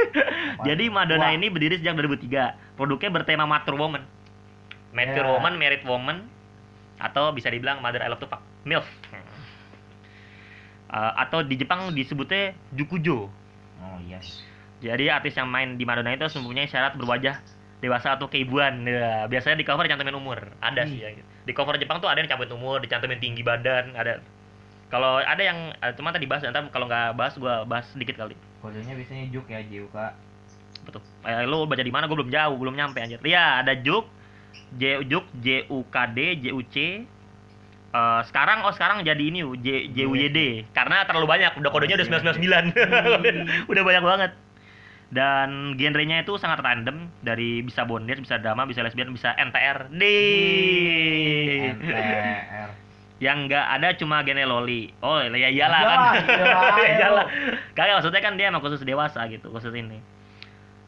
Jadi 0.68 0.88
Madonna 0.88 1.28
Wah, 1.28 1.36
ini 1.36 1.52
berdiri 1.52 1.76
sejak 1.76 1.92
2003. 1.92 2.74
Produknya 2.80 3.12
bertema 3.12 3.44
Mature 3.44 3.76
Woman. 3.76 4.00
Mature 4.96 5.28
Ya. 5.28 5.32
Woman, 5.36 5.54
Married 5.60 5.84
Woman, 5.84 6.24
atau 6.96 7.30
bisa 7.36 7.52
dibilang 7.52 7.84
Mother 7.84 8.00
I 8.00 8.08
Love 8.08 8.24
to 8.24 8.28
Fuck. 8.32 8.40
MILF. 8.64 8.88
Uh, 10.90 11.12
atau 11.20 11.46
di 11.46 11.54
Jepang 11.54 11.92
disebutnya 11.94 12.56
Jukujo. 12.74 13.30
oh 13.80 13.98
iya 14.02 14.18
Jadi 14.80 15.06
artis 15.06 15.36
yang 15.38 15.46
main 15.46 15.78
di 15.78 15.84
Madonna 15.86 16.10
itu 16.16 16.26
mempunyai 16.40 16.66
syarat 16.66 16.96
berwajah 16.96 17.38
dewasa 17.84 18.16
atau 18.16 18.26
keibuan. 18.26 18.88
Ya, 18.88 19.28
biasanya 19.28 19.60
di 19.60 19.66
cover 19.68 19.84
dicantumin 19.84 20.16
umur. 20.16 20.50
Ada 20.64 20.88
sih 20.88 20.98
ya. 21.00 21.12
Di 21.44 21.52
cover 21.52 21.76
Jepang 21.76 22.00
tuh 22.00 22.08
ada 22.08 22.20
yang 22.20 22.28
cantumin 22.32 22.56
umur, 22.56 22.80
dicantumin 22.80 23.20
tinggi 23.20 23.44
badan, 23.44 23.92
ada. 23.96 24.24
Kalau 24.90 25.22
ada 25.22 25.42
yang 25.42 25.70
eh, 25.78 25.92
cuma 25.94 26.10
tadi 26.10 26.26
bahas, 26.26 26.42
ntar 26.42 26.66
kalau 26.74 26.90
nggak 26.90 27.14
bahas 27.14 27.34
gua 27.38 27.62
bahas 27.64 27.86
sedikit 27.94 28.18
kali. 28.18 28.34
kodenya 28.60 28.92
biasanya 28.92 29.24
juk 29.32 29.48
ya 29.48 29.64
JUK 29.64 29.96
Betul. 30.84 31.00
Eh, 31.24 31.44
lu 31.48 31.64
baca 31.64 31.80
di 31.80 31.92
mana? 31.92 32.08
Gue 32.08 32.16
belum 32.20 32.32
jauh, 32.32 32.56
belum 32.56 32.72
nyampe 32.72 33.04
anjir. 33.04 33.20
Iya, 33.20 33.60
ada 33.60 33.76
Juk, 33.76 34.08
J 34.80 35.04
Juk, 35.04 35.28
J 35.44 35.68
U 35.68 35.84
K 35.92 35.96
D, 36.08 36.40
J 36.40 36.44
U 36.56 36.60
C. 36.64 37.04
Eh, 37.90 38.20
sekarang 38.30 38.62
oh 38.62 38.70
sekarang 38.70 39.02
jadi 39.02 39.18
ini 39.18 39.42
J 39.58 39.90
J 39.90 39.98
U 40.06 40.14
Y 40.14 40.30
D 40.30 40.62
karena 40.70 41.02
terlalu 41.10 41.26
banyak 41.26 41.58
udah 41.58 41.70
kodenya 41.74 41.98
udah 41.98 42.22
999 42.22 42.70
udah 43.74 43.82
banyak 43.82 44.04
banget 44.06 44.32
dan 45.10 45.74
genrenya 45.74 46.22
itu 46.22 46.38
sangat 46.38 46.62
random 46.62 47.10
dari 47.18 47.66
bisa 47.66 47.82
bondage 47.82 48.22
bisa 48.22 48.38
drama 48.38 48.62
bisa 48.70 48.86
lesbian 48.86 49.10
bisa 49.10 49.34
NTR 49.34 49.90
D 49.90 50.02
NTR 51.82 52.70
yang 53.20 53.44
nggak 53.44 53.66
ada 53.76 53.92
cuma 53.94 54.24
genre 54.24 54.42
loli. 54.42 54.88
Oh 55.04 55.20
ya 55.20 55.28
iyalah 55.28 55.52
Iyalah, 55.52 55.78
kan. 55.78 56.24
iyalah, 56.24 56.62
Ya 56.80 56.80
ayo. 56.80 56.92
iyalah. 56.96 57.26
Kagak 57.76 57.94
maksudnya 58.00 58.20
kan 58.24 58.32
dia 58.34 58.48
emang 58.48 58.64
khusus 58.64 58.80
dewasa 58.80 59.20
gitu 59.28 59.52
khusus 59.52 59.70
ini. 59.72 60.00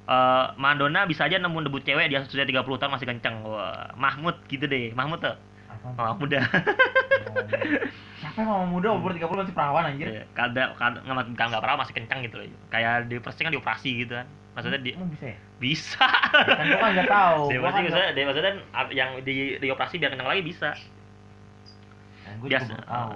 Eh 0.03 0.45
Madonna 0.57 1.05
bisa 1.05 1.29
aja 1.29 1.37
nemu 1.37 1.63
debut 1.63 1.85
cewek 1.85 2.09
dia 2.09 2.25
sudah 2.25 2.43
30 2.43 2.65
tahun 2.65 2.91
masih 2.91 3.07
kenceng. 3.07 3.45
Wah 3.45 3.93
Mahmud 3.95 4.41
gitu 4.49 4.65
deh. 4.65 4.97
Mahmud 4.97 5.21
tuh? 5.21 5.37
Apa 5.69 5.93
Mama 5.93 6.15
muda. 6.17 6.41
Siapa 8.17 8.39
yang 8.39 8.49
mau 8.49 8.65
muda? 8.65 8.95
Umur 8.95 9.13
30 9.13 9.29
masih 9.29 9.55
perawan 9.55 9.85
anjir. 9.85 10.07
Iya, 10.09 10.25
kadang 10.33 10.73
kadang 10.79 11.03
nggak 11.05 11.37
nggak 11.37 11.63
pernah 11.63 11.77
masih 11.83 11.95
kencang 11.97 12.19
gitu 12.25 12.37
loh. 12.39 12.47
Kayak 12.71 13.11
di 13.11 13.19
pasti 13.19 13.41
kan 13.43 13.53
dioperasi 13.53 13.91
gitu 13.99 14.15
kan. 14.15 14.27
Maksudnya 14.53 14.81
di 14.81 14.91
Emang 14.93 15.11
bisa 15.11 15.27
ya? 15.27 15.39
Bisa. 15.59 16.07
Kan 16.49 16.65
gua 16.71 16.81
kan 16.81 16.91
nggak 16.95 17.09
tahu. 17.09 17.41
Dia 17.51 17.59
pasti 17.61 17.77
kan 17.79 17.85
maksudnya 17.89 18.09
dia 18.13 18.25
maksudnya 18.25 18.53
yang 18.93 19.11
di 19.21 19.35
dioperasi 19.59 19.95
biar 19.99 20.11
kencang 20.13 20.31
lagi 20.31 20.43
bisa 20.45 20.71
gua 22.43 22.49
juga 22.51 22.59
biasa 22.59 22.73
baru 22.75 22.85
tahu 22.85 23.13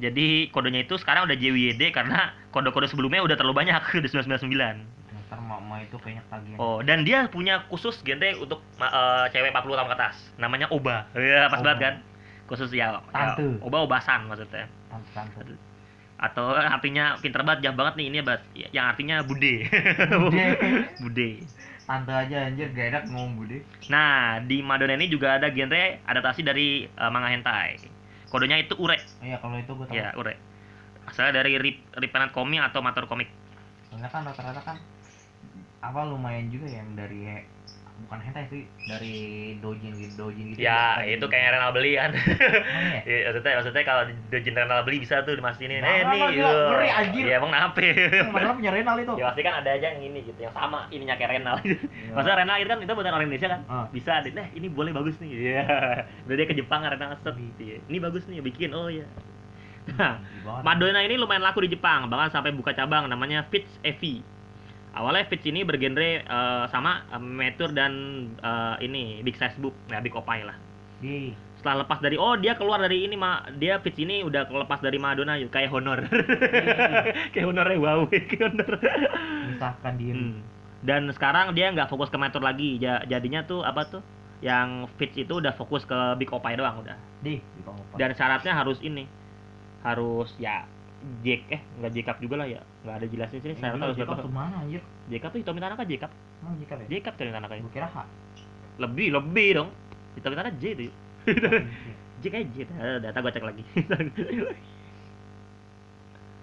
jadi 0.00 0.26
kodenya 0.50 0.80
itu 0.82 0.94
sekarang 0.98 1.28
udah 1.28 1.36
JWD 1.36 1.82
karena 1.92 2.32
kode-kode 2.50 2.88
sebelumnya 2.90 3.22
udah 3.22 3.36
terlalu 3.36 3.66
banyak 3.66 3.76
udah 4.00 4.10
999 4.10 5.02
ntar 5.32 5.40
mama 5.48 5.80
itu 5.80 5.96
kayaknya 5.96 6.20
tagihan 6.28 6.60
Oh, 6.60 6.84
dan 6.84 7.08
dia 7.08 7.24
punya 7.24 7.64
khusus 7.72 8.04
genre 8.04 8.36
untuk 8.36 8.60
eh, 8.76 9.24
cewek 9.32 9.48
40 9.48 9.80
tahun 9.80 9.88
ke 9.88 9.96
atas. 9.96 10.16
Namanya 10.36 10.68
Oba. 10.68 11.08
Iya, 11.16 11.48
pas 11.48 11.64
Oba. 11.64 11.72
banget 11.72 11.78
kan? 11.80 11.94
Khusus 12.52 12.68
ya, 12.76 12.92
ya 12.92 13.00
Tante. 13.08 13.56
Oba 13.64 13.80
obasan 13.88 14.28
maksudnya. 14.28 14.68
tante-tante 14.92 15.56
Atau 16.20 16.52
artinya 16.52 17.16
pinter 17.16 17.40
banget, 17.48 17.64
jauh 17.64 17.76
banget 17.80 17.94
nih 17.96 18.06
ini 18.12 18.18
bat. 18.20 18.44
Yang 18.52 18.86
artinya 18.92 19.16
bude. 19.24 19.54
Bude. 20.20 20.46
bude. 21.08 21.30
tante 21.82 22.12
aja 22.14 22.46
anjir 22.46 22.70
gak 22.76 22.86
enak 22.94 23.04
ngomong 23.10 23.42
bude 23.42 23.58
Nah, 23.90 24.38
di 24.38 24.62
Madonna 24.62 24.94
ini 24.94 25.10
juga 25.10 25.34
ada 25.40 25.50
genre 25.50 25.98
adaptasi 26.04 26.44
dari 26.44 26.84
eh, 26.84 27.10
manga 27.10 27.32
hentai. 27.32 27.80
Kodenya 28.32 28.56
itu 28.64 28.74
ure. 28.80 28.96
iya 29.20 29.36
kalau 29.42 29.56
itu 29.60 29.72
gua 29.76 29.84
tahu 29.86 29.94
Ya, 29.94 30.16
ure. 30.16 30.34
Asalnya 31.04 31.42
dari 31.44 31.58
Rip, 31.60 31.76
Ripanet 31.98 32.30
Komik 32.32 32.62
atau 32.62 32.80
Mator 32.80 33.04
Komik. 33.10 33.28
soalnya 33.92 34.08
kan 34.08 34.24
rata-rata 34.24 34.62
kan 34.64 34.76
apa 35.84 36.00
lumayan 36.08 36.48
juga 36.48 36.70
yang 36.70 36.88
dari 36.96 37.28
bukan 38.06 38.18
hentai 38.20 38.44
sih 38.46 38.62
dari 38.84 39.14
dojin 39.58 39.92
gitu 39.96 40.14
dojin 40.18 40.44
gitu 40.52 40.58
Ya, 40.60 40.98
Dari- 40.98 41.16
itu 41.16 41.26
kayak 41.26 41.54
renal 41.54 41.70
beli 41.70 41.92
kan. 41.94 42.10
Ya? 42.12 42.22
Iya, 43.08 43.18
maksudnya 43.30 43.54
maksudnya 43.58 43.84
kalau 43.84 44.02
di 44.06 44.50
renal 44.50 44.80
beli 44.82 44.98
bisa 45.00 45.22
tuh 45.22 45.34
dimasukin 45.34 45.70
Nah, 45.72 45.86
eh 45.86 46.02
nah, 46.02 46.12
nih. 46.12 46.20
nah, 46.20 46.30
gila, 46.30 46.50
eh, 46.50 46.66
ngeri, 46.68 46.88
anjir. 46.90 47.24
Ya 47.24 47.34
emang 47.38 47.50
nape. 47.50 47.86
Padahal 48.28 48.54
punya 48.56 48.70
renal 48.70 48.96
itu 48.98 49.12
ya 49.16 49.24
pasti 49.28 49.40
kan 49.42 49.54
ada 49.58 49.70
aja 49.72 49.86
yang 49.90 50.00
ini 50.02 50.18
gitu, 50.22 50.40
yang 50.40 50.54
sama 50.54 50.86
ininya 50.88 51.14
kayak 51.14 51.30
renal. 51.38 51.56
Iya. 51.62 51.78
Maksudnya 52.12 52.36
renal 52.42 52.56
itu 52.58 52.68
kan 52.68 52.78
itu 52.80 52.92
bukan 52.92 53.12
orang 53.12 53.26
Indonesia 53.26 53.48
kan? 53.50 53.60
Ah. 53.66 53.86
Bisa 53.88 54.12
deh, 54.20 54.32
nah 54.32 54.46
ini 54.52 54.66
boleh 54.66 54.90
bagus 54.90 55.14
nih. 55.18 55.30
Iya. 55.32 55.62
Berarti 56.26 56.38
dia 56.38 56.46
ke 56.46 56.54
Jepang 56.54 56.80
renal 56.82 57.14
set 57.18 57.34
gitu 57.34 57.62
ya. 57.62 57.78
Ini 57.86 57.98
bagus 57.98 58.22
nih, 58.26 58.38
bikin. 58.40 58.70
Oh 58.72 58.86
iya. 58.86 59.06
Nah. 59.98 60.22
Madonna 60.62 61.02
ini 61.02 61.18
lumayan 61.18 61.42
laku 61.42 61.66
di 61.66 61.74
Jepang, 61.74 62.06
bahkan 62.06 62.30
sampai 62.30 62.54
buka 62.54 62.70
cabang 62.70 63.10
namanya 63.10 63.46
Fitz 63.50 63.70
Evi. 63.82 64.22
Awalnya 64.92 65.24
Fitz 65.24 65.48
ini 65.48 65.64
bergenre 65.64 66.20
eh, 66.20 66.64
sama 66.68 67.08
eh, 67.08 67.16
mature 67.20 67.72
dan 67.72 67.92
eh, 68.36 68.76
ini 68.84 69.24
big 69.24 69.36
size 69.40 69.56
boob, 69.56 69.72
ya 69.88 70.04
big 70.04 70.12
opai 70.12 70.44
lah. 70.44 70.56
di 71.00 71.32
Setelah 71.58 71.86
lepas 71.86 72.02
dari 72.02 72.18
oh 72.18 72.34
dia 72.36 72.58
keluar 72.58 72.82
dari 72.82 73.06
ini 73.08 73.16
mah 73.16 73.48
dia 73.56 73.80
Fitz 73.80 73.96
ini 74.02 74.20
udah 74.20 74.50
lepas 74.50 74.82
dari 74.84 74.98
Madonna 75.00 75.38
kayak 75.48 75.70
honor. 75.72 76.04
kayak 77.32 77.46
honornya 77.48 77.78
wow, 77.80 78.04
kayak 78.12 78.42
honor. 78.42 78.70
misahkan 79.48 79.94
diri 79.96 80.12
Hmm. 80.12 80.40
Dan 80.82 81.06
sekarang 81.14 81.54
dia 81.54 81.70
nggak 81.70 81.86
fokus 81.86 82.10
ke 82.10 82.18
mature 82.18 82.42
lagi, 82.42 82.74
Ja- 82.82 83.06
jadinya 83.06 83.46
tuh 83.46 83.62
apa 83.62 83.86
tuh? 83.86 84.02
Yang 84.42 84.90
Fitz 84.98 85.14
itu 85.14 85.38
udah 85.38 85.54
fokus 85.54 85.86
ke 85.86 86.18
big 86.18 86.26
opai 86.34 86.58
doang 86.58 86.82
udah. 86.82 86.98
di. 87.22 87.38
Dan 87.94 88.10
syaratnya 88.18 88.50
harus 88.50 88.82
ini, 88.82 89.06
harus 89.86 90.34
ya 90.42 90.66
Jack 91.22 91.42
eh 91.50 91.60
nggak 91.82 91.92
Jacob 91.94 92.16
juga 92.22 92.34
lah 92.42 92.46
ya. 92.46 92.60
Nggak 92.86 92.94
ada 92.98 93.06
jelasin 93.10 93.38
sini 93.42 93.54
syaratnya 93.58 93.78
gila, 93.78 93.86
harus 93.90 93.98
Jacob 93.98 94.16
tuh 94.22 94.32
mana 94.32 94.56
anjir? 94.62 94.82
Jacob 95.10 95.28
tuh 95.34 95.38
Hitomi 95.42 95.60
Tanaka 95.60 95.82
Jacob 95.86 96.10
emang 96.42 96.54
Jacob 96.58 96.76
ya? 96.78 96.86
Jacob 96.98 97.12
tuh 97.18 97.24
Tanaka 97.28 97.54
gua 97.58 97.72
kira 97.74 97.88
H. 97.90 97.96
Lebih 98.78 99.08
lebih 99.14 99.48
dong. 99.58 99.68
Hitomi 100.18 100.34
Tanaka 100.38 100.52
J 100.58 100.64
tuh. 100.78 100.92
J 102.22 102.24
kayak 102.30 102.46
J 102.54 102.56
Eh, 102.70 102.98
data 103.02 103.18
gue 103.18 103.32
cek 103.34 103.44
lagi. 103.44 103.62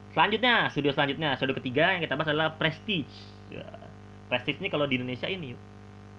Selanjutnya 0.09 0.67
studio 0.73 0.91
selanjutnya 0.91 1.37
studio 1.37 1.55
ketiga 1.55 1.95
yang 1.95 2.01
kita 2.03 2.19
bahas 2.19 2.29
adalah 2.33 2.51
Prestige. 2.59 3.13
Ya. 3.53 3.63
Prestige 4.27 4.59
ini 4.59 4.67
kalau 4.67 4.85
di 4.89 4.99
Indonesia 4.99 5.29
ini 5.31 5.55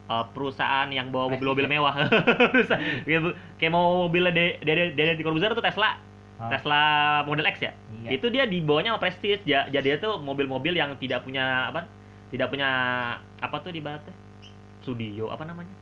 eh, 0.09 0.25
perusahaan 0.33 0.89
yang 0.89 1.13
bawa 1.13 1.37
mobil-mobil 1.37 1.69
mewah. 1.69 1.95
Kayak 3.61 3.73
mau 3.73 4.09
mobil 4.09 4.33
de 4.33 4.57
de 4.65 4.73
de 4.97 5.05
di 5.19 5.23
Corbuzier 5.23 5.53
tuh 5.53 5.61
Tesla 5.63 6.10
Tesla 6.49 6.83
Model 7.29 7.47
X 7.53 7.57
ya? 7.61 7.73
Iya. 8.01 8.09
itu 8.17 8.27
dia 8.33 8.45
dibawanya 8.49 8.97
sama 8.97 9.01
Prestige. 9.05 9.45
Ja, 9.45 9.69
jadi 9.69 9.85
dia 9.93 9.97
tuh 10.01 10.17
mobil-mobil 10.25 10.73
yang 10.73 10.97
tidak 10.97 11.21
punya 11.27 11.69
apa 11.69 11.85
tidak 12.33 12.49
punya 12.49 12.69
apa 13.43 13.57
tuh 13.61 13.75
di 13.75 13.85
baratnya? 13.85 14.15
Studio 14.81 15.29
apa 15.29 15.45
namanya? 15.45 15.75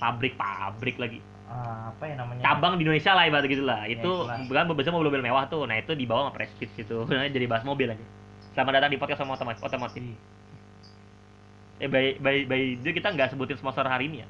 Pabrik-pabrik 0.00 0.96
lagi. 0.96 1.20
Ah, 1.52 1.92
apa 1.92 2.08
ya 2.08 2.16
namanya? 2.16 2.40
Cabang 2.40 2.80
di 2.80 2.88
Indonesia 2.88 3.12
lah 3.12 3.28
ibarat 3.28 3.44
gitu 3.44 3.64
lah. 3.68 3.84
Ya, 3.84 4.00
itu 4.00 4.12
bukan 4.48 4.72
biasanya 4.72 4.96
mobil-mobil 4.96 5.20
mewah 5.20 5.44
tuh. 5.52 5.68
Nah 5.68 5.76
itu 5.76 5.92
dibawa 5.92 6.30
sama 6.30 6.32
Prestige 6.32 6.72
gitu. 6.72 7.04
Jadi 7.36 7.44
bahas 7.44 7.66
mobil 7.68 7.92
aja. 7.92 8.06
Selamat 8.56 8.80
datang 8.80 8.90
di 8.92 8.96
podcast 8.96 9.20
sama 9.20 9.36
otomotif. 9.36 9.60
Otomotif 9.60 10.04
eh 11.82 11.90
by 11.90 12.14
by 12.22 12.36
by 12.46 12.60
itu 12.78 12.94
kita 12.94 13.10
nggak 13.10 13.34
sebutin 13.34 13.58
sponsor 13.58 13.82
hari 13.82 14.06
ini 14.06 14.22
ya? 14.22 14.28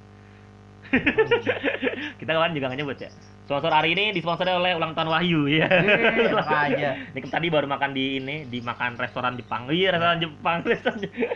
Kita 2.21 2.31
kemarin 2.33 2.57
juga 2.57 2.73
nggak 2.73 2.81
nyebut 2.81 2.99
ya 3.01 3.13
sponsor 3.43 3.71
hari 3.71 3.93
ini 3.93 4.13
disponsori 4.13 4.49
oleh 4.49 4.73
ulang 4.73 4.93
tahun 4.93 5.11
Wahyu 5.11 5.41
ya 5.47 5.67
Eh, 5.67 6.31
enak 6.31 6.47
aja 6.49 6.91
ini 7.11 7.27
tadi 7.27 7.47
baru 7.49 7.67
makan 7.67 7.91
di 7.91 8.17
ini 8.17 8.47
di 8.47 8.59
makan 8.61 8.95
restoran 8.97 9.35
Jepang 9.35 9.67
iya 9.69 9.91
restoran 9.91 10.19
Jepang 10.19 10.57
restoran 10.71 10.99
Jepang. 10.99 11.27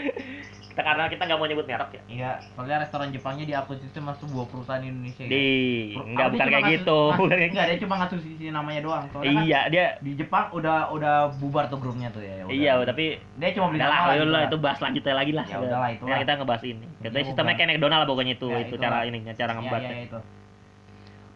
kita 0.69 0.85
karena 0.85 1.09
kita 1.09 1.23
nggak 1.25 1.39
mau 1.39 1.47
nyebut 1.47 1.65
merek 1.65 1.91
ya 1.91 2.03
iya 2.07 2.31
soalnya 2.53 2.77
restoran 2.79 3.09
Jepangnya 3.09 3.45
diakuisisi 3.47 3.91
sama 3.91 4.13
sebuah 4.15 4.45
perusahaan 4.47 4.79
Indonesia 4.79 5.25
ya. 5.25 5.29
di 5.29 5.45
Pro- 5.91 6.05
nggak 6.07 6.21
dia 6.23 6.33
bukan 6.33 6.47
kayak 6.47 6.65
gitu 6.71 7.01
Enggak, 7.17 7.65
dia 7.67 7.79
cuma 7.81 7.95
ngasusisi 7.97 8.45
namanya 8.51 8.81
doang. 8.83 9.05
Soalnya 9.09 9.33
kan 9.33 9.43
iya 9.43 9.61
dia 9.67 9.85
di 9.99 10.13
Jepang 10.15 10.45
udah 10.53 10.93
udah 10.93 11.15
bubar 11.35 11.67
tuh 11.67 11.81
grupnya 11.81 12.09
tuh 12.09 12.21
ya. 12.21 12.45
udah. 12.45 12.53
iya 12.53 12.73
tapi 12.85 13.05
dia 13.35 13.49
cuma 13.51 13.67
beli 13.69 13.81
nama 13.81 14.05
ayo 14.07 14.21
gitu 14.21 14.29
lah 14.29 14.37
lah. 14.37 14.43
itu 14.47 14.57
bahas 14.59 14.79
lanjutnya 14.79 15.15
lagi 15.17 15.33
lah. 15.33 15.45
Ya 15.45 15.57
udahlah, 15.59 15.89
itulah. 15.91 16.09
Ya, 16.09 16.17
kita 16.23 16.33
ngebahas 16.37 16.63
ini. 16.63 16.87
Kita 16.99 17.19
sistemnya 17.25 17.55
kayak 17.57 17.69
McDonald 17.73 18.01
lah 18.01 18.09
pokoknya 18.09 18.33
itu, 18.35 18.47
Ya, 18.47 18.59
itu 18.63 18.75
cara 18.77 18.99
ini, 19.03 19.19
cara 19.27 19.51
Iya, 19.51 19.57
ngebahasnya. 19.57 19.91
iya, 19.91 20.05
itu. 20.07 20.19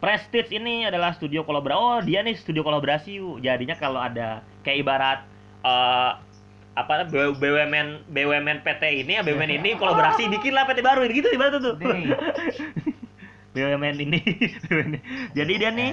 Prestige 0.00 0.56
ini 0.56 0.88
adalah 0.88 1.12
studio 1.12 1.44
kolaborasi. 1.44 1.76
Oh, 1.76 2.00
dia 2.00 2.24
nih 2.24 2.32
studio 2.32 2.64
kolaborasi. 2.64 3.20
Jadinya 3.44 3.76
kalau 3.76 4.00
ada 4.00 4.40
kayak 4.64 4.78
ibarat 4.80 5.18
eh 5.60 6.12
apa 6.72 7.04
BUMN 7.12 8.08
BUMN 8.08 8.64
PT 8.64 9.04
ini 9.04 9.20
ya 9.20 9.22
BUMN 9.26 9.60
ini 9.60 9.76
kolaborasi 9.76 10.24
bikin 10.40 10.56
lah 10.56 10.64
PT 10.64 10.80
baru 10.80 11.04
gitu 11.04 11.28
ibarat 11.28 11.60
tuh. 11.60 11.76
BUMN 13.54 13.96
ini. 14.00 14.20
Jadi 15.36 15.52
dia 15.60 15.70
nih. 15.70 15.92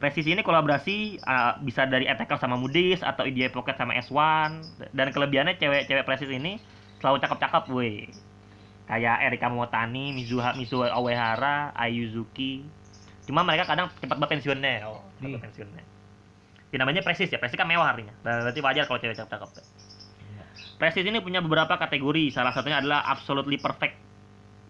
Prestige 0.00 0.32
ini 0.32 0.40
kolaborasi 0.40 1.20
uh, 1.28 1.60
bisa 1.60 1.84
dari 1.84 2.08
Ethical 2.08 2.40
sama 2.40 2.56
Moody's 2.56 3.04
atau 3.04 3.28
EDI 3.28 3.52
Pocket 3.52 3.76
sama 3.76 3.92
S1 4.00 4.64
dan 4.96 5.12
kelebihannya 5.12 5.60
cewek-cewek 5.60 6.08
Prestige 6.08 6.40
ini 6.40 6.56
selalu 7.04 7.20
cakep-cakep 7.20 7.68
weh 7.68 8.08
kayak 8.88 9.28
Erika 9.28 9.52
Momotani, 9.52 10.16
Mizuha 10.16 10.56
Mizuha 10.56 10.88
Awehara, 10.96 11.76
Ayuzuki 11.76 12.64
cuma 13.30 13.46
mereka 13.46 13.70
kadang 13.70 13.86
cepat 14.02 14.18
banget 14.18 14.30
pensiunnya 14.42 14.90
oh, 14.90 14.98
cepat 14.98 15.22
Ih. 15.22 15.24
banget 15.30 15.42
pensiunnya 15.46 15.82
ya, 16.74 16.76
namanya 16.82 17.00
Prestige 17.06 17.30
ya, 17.30 17.38
Prestige 17.38 17.62
kan 17.62 17.70
mewah 17.70 17.94
artinya 17.94 18.14
berarti 18.26 18.58
wajar 18.58 18.84
kalau 18.90 18.98
cewek 18.98 19.14
cakep-cakep 19.14 19.50
Iya. 20.30 20.44
Prestige 20.78 21.08
ini 21.08 21.18
punya 21.22 21.40
beberapa 21.42 21.78
kategori 21.78 22.34
salah 22.34 22.50
satunya 22.54 22.82
adalah 22.82 23.06
Absolutely 23.06 23.58
Perfect 23.58 24.10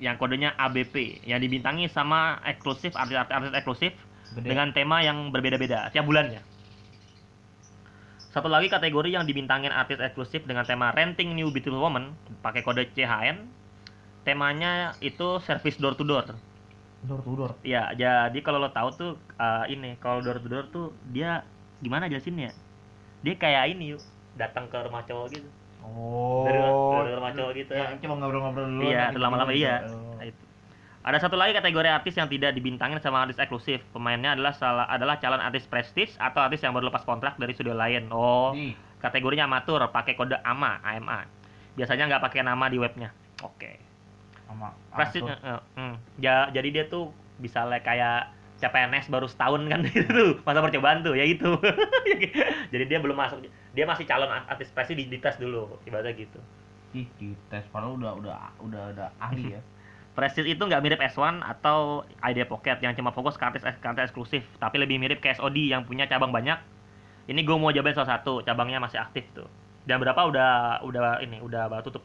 yang 0.01 0.17
kodenya 0.17 0.57
ABP 0.57 1.25
yang 1.29 1.39
dibintangi 1.39 1.87
sama 1.93 2.41
eksklusif 2.49 2.97
artis-artis 2.97 3.53
eksklusif 3.53 3.93
dengan 4.41 4.73
tema 4.73 5.05
yang 5.05 5.29
berbeda-beda 5.29 5.93
tiap 5.93 6.09
bulannya. 6.09 6.41
Satu 8.31 8.47
lagi 8.47 8.71
kategori 8.71 9.11
yang 9.11 9.27
dibintangin 9.27 9.75
artis 9.75 9.99
eksklusif 9.99 10.47
dengan 10.47 10.63
tema 10.63 10.95
Renting 10.95 11.35
New 11.35 11.51
Beautiful 11.51 11.83
Woman 11.83 12.15
pakai 12.41 12.63
kode 12.63 12.89
CHN. 12.95 13.43
Temanya 14.23 14.95
itu 15.03 15.41
service 15.43 15.81
door 15.81 15.99
to 15.99 16.05
door. 16.07 16.29
Door 17.05 17.21
to 17.25 17.33
door. 17.33 17.53
Ya, 17.65 17.93
jadi 17.97 18.39
kalau 18.45 18.61
lo 18.61 18.69
tahu 18.73 18.89
tuh 18.93 19.13
uh, 19.41 19.65
ini 19.69 19.97
kalau 20.01 20.21
door 20.21 20.37
to 20.41 20.49
door 20.49 20.67
tuh 20.69 20.87
dia 21.09 21.45
gimana 21.81 22.11
jelasinnya? 22.13 22.53
Dia 23.25 23.35
kayak 23.37 23.77
ini 23.77 23.97
yuk, 23.97 24.03
datang 24.37 24.69
ke 24.69 24.77
rumah 24.81 25.05
cowok 25.05 25.27
gitu. 25.33 25.49
Oh. 25.81 26.45
Dari, 26.45 26.61
dari 26.61 27.13
rumah 27.17 27.33
cowok 27.33 27.53
gitu. 27.57 27.73
Ya, 27.73 27.97
cuma 28.01 28.15
ngobrol-ngobrol 28.21 28.67
dulu. 28.69 28.83
Iya, 28.85 29.13
nanti 29.13 29.21
lama-lama 29.21 29.53
gitu. 29.53 29.65
iya. 29.65 29.77
Oh. 29.89 30.17
Nah, 30.17 30.25
itu. 30.29 30.43
Ada 31.01 31.17
satu 31.25 31.41
lagi 31.41 31.57
kategori 31.57 31.89
artis 31.89 32.13
yang 32.21 32.29
tidak 32.29 32.53
dibintangin 32.53 33.01
sama 33.01 33.25
artis 33.25 33.41
eksklusif. 33.41 33.81
Pemainnya 33.97 34.37
adalah 34.37 34.53
salah 34.53 34.85
adalah 34.85 35.17
calon 35.17 35.41
artis 35.41 35.65
prestige 35.65 36.13
atau 36.21 36.45
artis 36.45 36.61
yang 36.61 36.77
baru 36.77 36.93
lepas 36.93 37.09
kontrak 37.09 37.41
dari 37.41 37.57
studio 37.57 37.73
lain. 37.73 38.13
Oh, 38.13 38.53
Di. 38.53 38.77
kategorinya 39.01 39.49
amatur, 39.49 39.81
pakai 39.89 40.13
kode 40.13 40.37
AMA, 40.45 40.85
AMA. 40.85 41.25
Biasanya 41.73 42.05
nggak 42.05 42.23
pakai 42.29 42.45
nama 42.45 42.69
di 42.69 42.77
webnya. 42.77 43.17
Oke. 43.41 43.89
Sama 44.51 44.69
eh, 45.31 45.61
hmm. 45.79 45.95
Ja- 46.19 46.51
jadi 46.51 46.69
dia 46.75 46.85
tuh 46.91 47.15
bisa 47.39 47.65
like 47.71 47.87
kayak 47.87 48.35
CPNS 48.61 49.09
baru 49.09 49.25
setahun 49.31 49.63
kan 49.71 49.81
itu 49.89 50.05
tuh 50.05 50.31
masa 50.45 50.61
percobaan 50.61 51.01
tuh 51.01 51.17
ya 51.17 51.25
itu 51.25 51.49
jadi 52.75 52.85
dia 52.85 52.99
belum 53.01 53.17
masuk 53.17 53.47
dia 53.73 53.85
masih 53.89 54.05
calon 54.05 54.29
artis 54.29 54.69
prestige 54.75 55.01
di, 55.01 55.05
dites 55.09 55.41
dulu 55.41 55.81
ibaratnya 55.89 56.13
gitu 56.13 56.41
Ih, 56.91 57.07
di 57.23 57.39
tes 57.47 57.63
padahal 57.71 57.95
udah 57.95 58.13
udah 58.19 58.37
udah 58.67 58.83
udah 58.91 59.09
ahli 59.23 59.55
ya. 59.55 59.61
Prestige 60.19 60.59
itu 60.59 60.59
nggak 60.59 60.83
mirip 60.83 60.99
S1 60.99 61.39
atau 61.39 62.03
ID 62.19 62.43
Pocket 62.51 62.83
yang 62.83 62.99
cuma 62.99 63.15
fokus 63.15 63.39
ke 63.39 63.47
artis, 63.47 63.63
artis 63.63 64.11
eksklusif, 64.11 64.43
tapi 64.59 64.83
lebih 64.83 64.99
mirip 64.99 65.23
ke 65.23 65.31
SOD 65.31 65.71
yang 65.71 65.87
punya 65.87 66.11
cabang 66.11 66.35
banyak. 66.35 66.59
Ini 67.31 67.41
gue 67.47 67.57
mau 67.57 67.71
jabarin 67.71 67.95
salah 67.95 68.19
satu, 68.19 68.43
cabangnya 68.43 68.83
masih 68.83 68.99
aktif 68.99 69.23
tuh. 69.31 69.47
Dan 69.87 70.03
berapa 70.03 70.19
udah 70.27 70.83
udah 70.83 71.23
ini 71.23 71.39
udah 71.39 71.71
tutup. 71.87 72.03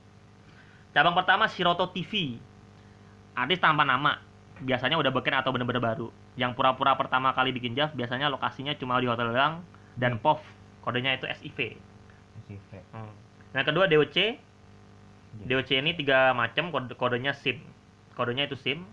Cabang 0.95 1.11
pertama 1.11 1.51
Shiroto 1.51 1.91
TV. 1.91 2.39
Artis 3.35 3.59
tanpa 3.59 3.83
nama, 3.83 4.15
biasanya 4.63 4.95
udah 4.95 5.11
beken 5.11 5.35
atau 5.35 5.51
bener-bener 5.51 5.83
baru. 5.83 6.07
Yang 6.39 6.55
pura-pura 6.55 6.95
pertama 6.95 7.35
kali 7.35 7.51
bikin 7.51 7.75
JAV 7.75 7.99
biasanya 7.99 8.31
lokasinya 8.31 8.71
cuma 8.79 8.95
di 9.03 9.11
hotel 9.11 9.35
doang 9.35 9.59
dan 9.99 10.15
POV, 10.23 10.39
kodenya 10.87 11.19
itu 11.19 11.27
SIV. 11.27 11.75
CV. 12.47 12.69
Hmm. 12.95 13.11
Yang 13.51 13.65
kedua 13.75 13.91
DOC, 13.91 14.39
DOC 15.43 15.69
ini 15.83 15.91
tiga 15.99 16.31
macam 16.31 16.71
kode 16.71 16.95
kodenya 16.95 17.35
SIM. 17.35 17.59
Kodenya 18.15 18.47
itu 18.47 18.55
SIM. 18.55 18.87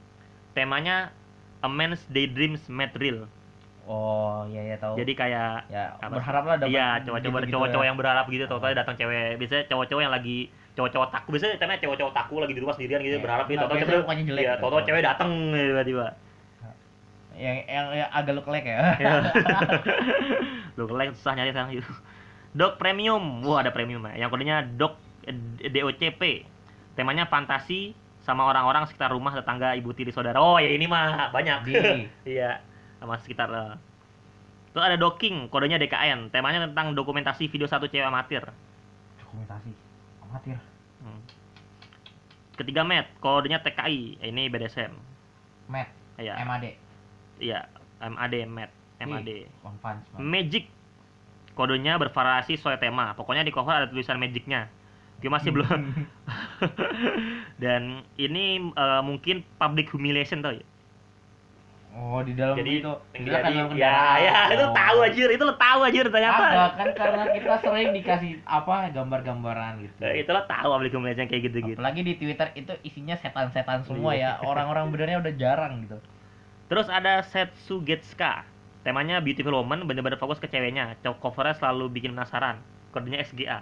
Temanya 0.59 1.15
A 1.63 1.71
Man's 1.71 2.03
Daydreams 2.11 2.67
Made 2.67 2.99
Real. 2.99 3.31
Oh, 3.87 4.43
iya 4.51 4.75
ya 4.75 4.77
tahu. 4.83 4.99
Jadi 4.99 5.15
kayak 5.15 5.71
ya 5.71 5.95
apa? 6.03 6.19
berharaplah 6.19 6.59
dapat 6.59 6.71
iya, 6.75 6.99
cowok-cowok 7.03 7.39
gitu-gitu 7.39 7.55
cowok-cowok 7.55 7.85
ya. 7.87 7.89
yang 7.91 7.99
berharap 7.99 8.25
gitu, 8.27 8.45
Oh. 8.51 8.59
datang 8.59 8.95
cewek. 8.99 9.39
Biasanya 9.39 9.65
cowok-cowok 9.71 10.03
yang 10.03 10.15
lagi 10.15 10.39
cowok-cowok 10.73 11.09
taku 11.13 11.29
biasanya 11.37 11.61
temanya 11.61 11.81
cowok-cowok 11.85 12.15
taku 12.17 12.35
lagi 12.41 12.53
di 12.57 12.61
rumah 12.61 12.75
sendirian 12.75 13.01
gitu 13.01 13.17
Iya. 13.17 13.25
berharap 13.25 13.47
gitu 13.47 13.65
biasanya 13.65 14.01
mukanya 14.03 14.25
jelek 14.25 14.43
iya 14.43 14.53
gitu. 14.57 14.65
tau 14.65 14.83
cewek 14.83 15.03
datang 15.05 15.31
gitu, 15.53 15.69
tiba-tiba 15.73 16.07
yang, 17.33 17.57
yang 17.65 17.87
yang 17.97 18.11
agak 18.13 18.33
look 18.37 18.45
like 18.45 18.69
ya. 18.69 18.93
Lo 20.77 20.85
like 20.93 21.17
susah 21.17 21.33
nyari 21.33 21.49
sekarang 21.49 21.73
gitu. 21.73 21.89
Dog 22.53 22.77
Premium. 22.77 23.41
Wah, 23.41 23.65
ada 23.65 23.73
premium 23.73 24.05
ya. 24.13 24.25
Yang 24.25 24.31
kodenya 24.37 24.57
Dog 24.77 25.01
eh, 25.25 25.33
DOCP. 25.65 26.45
Temanya 26.93 27.25
fantasi 27.25 27.97
sama 28.21 28.45
orang-orang 28.45 28.85
sekitar 28.85 29.11
rumah, 29.11 29.33
tetangga, 29.33 29.73
ibu 29.73 29.97
tiri, 29.97 30.13
saudara. 30.13 30.39
Oh, 30.39 30.61
ya 30.61 30.69
ini 30.69 30.85
mah 30.85 31.33
banyak. 31.33 31.73
Iya, 32.29 32.61
sama 33.01 33.17
sekitar. 33.17 33.49
eh. 33.49 33.75
Terus 34.77 34.85
ada 34.85 34.97
Docking, 35.01 35.49
kodenya 35.49 35.81
DKN. 35.81 36.29
Temanya 36.29 36.69
tentang 36.69 36.93
dokumentasi 36.93 37.49
video 37.49 37.65
satu 37.65 37.89
cewek 37.89 38.05
amatir. 38.05 38.45
Dokumentasi 39.25 39.73
amatir. 40.33 40.57
Hmm. 41.05 41.21
Ketiga 42.57 42.83
Met, 42.83 43.07
kodenya 43.21 43.61
TKI. 43.61 44.17
Eh, 44.19 44.33
Ini 44.33 44.49
BDSM. 44.49 44.93
Matt, 45.69 45.89
Iya, 46.17 46.41
MAD. 46.41 46.65
iya. 47.39 47.69
MAD, 48.01 48.35
Met. 48.49 48.71
MAD. 48.99 49.29
Ih, 49.29 49.47
One 49.61 49.79
Punch 49.79 50.05
Man. 50.15 50.21
Magic 50.25 50.69
kodenya 51.53 52.01
bervariasi 52.01 52.57
sesuai 52.57 52.81
tema 52.81 53.13
pokoknya 53.13 53.45
di 53.45 53.53
cover 53.53 53.77
ada 53.77 53.85
tulisan 53.85 54.17
magicnya 54.17 54.73
gue 55.21 55.29
masih 55.29 55.53
belum 55.53 55.93
dan 57.63 58.01
ini 58.17 58.45
eh, 58.73 59.03
mungkin 59.05 59.45
public 59.61 59.93
humiliation 59.93 60.41
tau 60.41 60.57
ya 60.57 60.65
Oh, 61.93 62.25
di 62.25 62.33
dalam 62.33 62.57
jadi 62.57 62.81
itu. 62.81 62.93
jadi 63.13 63.29
Kita 63.29 63.39
kan 63.45 63.53
ya 63.77 63.97
ya 64.17 64.39
itu 64.49 64.65
Oh. 64.65 64.73
tahu 64.73 64.99
aja 65.05 65.23
itu 65.29 65.45
lo 65.45 65.55
tahu 65.55 65.81
aja 65.85 65.99
ternyata 66.09 66.43
Ada 66.43 66.65
kan 66.73 66.89
karena 66.97 67.25
kita 67.31 67.55
sering 67.61 67.89
dikasih 67.93 68.33
apa 68.43 68.89
gambar-gambaran 68.91 69.73
gitu. 69.85 69.95
Eh, 70.01 70.25
itu 70.25 70.31
lo 70.33 70.41
tahu 70.43 70.69
public 70.73 70.93
humiliation 70.93 71.29
kayak 71.29 71.43
gitu 71.53 71.59
gitu 71.63 71.77
Apalagi 71.77 72.01
di 72.01 72.15
Twitter 72.17 72.49
itu 72.55 72.73
isinya 72.81 73.13
setan-setan 73.15 73.85
semua 73.85 74.17
Iya. 74.17 74.41
ya. 74.41 74.49
Orang-orang 74.49 74.89
benernya 74.89 75.21
udah 75.21 75.33
jarang 75.37 75.85
gitu. 75.85 76.01
terus 76.67 76.89
ada 76.89 77.21
Setsu 77.21 77.85
Getsuka 77.85 78.49
temanya 78.81 79.21
beautiful 79.21 79.53
woman 79.53 79.85
bener-bener 79.85 80.17
fokus 80.17 80.41
ke 80.41 80.49
ceweknya 80.49 80.97
covernya 81.05 81.53
selalu 81.55 81.93
bikin 81.93 82.17
penasaran 82.17 82.57
kodenya 82.91 83.21
SGA 83.21 83.61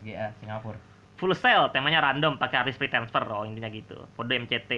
SGA 0.00 0.32
Singapura. 0.40 0.80
Full 1.16 1.32
Sail 1.32 1.68
temanya 1.70 2.00
random 2.02 2.36
pakai 2.36 2.64
artis 2.64 2.76
free 2.76 2.88
transfer 2.88 3.20
oh 3.24 3.44
intinya 3.44 3.68
gitu. 3.68 4.08
Kode 4.16 4.36
MCT. 4.36 4.72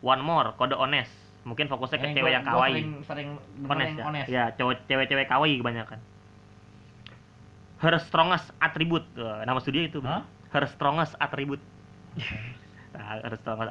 One 0.00 0.20
More 0.20 0.52
kode 0.54 0.76
honest. 0.76 1.12
Mungkin 1.46 1.70
fokusnya 1.70 1.98
ke 1.98 2.06
Yang 2.10 2.16
cewek 2.18 2.26
gua- 2.26 2.34
yang 2.34 2.44
kawaii. 2.44 2.74
Sering, 2.74 2.90
sering 3.06 3.28
denger 3.54 3.70
Honest 3.70 3.86
yang 3.86 3.96
ya. 3.96 4.04
honest. 4.04 4.28
Ya, 4.28 4.44
cowok 4.52 4.74
cewek-cewek 4.84 5.26
kawaii 5.30 5.54
kebanyakan. 5.56 5.98
Her 7.78 7.94
strongest 8.02 8.50
attribute. 8.58 9.06
Nama 9.16 9.58
studio 9.62 9.86
itu. 9.86 9.98
Hah? 10.02 10.26
Her 10.50 10.64
strongest 10.66 11.14
attribute. 11.16 11.62
nah, 12.96 13.22
her 13.22 13.34
strongest 13.38 13.70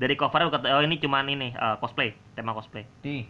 dari 0.00 0.14
covernya 0.18 0.50
kata 0.50 0.66
oh 0.72 0.82
ini 0.82 0.96
cuman 0.98 1.28
ini 1.28 1.48
eh, 1.52 1.76
cosplay, 1.78 2.16
tema 2.34 2.56
cosplay. 2.56 2.82
Di. 3.04 3.22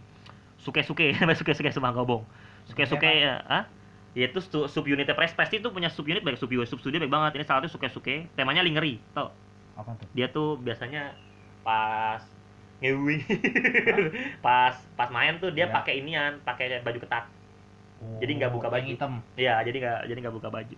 Suke-suke, 0.62 1.10
namanya 1.18 1.36
suke-suke 1.36 1.68
semua 1.68 1.90
gobong. 1.90 2.22
Suke-suke 2.70 3.02
Suke 3.02 3.26
ya, 3.26 3.42
ah? 3.44 3.64
Ya 4.12 4.28
itu 4.28 4.38
stu- 4.44 4.68
subunitnya 4.68 5.16
Press 5.16 5.32
Press 5.32 5.50
itu 5.50 5.68
punya 5.72 5.88
subunit 5.88 6.20
baik 6.20 6.36
sub 6.36 6.52
sub 6.64 6.78
studio 6.78 7.00
baik 7.02 7.10
banget. 7.10 7.40
Ini 7.40 7.44
salah 7.44 7.64
satu 7.64 7.76
suke-suke, 7.76 8.28
temanya 8.36 8.62
lingerie, 8.62 9.00
tau? 9.16 9.32
Apa 9.72 9.96
tuh? 9.96 10.06
dia 10.12 10.28
tuh 10.28 10.60
biasanya 10.60 11.16
pas 11.64 12.20
ngewi 12.82 13.22
pas 14.40 14.74
pas 14.92 15.08
main 15.08 15.38
tuh 15.38 15.48
dia 15.48 15.64
Ya. 15.64 15.72
pakai 15.72 16.02
inian 16.02 16.42
pakai 16.42 16.82
baju 16.82 16.98
ketat 16.98 17.24
Jadi 18.18 18.34
nggak 18.34 18.50
buka 18.50 18.66
Oh, 18.66 18.74
yang 18.74 18.82
baju. 18.82 18.90
hitam. 18.90 19.12
Iya, 19.38 19.62
jadi 19.62 19.76
nggak 19.78 19.98
jadi 20.10 20.18
nggak 20.20 20.34
buka 20.34 20.48
baju. 20.50 20.74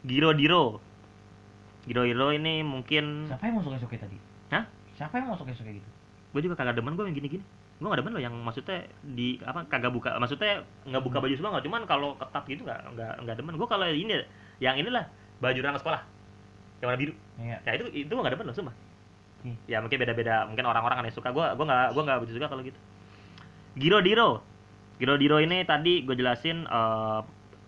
Giro 0.00 0.30
Diro. 0.32 0.64
Giro 1.84 2.02
Diro 2.04 2.32
ini 2.32 2.64
mungkin 2.64 3.28
Siapa 3.28 3.44
yang 3.44 3.60
mau 3.60 3.64
suka-suka 3.64 4.00
tadi? 4.00 4.16
Hah? 4.48 4.64
Siapa 4.96 5.20
yang 5.20 5.28
mau 5.28 5.36
suka-suka 5.36 5.68
gitu? 5.68 5.84
gue 6.30 6.40
juga 6.40 6.54
kagak 6.56 6.78
demen 6.78 6.94
gue 6.94 7.04
yang 7.04 7.12
gini-gini. 7.12 7.44
Gue 7.76 7.88
gak 7.88 8.00
demen 8.00 8.14
loh 8.14 8.22
yang 8.22 8.32
maksudnya 8.32 8.86
di 9.02 9.36
apa 9.42 9.66
kagak 9.66 9.90
buka 9.90 10.14
maksudnya 10.16 10.62
nggak 10.86 11.02
buka 11.02 11.18
baju 11.18 11.34
semua 11.34 11.50
nggak 11.52 11.64
cuman 11.66 11.82
kalau 11.84 12.14
ketat 12.16 12.44
gitu 12.46 12.62
nggak 12.64 12.80
nggak 12.96 13.12
nggak 13.20 13.36
demen. 13.36 13.54
Gue 13.60 13.68
kalau 13.68 13.84
ini 13.84 14.24
yang 14.62 14.80
inilah 14.80 15.04
baju 15.44 15.58
anak 15.60 15.80
sekolah 15.82 16.00
yang 16.80 16.88
warna 16.88 17.00
biru. 17.02 17.12
Iya. 17.36 17.56
Ya 17.66 17.70
itu 17.76 17.84
itu 17.92 18.08
gue 18.08 18.22
nggak 18.22 18.32
demen 18.32 18.46
loh 18.48 18.56
sumpah. 18.56 18.72
Hmm. 19.40 19.56
Ya 19.64 19.80
mungkin 19.80 19.96
beda-beda 19.96 20.44
mungkin 20.44 20.64
orang-orang 20.68 21.00
kan 21.00 21.04
yang 21.08 21.16
suka 21.16 21.32
gue 21.32 21.46
gue 21.56 21.64
nggak 21.64 21.96
gue 21.96 22.02
nggak 22.04 22.18
begitu 22.24 22.36
suka 22.36 22.48
kalau 22.48 22.62
gitu. 22.64 22.80
Giro 23.80 23.98
Diro. 24.04 24.30
Giro 25.00 25.14
Diro 25.16 25.40
ini 25.40 25.64
tadi 25.64 26.04
gue 26.04 26.12
jelasin 26.12 26.68
eh, 26.68 27.20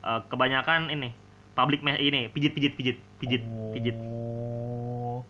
eh, 0.04 0.20
kebanyakan 0.28 0.92
ini 0.92 1.10
public 1.52 1.84
ini 1.84 2.32
pijit 2.32 2.52
pijit 2.56 2.72
pijit 2.76 2.98
pijit 3.20 3.42
pijit. 3.72 3.96
Oh. 3.96 5.24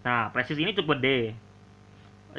Nah, 0.00 0.32
Presis 0.32 0.56
ini 0.56 0.72
cukup 0.72 1.00
gede. 1.00 1.36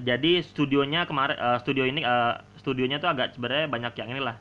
Jadi 0.02 0.40
studionya 0.42 1.04
kemarin 1.06 1.38
eh, 1.38 1.58
studio 1.62 1.84
ini 1.84 2.02
eh, 2.02 2.34
studionya 2.58 2.98
tuh 2.98 3.12
agak 3.12 3.36
sebenarnya 3.36 3.68
banyak 3.68 3.94
yang 4.00 4.10
inilah. 4.18 4.36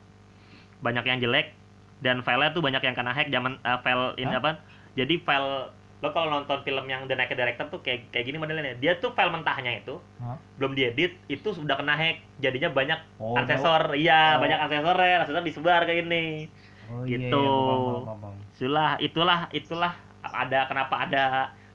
Banyak 0.81 1.05
yang 1.05 1.19
jelek 1.21 1.53
dan 2.01 2.25
filenya 2.25 2.55
tuh 2.55 2.65
banyak 2.65 2.81
yang 2.81 2.95
kena 2.97 3.13
hack 3.13 3.29
zaman 3.29 3.61
eh, 3.61 3.79
file 3.85 4.17
ini 4.17 4.33
Hah? 4.33 4.41
apa? 4.41 4.51
Jadi 4.97 5.21
file 5.21 5.69
lo 6.01 6.09
kalau 6.09 6.33
nonton 6.33 6.65
film 6.65 6.85
yang 6.85 7.05
The 7.05 7.13
Naked 7.13 7.37
Director 7.37 7.69
tuh 7.69 7.79
kayak 7.79 8.09
kayak 8.09 8.25
gini 8.25 8.37
modelnya. 8.37 8.73
Dia 8.75 8.97
tuh 8.97 9.13
file 9.13 9.29
mentahnya 9.29 9.77
itu 9.77 10.01
Hah? 10.17 10.33
belum 10.57 10.73
diedit 10.73 11.13
itu 11.25 11.53
sudah 11.53 11.77
kena 11.77 11.93
hack. 11.93 12.25
Jadinya 12.37 12.69
banyak 12.69 12.97
Oh, 13.15 13.37
aksesor. 13.37 13.93
Iya, 13.93 14.35
Oh. 14.35 14.41
banyak 14.41 14.59
aksesornya. 14.59 15.15
Aksesor 15.21 15.43
disebar 15.43 15.85
kayak 15.85 16.01
gini. 16.01 16.49
Oh, 16.89 17.05
iya, 17.05 17.21
Gitu. 17.21 17.37
iya, 17.37 18.01
paham, 18.01 18.17
paham. 18.17 18.35
Itulah, 18.51 18.91
itulah, 18.97 19.39
itulah 19.51 19.93
ada 20.21 20.59
kenapa 20.65 20.95
ada 21.01 21.25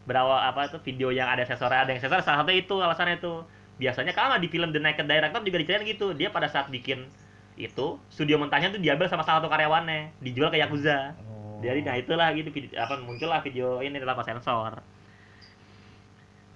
berawal 0.03 0.39
apa 0.39 0.71
itu 0.71 0.79
video 0.83 1.11
yang 1.11 1.27
ada 1.27 1.43
sensornya 1.43 1.83
ada 1.83 1.91
yang 1.91 1.99
sensor 1.99 2.19
salah 2.21 2.43
satu 2.43 2.51
itu 2.51 2.79
alasannya 2.79 3.19
itu 3.19 3.43
biasanya 3.77 4.11
kalau 4.11 4.39
di 4.39 4.47
film 4.47 4.71
The 4.71 4.79
Naked 4.79 5.03
Director 5.03 5.43
juga 5.43 5.59
diceritain 5.59 5.83
gitu 5.83 6.15
dia 6.15 6.31
pada 6.31 6.47
saat 6.47 6.71
bikin 6.71 7.11
itu 7.55 7.99
studio 8.07 8.39
mentahnya 8.39 8.71
tuh 8.71 8.79
diambil 8.79 9.11
sama 9.11 9.23
salah 9.23 9.43
satu 9.43 9.51
karyawannya 9.51 10.15
dijual 10.21 10.49
ke 10.49 10.59
Yakuza 10.59 11.19
Oh. 11.19 11.36
Jadi 11.61 11.81
nah 11.85 11.95
itulah 11.97 12.29
gitu 12.35 12.49
video, 12.51 12.77
apa 12.79 13.01
muncullah 13.01 13.41
video 13.41 13.81
ini 13.81 13.97
tanpa 13.99 14.25
sensor 14.25 14.81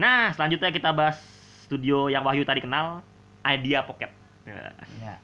nah 0.01 0.33
selanjutnya 0.33 0.71
kita 0.73 0.91
bahas 0.93 1.21
studio 1.65 2.09
yang 2.09 2.25
Wahyu 2.25 2.43
tadi 2.43 2.61
kenal 2.65 3.05
Idea 3.45 3.85
Pocket 3.85 4.11
Ya. 4.49 4.73
Ya. 4.99 5.15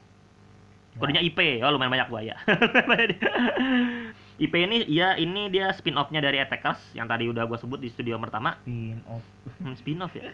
kodenya 0.97 1.19
IP 1.19 1.59
oh 1.65 1.73
lumayan 1.73 1.91
banyak 1.91 2.07
gua 2.07 2.21
ya 2.21 2.37
IP 4.43 4.53
ini 4.53 4.85
ya 4.87 5.17
ini 5.17 5.49
dia 5.49 5.73
spin 5.73 5.97
off-nya 5.97 6.21
dari 6.21 6.37
Attackers 6.37 6.77
yang 6.93 7.09
tadi 7.09 7.25
udah 7.27 7.43
gua 7.49 7.57
sebut 7.57 7.81
di 7.81 7.89
studio 7.89 8.15
pertama 8.21 8.55
Spin 8.61 9.01
off. 9.09 9.25
hmm, 9.59 9.73
spin 9.75 9.97
off 9.99 10.13
ya 10.13 10.29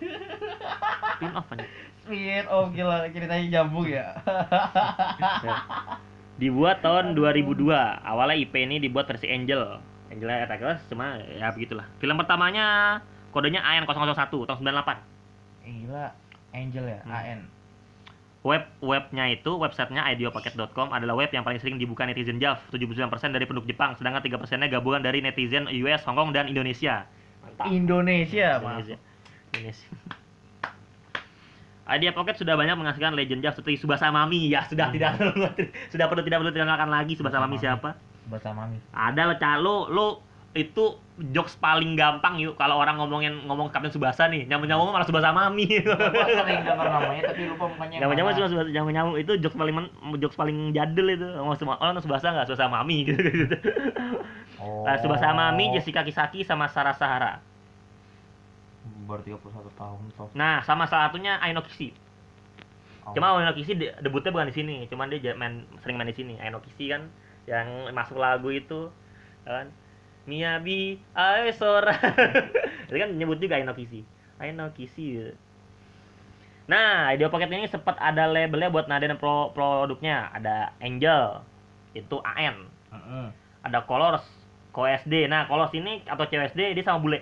spin 1.16 1.32
off 1.34 1.48
aja 1.50 1.66
Spin 2.04 2.46
off 2.52 2.68
gila 2.76 3.08
ceritanya 3.08 3.64
nyambung 3.64 3.88
ya. 3.88 4.20
Dibuat 6.44 6.84
tahun 6.84 7.16
2002 7.16 7.72
awalnya 8.04 8.36
IP 8.36 8.52
ini 8.60 8.84
dibuat 8.84 9.08
versi 9.08 9.32
Angel 9.32 9.80
Angelnya 10.12 10.44
Attackers 10.44 10.84
cuma 10.91 11.16
ya 11.24 11.48
begitulah 11.56 11.88
film 11.98 12.20
pertamanya 12.20 13.00
kodenya 13.32 13.64
AN001 13.64 14.28
tahun 14.30 14.60
98 14.60 15.00
Gila. 15.64 16.08
Angel 16.54 16.86
ya, 16.86 17.00
Hmm. 17.02 17.16
AN. 17.16 17.39
web 18.44 18.68
webnya 18.84 19.32
itu 19.32 19.56
websitenya 19.56 20.04
ideopacket.com 20.12 20.91
adalah 20.91 21.16
web 21.16 21.32
yang 21.32 21.48
paling 21.48 21.58
sering 21.58 21.80
dibuka 21.80 22.04
netizen 22.04 22.38
Jav 22.38 22.60
79% 22.70 23.08
dari 23.32 23.48
penduduk 23.48 23.66
Jepang 23.66 23.96
sedangkan 23.96 24.20
3 24.20 24.36
persennya 24.36 24.68
gabungan 24.68 25.00
dari 25.00 25.24
netizen 25.24 25.66
US, 25.72 26.04
Hong 26.04 26.20
Kong 26.20 26.30
dan 26.36 26.52
Indonesia 26.52 27.08
mantap 27.39 27.72
Indonesia. 27.72 28.60
Indonesia. 28.60 28.98
Indonesia. 29.56 29.88
Idea 31.86 32.11
Pocket 32.11 32.36
sudah 32.36 32.53
banyak 32.53 32.73
menghasilkan 32.73 33.11
legend 33.11 33.39
Jav 33.39 33.53
seperti 33.53 33.75
Subasa 33.75 34.07
Mami 34.07 34.47
ya 34.47 34.63
sudah 34.63 34.88
Hmm. 34.88 34.95
tidak 34.95 35.11
sudah 35.93 36.05
perlu 36.07 36.21
tidak 36.21 36.39
perlu 36.39 36.51
dikenalkan 36.51 36.88
lagi 36.88 37.13
Subasa 37.13 37.38
Mami 37.38 37.57
siapa 37.57 37.99
Bahasa 38.25 38.51
Mami. 38.51 38.79
ada 38.89 39.21
lo 39.25 39.36
calo 39.36 39.75
lo 39.88 40.07
itu 40.53 40.95
jokes 41.29 41.53
paling 41.55 41.93
gampang 41.93 42.38
yuk 42.38 42.53
kalau 42.53 42.77
orang 42.77 42.95
ngomongin 42.95 43.41
ngomong 43.43 43.67
Kapten 43.67 43.89
Subasa 43.89 44.25
nih 44.25 44.45
nyamuk 44.45 44.63
nyamuk 44.63 44.89
malah 44.89 45.03
Subasa 45.03 45.29
Mami 45.29 45.65
sering 45.67 46.61
dengar 46.61 46.88
namanya 46.88 47.21
tapi 47.27 47.41
lupa 47.47 47.65
mukanya. 47.67 47.97
nyamuk 47.99 48.15
nyamuk 48.15 48.29
mana. 48.29 48.38
cuma 48.38 48.47
Subasa 48.47 48.69
nyamuk 48.69 48.91
nyamuk 48.91 49.15
itu 49.17 49.31
jokes 49.39 49.53
paling 49.53 49.73
men, 49.73 49.86
jokes 50.17 50.34
paling 50.36 50.57
jadul 50.71 51.07
itu 51.09 51.25
ngomong 51.27 51.57
semua 51.57 51.75
oh 51.77 51.86
nonton 51.86 52.01
Subasa 52.01 52.31
nggak 52.31 52.47
Subasa 52.47 52.65
Mami 52.67 52.97
gitu 53.03 53.21
gitu 53.43 53.57
Oh. 54.55 54.88
Nah, 54.88 54.95
Subasa 54.95 55.27
Mami 55.29 55.75
Jessica 55.75 56.01
Kisaki 56.01 56.41
sama 56.41 56.69
Sarah 56.69 56.95
Sahara 56.95 57.43
Baru 59.04 59.22
31 59.22 59.39
tahun 59.74 60.04
toh. 60.16 60.30
nah 60.34 60.64
sama 60.64 60.88
salah 60.88 61.12
satunya 61.12 61.38
Aino 61.39 61.62
Kishi 61.62 61.91
Oh. 63.04 63.12
Cuma 63.12 63.36
Aino 63.36 63.51
Kishi 63.51 63.76
de- 63.76 63.91
debutnya 63.99 64.32
bukan 64.32 64.47
di 64.47 64.56
sini, 64.56 64.88
cuman 64.88 65.12
dia 65.12 65.36
main 65.36 65.68
sering 65.84 65.99
main 65.99 66.08
di 66.08 66.16
sini. 66.16 66.39
Aino 66.39 66.64
Kishi 66.64 66.88
kan 66.88 67.12
yang 67.43 67.91
masuk 67.91 68.16
lagu 68.16 68.47
itu 68.47 68.88
kan 69.43 69.68
Miyabi 70.24 71.04
Aesora. 71.12 71.99
itu 72.88 72.95
kan 72.95 73.12
nyebut 73.12 73.43
juga 73.43 73.60
Aino 73.60 73.76
Kishi. 73.76 74.08
Aino 74.39 74.72
Kishi. 74.72 75.20
Nah, 76.64 77.12
Idea 77.12 77.28
Pocket 77.28 77.51
ini 77.51 77.68
sempat 77.68 77.99
ada 77.99 78.24
labelnya 78.24 78.72
buat 78.72 78.88
nada 78.88 79.04
dan 79.04 79.20
pro 79.20 79.51
produknya. 79.51 80.32
Ada 80.32 80.72
Angel, 80.80 81.43
itu 81.91 82.24
AN. 82.24 82.56
Heeh. 82.88 83.28
Ada 83.68 83.84
Colors, 83.84 84.24
KOSD. 84.72 85.28
Nah, 85.28 85.43
Colors 85.51 85.76
ini 85.76 86.08
atau 86.08 86.24
COSD 86.24 86.72
dia 86.72 86.84
sama 86.88 87.04
bule. 87.04 87.20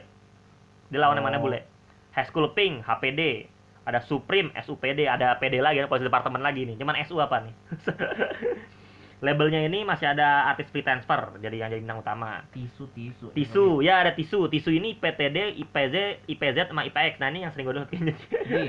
Dia 0.93 1.01
lawannya 1.01 1.25
Oh. 1.25 1.25
mana 1.25 1.41
bule? 1.41 1.65
High 2.11 2.27
School 2.27 2.51
Pink, 2.51 2.83
HPD. 2.83 3.47
Ada 3.81 3.97
Supreme, 4.05 4.53
SUPD, 4.53 5.09
ada 5.09 5.33
PD 5.41 5.57
lagi, 5.57 5.81
polisi 5.89 6.05
departemen 6.05 6.45
lagi 6.45 6.69
nih. 6.69 6.77
Cuman 6.77 7.01
SU 7.01 7.17
apa 7.17 7.41
nih? 7.41 7.53
Labelnya 9.25 9.61
ini 9.61 9.85
masih 9.85 10.09
ada 10.17 10.49
artis 10.49 10.65
free 10.73 10.81
transfer, 10.81 11.37
jadi 11.37 11.65
yang 11.65 11.69
jadi 11.69 11.81
bintang 11.85 12.01
utama. 12.01 12.41
Tisu, 12.53 12.89
tisu. 12.93 13.29
Tisu, 13.33 13.65
ya 13.85 14.01
ada 14.01 14.17
tisu. 14.17 14.49
Tisu 14.49 14.73
ini 14.73 14.97
IPTD, 14.97 15.61
IPZ, 15.61 16.25
IPZ 16.25 16.73
sama 16.73 16.85
IPX. 16.89 17.21
Nah 17.21 17.29
ini 17.29 17.45
yang 17.45 17.53
sering 17.53 17.69
gue 17.69 17.85
kayaknya. 17.85 18.17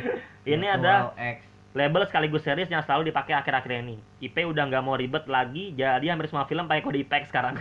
Ih, 0.44 0.56
Ini 0.56 0.66
ada 0.76 1.12
X. 1.16 1.40
label 1.72 2.04
sekaligus 2.04 2.44
series 2.44 2.68
yang 2.68 2.84
selalu 2.84 3.08
dipakai 3.08 3.32
akhir-akhir 3.32 3.80
ini. 3.80 3.96
IP 4.20 4.44
udah 4.44 4.68
nggak 4.68 4.84
mau 4.84 4.92
ribet 4.92 5.24
lagi, 5.24 5.72
jadi 5.72 6.04
hampir 6.12 6.28
semua 6.28 6.44
film 6.44 6.68
pakai 6.68 6.84
kode 6.84 7.00
IPX 7.00 7.32
sekarang. 7.32 7.56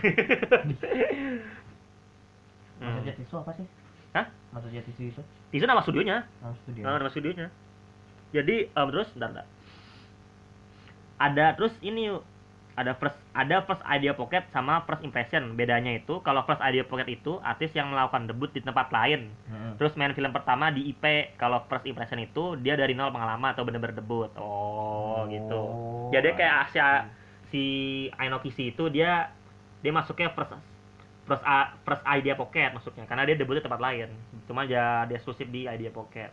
Hmm. 2.76 2.92
Maksudnya 2.96 3.14
tisu 3.16 3.34
apa 3.40 3.56
sih? 3.56 3.64
Maksudnya 4.52 4.84
tisu 4.84 5.02
itu? 5.08 5.22
Tisu 5.50 5.64
nama 5.64 5.80
studionya. 5.80 6.28
Nama 6.44 6.54
studio. 6.60 6.82
Nah, 6.84 7.00
nama 7.00 7.10
studionya. 7.10 7.48
Jadi 8.32 8.56
em, 8.68 8.88
terus 8.92 9.08
bentar, 9.16 9.28
bentar. 9.32 9.46
Ada 11.20 11.46
terus 11.56 11.74
ini. 11.80 12.12
Ada 12.72 12.96
first 12.96 13.20
ada 13.36 13.60
first 13.68 13.84
idea 13.84 14.16
pocket 14.16 14.48
sama 14.48 14.80
first 14.88 15.04
impression. 15.04 15.52
Bedanya 15.60 15.92
itu 15.92 16.24
kalau 16.24 16.40
first 16.48 16.64
idea 16.64 16.80
pocket 16.88 17.04
itu 17.04 17.36
artis 17.44 17.68
yang 17.76 17.92
melakukan 17.92 18.32
debut 18.32 18.48
di 18.48 18.64
tempat 18.64 18.88
lain. 18.88 19.28
Heeh. 19.28 19.72
Terus 19.76 19.92
main 20.00 20.16
film 20.16 20.32
pertama 20.32 20.72
di 20.72 20.88
IP. 20.88 21.36
Kalau 21.36 21.68
first 21.68 21.84
impression 21.84 22.16
itu 22.16 22.56
dia 22.64 22.72
dari 22.72 22.96
nol 22.96 23.12
pengalaman 23.12 23.52
atau 23.52 23.68
bener-bener 23.68 23.92
debut. 23.92 24.32
Oh, 24.40 25.28
gitu. 25.28 25.52
Oh, 25.52 26.08
Jadi 26.16 26.32
kayak 26.32 26.72
Asia 26.72 27.12
si 27.52 27.64
Aino 28.16 28.40
Kishi 28.40 28.72
itu 28.72 28.88
dia 28.88 29.28
dia 29.84 29.92
masuknya 29.92 30.32
first 30.32 30.56
first 31.32 31.44
a- 31.48 31.72
first 31.88 32.04
idea 32.04 32.36
pocket 32.36 32.76
masuknya 32.76 33.08
karena 33.08 33.24
dia 33.24 33.40
debutnya 33.40 33.64
tempat 33.64 33.80
lain. 33.80 34.12
Cuma 34.44 34.68
ya 34.68 35.08
dia 35.08 35.16
eksklusif 35.16 35.48
di 35.48 35.64
idea 35.64 35.88
pocket. 35.88 36.28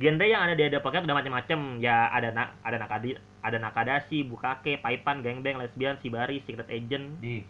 Genre 0.00 0.24
yang 0.24 0.48
ada 0.48 0.56
di 0.56 0.64
idea 0.64 0.80
pocket 0.80 1.04
udah 1.04 1.12
macam-macam. 1.12 1.76
Ya 1.76 2.08
ada 2.08 2.32
na 2.32 2.56
ada 2.64 2.80
nakadi 2.80 3.20
ada 3.44 3.60
nakadashi, 3.60 4.24
bukake, 4.24 4.80
paipan, 4.80 5.20
gangbang, 5.20 5.60
lesbian, 5.60 6.00
shibari, 6.00 6.40
secret 6.48 6.66
agent. 6.72 7.20
Di. 7.20 7.44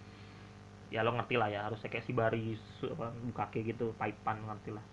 Ya 0.91 1.07
lo 1.07 1.15
ngerti 1.15 1.35
lah 1.39 1.51
ya 1.51 1.67
harusnya 1.67 1.91
kayak 1.91 2.05
shibari, 2.07 2.59
su- 2.79 2.91
apa, 2.91 3.11
bukake 3.31 3.63
gitu, 3.67 3.95
paipan 3.99 4.39
ngerti 4.43 4.71
lah. 4.75 4.85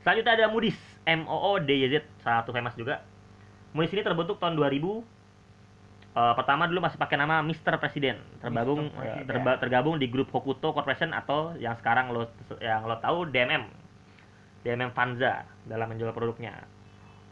Selanjutnya 0.00 0.32
ada 0.34 0.46
Moody's, 0.48 0.78
M 1.04 1.24
O 1.28 1.36
O 1.36 1.50
D 1.60 1.68
Y 1.68 1.86
Z, 1.92 2.04
satu 2.24 2.50
famous 2.52 2.76
juga. 2.76 3.04
Moody's 3.76 3.92
ini 3.92 4.02
terbentuk 4.04 4.40
tahun 4.40 4.56
2000 4.56 5.04
Eh, 6.12 6.34
pertama 6.36 6.68
dulu 6.68 6.84
masih 6.84 7.00
pakai 7.00 7.16
nama 7.16 7.40
Mr. 7.40 7.80
Presiden, 7.80 8.20
tergabung. 8.36 8.92
Presiden. 8.92 9.24
terba- 9.24 9.56
tergabung 9.56 9.96
di 9.96 10.12
grup 10.12 10.28
Hokuto 10.28 10.76
Corporation 10.76 11.08
atau 11.16 11.56
yang 11.56 11.72
sekarang 11.80 12.12
lo 12.12 12.28
yang 12.60 12.84
lo 12.84 13.00
tahu 13.00 13.32
DMM, 13.32 13.64
DMM 14.60 14.92
Fanza 14.92 15.48
dalam 15.64 15.88
menjual 15.88 16.12
produknya. 16.12 16.68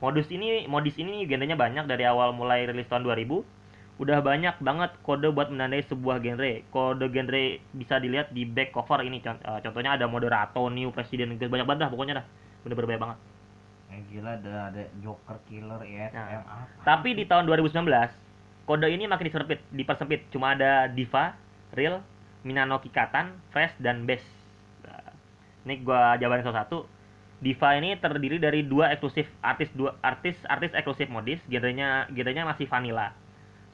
Modus 0.01 0.33
ini 0.33 0.65
modis 0.65 0.97
ini 0.97 1.29
genrenya 1.29 1.61
banyak 1.61 1.85
dari 1.85 2.09
awal 2.09 2.33
mulai 2.33 2.65
rilis 2.65 2.89
tahun 2.89 3.05
2000. 3.05 3.45
Udah 4.01 4.25
banyak 4.25 4.57
banget 4.65 4.97
kode 5.05 5.29
buat 5.29 5.53
menandai 5.53 5.85
sebuah 5.85 6.25
genre. 6.25 6.65
Kode 6.73 7.13
genre 7.13 7.45
bisa 7.77 8.01
dilihat 8.01 8.33
di 8.33 8.49
back 8.49 8.73
cover 8.73 9.05
ini. 9.05 9.21
Eh, 9.21 9.61
contohnya 9.61 10.01
ada 10.01 10.09
moderato, 10.09 10.73
new 10.73 10.89
presiden, 10.89 11.37
banyak 11.37 11.69
banget 11.69 11.85
dah 11.85 11.91
pokoknya 11.93 12.25
dah. 12.25 12.27
Bener-bener 12.65 12.97
banyak 12.97 13.03
banget. 13.05 13.19
Eh, 13.93 14.01
gila 14.09 14.41
ada 14.41 14.73
ada 14.73 14.83
Joker 15.05 15.37
Killer 15.45 15.85
ISM 15.85 16.17
Nah? 16.17 16.65
Tapi 16.81 17.13
di 17.13 17.29
tahun 17.29 17.45
2019 17.45 18.30
kode 18.71 18.87
ini 18.87 19.11
makin 19.11 19.27
disempit, 19.27 19.59
dipersempit. 19.75 20.31
Cuma 20.31 20.55
ada 20.55 20.87
Diva, 20.87 21.35
Real, 21.75 21.99
Minano 22.47 22.79
Kikatan, 22.79 23.35
Fresh 23.51 23.75
dan 23.83 24.07
Best. 24.07 24.23
Nah, 24.87 25.11
ini 25.67 25.83
gua 25.83 26.15
jabarin 26.23 26.47
satu-satu. 26.47 26.87
Diva 27.43 27.75
ini 27.75 27.99
terdiri 27.99 28.39
dari 28.39 28.63
dua 28.63 28.95
eksklusif 28.95 29.27
artis 29.43 29.75
dua 29.75 29.99
artis 30.07 30.39
artis 30.47 30.71
eksklusif 30.71 31.11
modis, 31.11 31.43
genrenya 31.51 32.07
genrenya 32.15 32.47
masih 32.47 32.71
vanilla. 32.71 33.11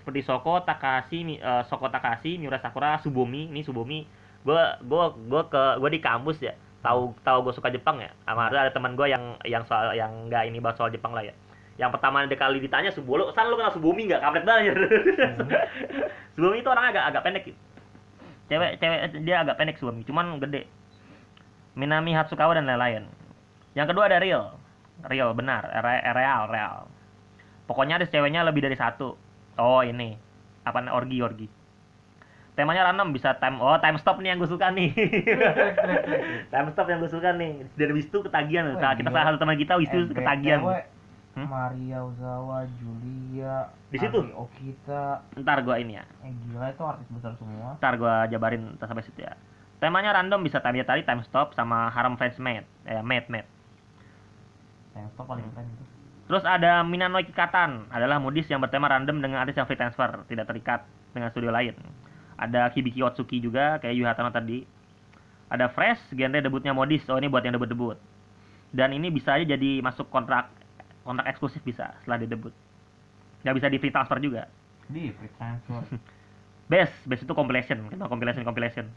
Seperti 0.01 0.25
Soko 0.25 0.65
Takashi, 0.65 1.37
eh, 1.37 1.63
Soko 1.69 1.93
Takashi, 1.93 2.41
Miura 2.41 2.57
Sakura, 2.57 2.97
Subomi. 3.05 3.53
Ini 3.53 3.61
Subomi. 3.67 4.09
Gua 4.49 4.81
gua 4.81 5.13
gua 5.13 5.43
ke 5.53 5.63
gua 5.77 5.91
di 5.93 6.01
kampus 6.01 6.41
ya. 6.41 6.57
Tahu 6.87 7.19
tahu 7.27 7.51
gue 7.51 7.55
suka 7.59 7.67
Jepang 7.75 7.99
ya. 7.99 8.15
Sama 8.23 8.47
ada 8.47 8.71
teman 8.71 8.95
gue 8.95 9.11
yang 9.11 9.35
yang 9.43 9.67
soal 9.67 9.91
yang 9.99 10.31
nggak 10.31 10.47
ini 10.47 10.63
bahas 10.63 10.79
soal 10.79 10.95
Jepang 10.95 11.11
lah 11.11 11.27
ya. 11.27 11.35
Yang 11.77 11.91
pertama 12.01 12.25
kali 12.25 12.59
ditanya 12.65 12.89
Subolo, 12.89 13.29
"San 13.37 13.53
lu 13.53 13.61
kenal 13.61 13.73
Subomi 13.73 14.09
nggak?" 14.09 14.21
Kampret 14.25 14.45
banget. 14.49 14.77
Subomi 16.37 16.65
itu 16.65 16.69
orangnya 16.73 16.91
agak 16.97 17.05
agak 17.13 17.23
pendek. 17.29 17.45
Cewek 18.49 18.71
cewek 18.81 18.99
dia 19.25 19.37
agak 19.45 19.57
pendek 19.61 19.77
Subomi, 19.77 20.01
cuman 20.09 20.41
gede. 20.41 20.65
Minami 21.77 22.17
Hatsukawa 22.17 22.57
dan 22.57 22.65
lain-lain. 22.65 23.05
Yang 23.77 23.93
kedua 23.93 24.09
ada 24.09 24.17
Real. 24.17 24.57
Real 25.05 25.37
benar, 25.37 25.69
re- 25.85 26.09
real, 26.17 26.49
real. 26.49 26.89
Pokoknya 27.69 28.01
ada 28.01 28.09
ceweknya 28.09 28.41
lebih 28.49 28.65
dari 28.65 28.73
satu. 28.73 29.13
Oh, 29.61 29.85
ini. 29.85 30.17
Apa 30.65 30.81
orgi 30.89 31.21
orgi. 31.21 31.47
Temanya 32.57 32.89
random 32.89 33.13
bisa 33.13 33.37
time 33.37 33.61
oh 33.61 33.77
time 33.77 34.01
stop 34.01 34.17
nih 34.17 34.33
yang 34.33 34.41
gue 34.41 34.49
suka 34.49 34.73
nih. 34.73 34.89
time 36.53 36.69
stop 36.73 36.89
yang 36.89 37.05
gue 37.05 37.13
suka 37.13 37.37
nih. 37.37 37.69
Dari 37.77 37.93
Wistu 37.93 38.25
ketagihan. 38.25 38.73
Saat 38.81 38.97
kita 38.97 39.13
salah 39.13 39.29
satu 39.29 39.45
teman 39.45 39.61
kita 39.61 39.77
Wistu 39.77 40.09
MBTW, 40.09 40.17
ketagihan. 40.17 40.61
Hmm? 40.65 40.96
Hmm? 41.37 41.53
Maria 41.53 42.01
Ozawa, 42.01 42.65
Julia, 42.81 43.69
Di 43.93 44.01
situ? 44.01 44.25
Ari 44.25 44.33
Okita, 44.33 45.21
Ntar 45.37 45.61
gua 45.69 45.77
ini 45.77 46.01
ya. 46.01 46.05
eh 46.25 46.33
gila 46.33 46.73
itu 46.73 46.81
artis 46.81 47.05
besar 47.13 47.37
semua. 47.37 47.77
Ntar 47.77 47.95
gua 48.01 48.25
jabarin 48.25 48.73
ntar 48.81 48.89
sampai 48.89 49.05
situ 49.05 49.21
ya. 49.21 49.37
Temanya 49.77 50.17
random 50.17 50.41
bisa 50.41 50.65
tadi 50.65 50.81
tadi 50.81 51.05
time 51.05 51.21
stop 51.29 51.53
sama 51.53 51.93
harem 51.93 52.17
French 52.17 52.41
maid. 52.41 52.65
Eh 52.89 53.05
maid 53.05 53.29
maid. 53.29 53.45
Yang 54.97 55.13
stop 55.13 55.29
paling 55.29 55.45
keren 55.53 55.69
itu. 55.69 55.85
Terus 56.27 56.43
ada 56.43 56.81
Minanoi 56.83 57.23
Kikatan, 57.29 57.87
adalah 57.93 58.19
modis 58.19 58.49
yang 58.51 58.59
bertema 58.59 58.89
random 58.91 59.21
dengan 59.23 59.45
artis 59.45 59.55
yang 59.55 59.69
free 59.69 59.79
transfer, 59.79 60.27
tidak 60.27 60.49
terikat 60.51 60.83
dengan 61.15 61.31
studio 61.31 61.55
lain. 61.55 61.77
Ada 62.35 62.73
Kibiki 62.75 62.99
Otsuki 62.99 63.39
juga, 63.39 63.79
kayak 63.79 63.95
Yu 63.95 64.03
Hatano 64.09 64.35
tadi. 64.35 64.67
Ada 65.47 65.71
Fresh, 65.71 66.11
genre 66.11 66.43
debutnya 66.43 66.75
modis, 66.75 67.07
oh 67.07 67.15
ini 67.15 67.31
buat 67.31 67.47
yang 67.47 67.55
debut-debut. 67.55 67.95
Dan 68.75 68.91
ini 68.91 69.15
bisa 69.15 69.39
aja 69.39 69.47
jadi 69.47 69.79
masuk 69.79 70.11
kontrak 70.11 70.51
kontrak 71.07 71.31
eksklusif 71.31 71.63
bisa 71.63 71.95
setelah 72.03 72.19
dia 72.19 72.29
debut. 72.35 72.53
Nggak 73.47 73.55
bisa 73.63 73.67
di 73.71 73.79
free 73.79 73.95
transfer 73.95 74.19
juga. 74.19 74.43
Di 74.91 75.15
free 75.15 75.33
transfer. 75.39 75.83
Best, 76.67 76.99
best 77.07 77.23
itu 77.23 77.31
compilation, 77.31 77.79
kita 77.87 78.11
compilation 78.11 78.43
compilation. 78.43 78.91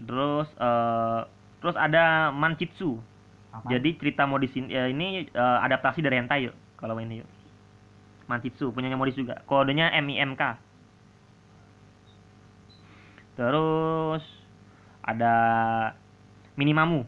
Terus 0.00 0.48
eh 0.56 1.20
terus 1.60 1.76
ada 1.76 2.32
Manchitsu. 2.32 2.96
Apa? 3.52 3.68
Jadi 3.68 4.00
cerita 4.00 4.24
modis 4.24 4.48
ini, 4.56 4.72
ya, 4.72 4.88
ini 4.88 5.28
eh, 5.28 5.58
adaptasi 5.60 6.00
dari 6.00 6.16
hentai 6.16 6.48
yuk, 6.48 6.56
kalau 6.80 6.96
ini 6.96 7.20
yuk. 7.20 7.28
Manchitsu 8.32 8.72
punyanya 8.72 8.96
modis 8.96 9.12
juga. 9.12 9.44
Kodenya 9.44 9.92
MIMK. 9.92 10.56
Terus 13.36 14.24
ada 15.04 15.34
Minimamu. 16.56 17.04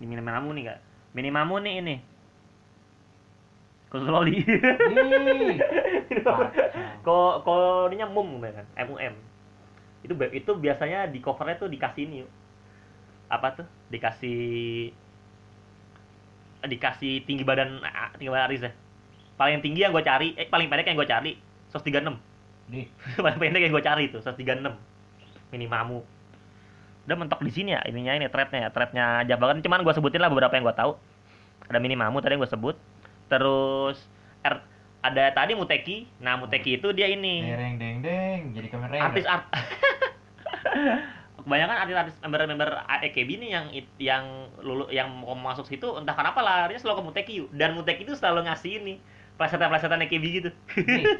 Ini 0.00 0.06
Minimamu 0.08 0.48
nih 0.56 0.64
kak. 0.72 0.78
Minimamu 1.18 1.58
nih 1.58 1.74
ini. 1.82 1.96
Khusus 3.90 4.06
loli. 4.06 4.38
Ih, 4.38 4.46
kacau. 6.22 6.46
Ko 7.06 7.42
kodenya 7.42 8.06
mum 8.06 8.38
kan, 8.38 8.62
MUM. 8.86 9.14
Itu 10.06 10.14
ba- 10.14 10.30
itu 10.30 10.50
biasanya 10.54 11.10
di 11.10 11.18
covernya 11.18 11.58
tuh 11.58 11.66
dikasih 11.66 12.06
ini 12.06 12.22
yuk. 12.22 12.30
Apa 13.26 13.58
tuh? 13.58 13.66
Dikasih 13.90 14.38
dikasih 16.58 17.22
tinggi 17.26 17.42
badan 17.42 17.82
tinggi 18.14 18.30
badan 18.30 18.46
Aris 18.46 18.62
ya. 18.62 18.72
Paling 19.34 19.58
tinggi 19.58 19.82
yang 19.82 19.90
gue 19.90 20.02
cari, 20.06 20.38
eh 20.38 20.46
paling 20.46 20.70
pendek 20.70 20.86
yang 20.86 20.98
gue 20.98 21.08
cari 21.08 21.32
136. 21.74 22.14
Di 22.70 22.86
paling 23.24 23.38
pendek 23.42 23.62
yang 23.66 23.74
gue 23.74 23.82
cari 23.82 24.02
itu 24.06 24.22
136. 24.22 24.70
Minimamu. 25.50 25.98
Udah 27.08 27.16
mentok 27.16 27.40
di 27.40 27.50
sini 27.50 27.72
ya 27.72 27.80
ininya 27.88 28.14
ini 28.14 28.28
threadnya 28.28 28.68
ya. 28.68 28.70
Threadnya 28.70 29.06
Jabakan 29.26 29.64
cuman 29.64 29.80
gue 29.80 29.94
sebutin 29.96 30.20
lah 30.22 30.30
beberapa 30.30 30.54
yang 30.54 30.68
gue 30.68 30.76
tahu. 30.76 30.92
Ada 31.68 31.78
Minimamu 31.80 32.20
tadi 32.24 32.36
yang 32.36 32.42
gue 32.44 32.52
sebut. 32.52 32.76
Terus 33.28 33.96
R, 34.42 34.54
ada 35.04 35.24
tadi 35.32 35.52
Muteki. 35.54 36.08
Nah, 36.24 36.40
Muteki 36.40 36.80
itu 36.80 36.90
dia 36.96 37.08
ini 37.08 37.44
dereng 37.44 37.76
deng 37.76 37.96
deng 38.02 38.40
jadi 38.56 38.66
Kamen 38.72 38.88
Rider. 38.88 39.04
artis 39.12 39.24
art 39.28 39.44
kebanyakan 41.48 41.76
artis-artis 41.80 42.16
member-member 42.20 42.68
AKB 42.84 43.40
nih 43.40 43.50
yang 43.56 43.66
yang 43.96 44.24
lulu 44.60 44.84
yang 44.92 45.08
mau 45.08 45.32
masuk 45.32 45.64
situ 45.64 45.96
entah 45.96 46.12
kenapa 46.12 46.44
larinya 46.44 46.76
selalu 46.76 47.00
ke 47.00 47.04
Muteki 47.08 47.32
yuk. 47.40 47.48
dan 47.56 47.72
Muteki 47.72 48.04
itu 48.04 48.12
selalu 48.12 48.44
ngasih 48.44 48.84
ini 48.84 49.00
plesetan-plesetan 49.40 50.04
AKB 50.04 50.24
gitu 50.28 50.50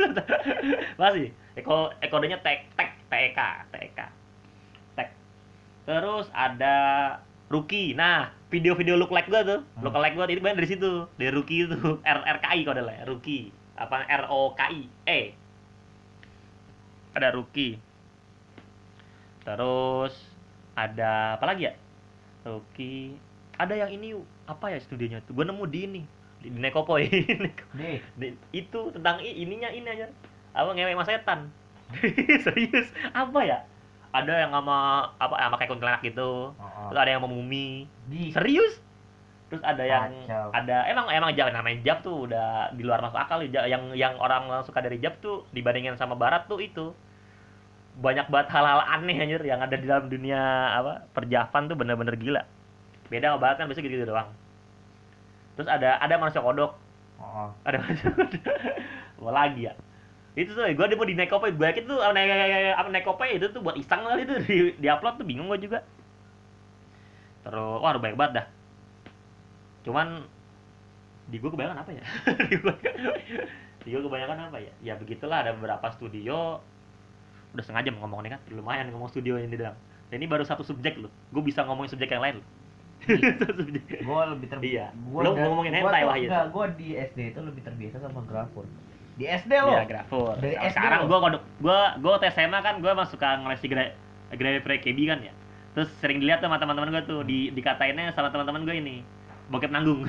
masih 1.00 1.32
eko 1.56 1.96
ekodenya 2.04 2.36
tek 2.44 2.68
tek 2.76 2.92
TEK 3.08 3.38
TEK 3.72 3.98
tek 5.00 5.08
terus 5.88 6.28
ada 6.36 6.76
Rookie. 7.48 7.96
Nah 7.96 8.32
video-video 8.48 8.96
look 8.96 9.12
like 9.12 9.28
gua 9.28 9.44
tuh. 9.44 9.60
Hmm. 9.64 9.82
look 9.84 9.96
like 9.96 10.14
gua 10.14 10.28
itu 10.28 10.40
banyak 10.40 10.60
dari 10.64 10.68
situ. 10.68 11.08
Dari 11.16 11.32
Rookie 11.32 11.64
itu. 11.64 11.76
R 12.04 12.18
RKI 12.40 12.60
kode 12.64 12.82
lah 12.84 13.04
Rookie. 13.08 13.52
Apa 13.76 14.04
R 14.04 14.28
O 14.28 14.52
K 14.52 14.60
I. 14.68 14.80
E. 15.08 15.20
Ada 17.16 17.32
Rookie. 17.32 17.80
Terus 19.42 20.14
ada 20.76 21.40
apa 21.40 21.44
lagi 21.48 21.66
ya? 21.68 21.74
Rookie. 22.44 23.16
Ada 23.58 23.74
yang 23.74 23.90
ini 23.90 24.14
apa 24.46 24.70
ya 24.70 24.78
studionya 24.78 25.18
tuh? 25.24 25.34
Gue 25.34 25.42
nemu 25.42 25.64
di 25.66 25.80
ini. 25.88 26.02
Di, 26.38 26.54
di 26.54 26.58
Nekopoy 26.62 27.10
Di- 28.20 28.38
itu 28.54 28.80
tentang 28.94 29.18
i- 29.18 29.42
ininya 29.42 29.66
ini 29.74 29.88
aja. 29.90 30.06
Apa 30.54 30.70
ngewe 30.70 30.94
sama 30.94 31.06
setan? 31.08 31.40
Serius? 32.46 32.92
Apa 33.10 33.40
ya 33.42 33.58
ada 34.12 34.32
yang 34.40 34.52
sama 34.52 35.08
apa 35.20 35.34
sama 35.36 35.54
kayak 35.60 35.70
kuntilanak 35.70 36.02
gitu. 36.04 36.52
Oh, 36.56 36.86
terus 36.88 37.00
ada 37.00 37.10
yang 37.12 37.20
sama 37.20 37.30
mumi. 37.30 37.84
Di. 38.08 38.32
Serius? 38.32 38.80
Terus 39.48 39.64
ada 39.64 39.80
yang 39.80 40.12
Kacau. 40.28 40.48
ada 40.52 40.76
emang 40.92 41.08
emang 41.08 41.30
jab 41.32 41.48
namanya 41.52 41.80
jab 41.80 42.04
tuh 42.04 42.28
udah 42.28 42.72
di 42.76 42.84
luar 42.84 43.00
masuk 43.00 43.16
akal. 43.16 43.40
Ya. 43.44 43.64
yang 43.68 43.92
yang 43.96 44.16
orang 44.20 44.48
suka 44.64 44.80
dari 44.84 45.00
jab 45.00 45.20
tuh 45.20 45.44
dibandingin 45.52 45.96
sama 45.96 46.16
barat 46.16 46.48
tuh 46.48 46.60
itu. 46.60 46.92
Banyak 47.98 48.30
banget 48.30 48.48
hal-hal 48.54 48.80
aneh 48.84 49.16
anjir 49.18 49.42
yang 49.42 49.58
ada 49.58 49.74
di 49.74 49.82
dalam 49.88 50.06
dunia 50.06 50.38
apa 50.78 51.08
perjavan 51.12 51.66
tuh 51.66 51.76
bener-bener 51.76 52.14
gila. 52.14 52.42
Beda 53.08 53.34
sama 53.34 53.40
barat 53.40 53.56
kan 53.58 53.66
biasanya 53.66 53.88
gitu, 53.90 54.04
doang. 54.06 54.28
Terus 55.56 55.68
ada 55.68 55.98
ada 55.98 56.14
manusia 56.20 56.44
kodok. 56.44 56.78
Oh, 57.18 57.50
ada 57.66 57.76
manusia 57.82 58.08
kodok. 58.14 58.44
Lagi 59.28 59.66
ya 59.68 59.74
itu 60.38 60.54
tuh 60.54 60.62
gue 60.70 60.94
mau 60.94 61.02
di 61.02 61.18
Nekope 61.18 61.50
gue 61.50 61.66
yakin 61.66 61.84
tuh 61.90 61.98
apa 61.98 62.14
apa 62.78 62.88
Nekope 62.94 63.26
itu 63.26 63.50
tuh 63.50 63.58
buat 63.58 63.74
iseng 63.74 64.06
kali 64.06 64.22
itu. 64.22 64.34
Di, 64.46 64.56
di 64.78 64.86
upload 64.86 65.18
tuh 65.18 65.26
bingung 65.26 65.50
gue 65.50 65.58
juga. 65.58 65.82
Terus 67.42 67.82
wah 67.82 67.90
banyak 67.98 68.14
banget 68.14 68.32
dah. 68.38 68.46
Cuman 69.82 70.22
di 71.26 71.42
gue 71.42 71.50
kebanyakan 71.50 71.82
apa 71.82 71.90
ya? 71.90 72.04
Di 72.50 72.56
gue 72.56 72.74
di 73.82 73.94
gue 73.94 74.02
kebanyakan 74.04 74.52
apa 74.52 74.58
ya? 74.62 74.72
Ya 74.84 74.94
begitulah 74.94 75.42
ada 75.42 75.58
beberapa 75.58 75.90
studio. 75.90 76.62
Udah 77.56 77.64
sengaja 77.66 77.90
mau 77.90 78.06
ngomong 78.06 78.22
nih 78.22 78.30
kan? 78.38 78.40
Lumayan 78.54 78.94
ngomong 78.94 79.10
studio 79.10 79.40
ini 79.40 79.58
dalam 79.58 79.74
dan 80.08 80.16
ini 80.22 80.28
baru 80.30 80.44
satu 80.46 80.62
subjek 80.62 80.96
loh. 81.02 81.10
Gue 81.34 81.42
bisa 81.42 81.66
ngomongin 81.66 81.90
subjek 81.92 82.14
yang 82.14 82.22
lain 82.22 82.40
loh. 82.40 82.48
Subjek. 83.58 84.02
gua 84.02 84.34
lebih 84.34 84.50
terbiasa. 84.50 84.90
Iya. 84.90 85.06
Mau 85.06 85.22
ngomongin 85.22 85.70
hentai, 85.70 86.02
Wahyu. 86.02 86.26
Enggak, 86.28 86.46
gua 86.50 86.66
di 86.74 86.98
SD 86.98 87.30
itu 87.30 87.40
lebih 87.46 87.62
terbiasa 87.62 87.96
sama 88.02 88.20
grafur. 88.26 88.66
Di 89.18 89.26
SD 89.26 89.50
lo. 89.58 89.74
Iya, 89.74 89.84
grafur. 89.84 90.38
Dari 90.38 90.54
Nah, 90.54 90.70
SD 90.70 90.78
sekarang 90.78 91.00
gua 91.04 91.18
kodok 91.18 91.42
gua 91.58 91.78
gua 91.98 92.10
waktu 92.16 92.30
SMA 92.30 92.58
kan 92.62 92.78
gua 92.78 92.94
emang 92.94 93.08
suka 93.10 93.42
ngelesi 93.42 93.66
gra 93.66 93.90
grade 94.30 94.62
KB 94.62 94.98
kan 95.04 95.18
ya. 95.20 95.34
Terus 95.74 95.90
sering 95.98 96.22
dilihat 96.22 96.38
tuh 96.38 96.46
sama 96.46 96.56
teman-teman 96.56 96.94
gua 96.94 97.02
tuh 97.02 97.26
di 97.26 97.50
dikatainnya 97.50 98.14
sama 98.14 98.30
teman-teman 98.30 98.62
gua 98.62 98.78
ini. 98.78 99.02
Bokep 99.48 99.72
nanggung. 99.72 100.04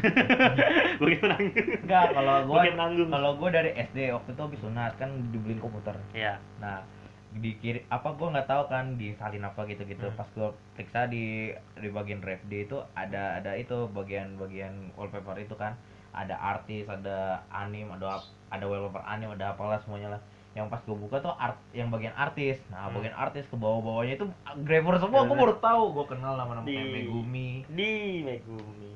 Bokep 0.99 1.23
nanggung. 1.23 1.55
Enggak, 1.81 2.05
kalau 2.11 2.35
gua 2.45 2.55
Bokep 2.61 2.75
nanggung. 2.75 3.09
kalau 3.09 3.29
gua 3.35 3.49
dari 3.49 3.71
SD 3.73 4.11
waktu 4.11 4.29
itu 4.35 4.41
habis 4.43 4.59
sunat 4.61 4.91
kan 4.99 5.09
dibeliin 5.31 5.57
komputer. 5.57 5.95
Iya. 6.11 6.37
Nah, 6.59 6.83
dikiri 7.31 7.87
apa 7.87 8.13
gua 8.13 8.35
nggak 8.35 8.45
tahu 8.45 8.63
kan 8.67 8.99
disalin 8.99 9.41
apa 9.41 9.63
gitu-gitu. 9.65 10.05
Hmm. 10.05 10.17
Pas 10.19 10.27
gua 10.35 10.49
periksa 10.75 11.07
di 11.07 11.49
di 11.79 11.87
bagian 11.87 12.19
drive 12.19 12.43
D 12.45 12.67
itu 12.67 12.77
ada 12.93 13.39
ada 13.39 13.55
itu 13.55 13.87
bagian-bagian 13.89 14.93
wallpaper 14.93 15.39
itu 15.39 15.55
kan. 15.55 15.73
Ada 16.11 16.35
artis, 16.35 16.85
ada 16.85 17.17
anim, 17.49 17.89
ada 17.89 18.19
ada 18.47 18.65
wallpaper 18.65 19.03
anim, 19.03 19.29
ada 19.29 19.51
apalah 19.51 19.77
semuanya 19.77 20.09
lah. 20.09 20.21
Yang 20.51 20.65
pas 20.67 20.81
gua 20.81 20.97
buka 20.97 21.17
tuh 21.19 21.31
art 21.31 21.55
yang 21.71 21.87
bagian 21.87 22.11
artis. 22.13 22.57
Nah, 22.67 22.85
Hmm. 22.85 22.97
bagian 22.97 23.13
artis 23.13 23.45
ke 23.45 23.55
bawah-bawahnya 23.55 24.15
itu 24.15 24.25
grafer 24.59 24.95
semua. 24.97 25.21
Gua 25.21 25.29
Bener. 25.29 25.41
baru 25.43 25.55
tahu. 25.59 25.83
Gua 25.91 26.05
kenal 26.05 26.33
nama-nama 26.35 26.63
Di- 26.63 26.73
kayak 26.73 26.89
Megumi. 26.95 27.49
Di 27.67 27.91
Megumi. 28.23 28.91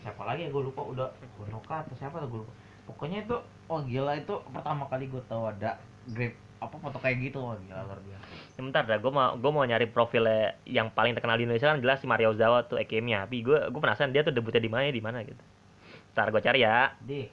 siapa 0.00 0.24
lagi 0.24 0.40
ya 0.40 0.50
gue 0.50 0.64
lupa 0.64 0.80
udah 0.82 1.08
Bonoka 1.36 1.76
atau 1.78 1.92
siapa 1.92 2.16
tuh 2.16 2.28
gue 2.30 2.40
lupa 2.40 2.52
pokoknya 2.86 3.20
itu 3.20 3.36
oh 3.68 3.84
gila 3.84 4.16
itu 4.16 4.32
pertama 4.48 4.88
kali 4.88 5.04
gue 5.06 5.20
tahu 5.22 5.44
ada 5.46 5.76
grab 6.08 6.32
apa 6.56 6.72
foto 6.74 6.96
kayak 6.98 7.20
gitu 7.22 7.36
oh 7.38 7.52
gila 7.58 7.84
luar 7.84 8.00
biasa 8.00 8.32
Ya, 8.50 8.62
bentar 8.62 8.82
dah, 8.82 8.96
gue 8.96 9.08
mau 9.08 9.36
gue 9.36 9.50
mau 9.50 9.60
nyari 9.60 9.84
profilnya 9.86 10.56
yang 10.64 10.88
paling 10.88 11.12
terkenal 11.12 11.36
di 11.36 11.44
Indonesia 11.44 11.68
kan 11.68 11.80
jelas 11.80 12.00
si 12.00 12.08
Mario 12.08 12.32
Ozawa 12.32 12.60
tuh 12.62 12.76
EKM-nya. 12.78 13.24
Tapi 13.24 13.40
gue 13.40 13.58
gue 13.62 13.76
penasaran 13.78 14.08
dia 14.08 14.20
tuh 14.20 14.32
debutnya 14.32 14.56
di 14.58 14.68
mana 14.68 14.88
di 14.88 15.00
mana 15.00 15.20
gitu. 15.20 15.40
Ntar 16.12 16.26
gue 16.28 16.40
cari 16.40 16.60
ya. 16.60 16.94
deh 17.00 17.26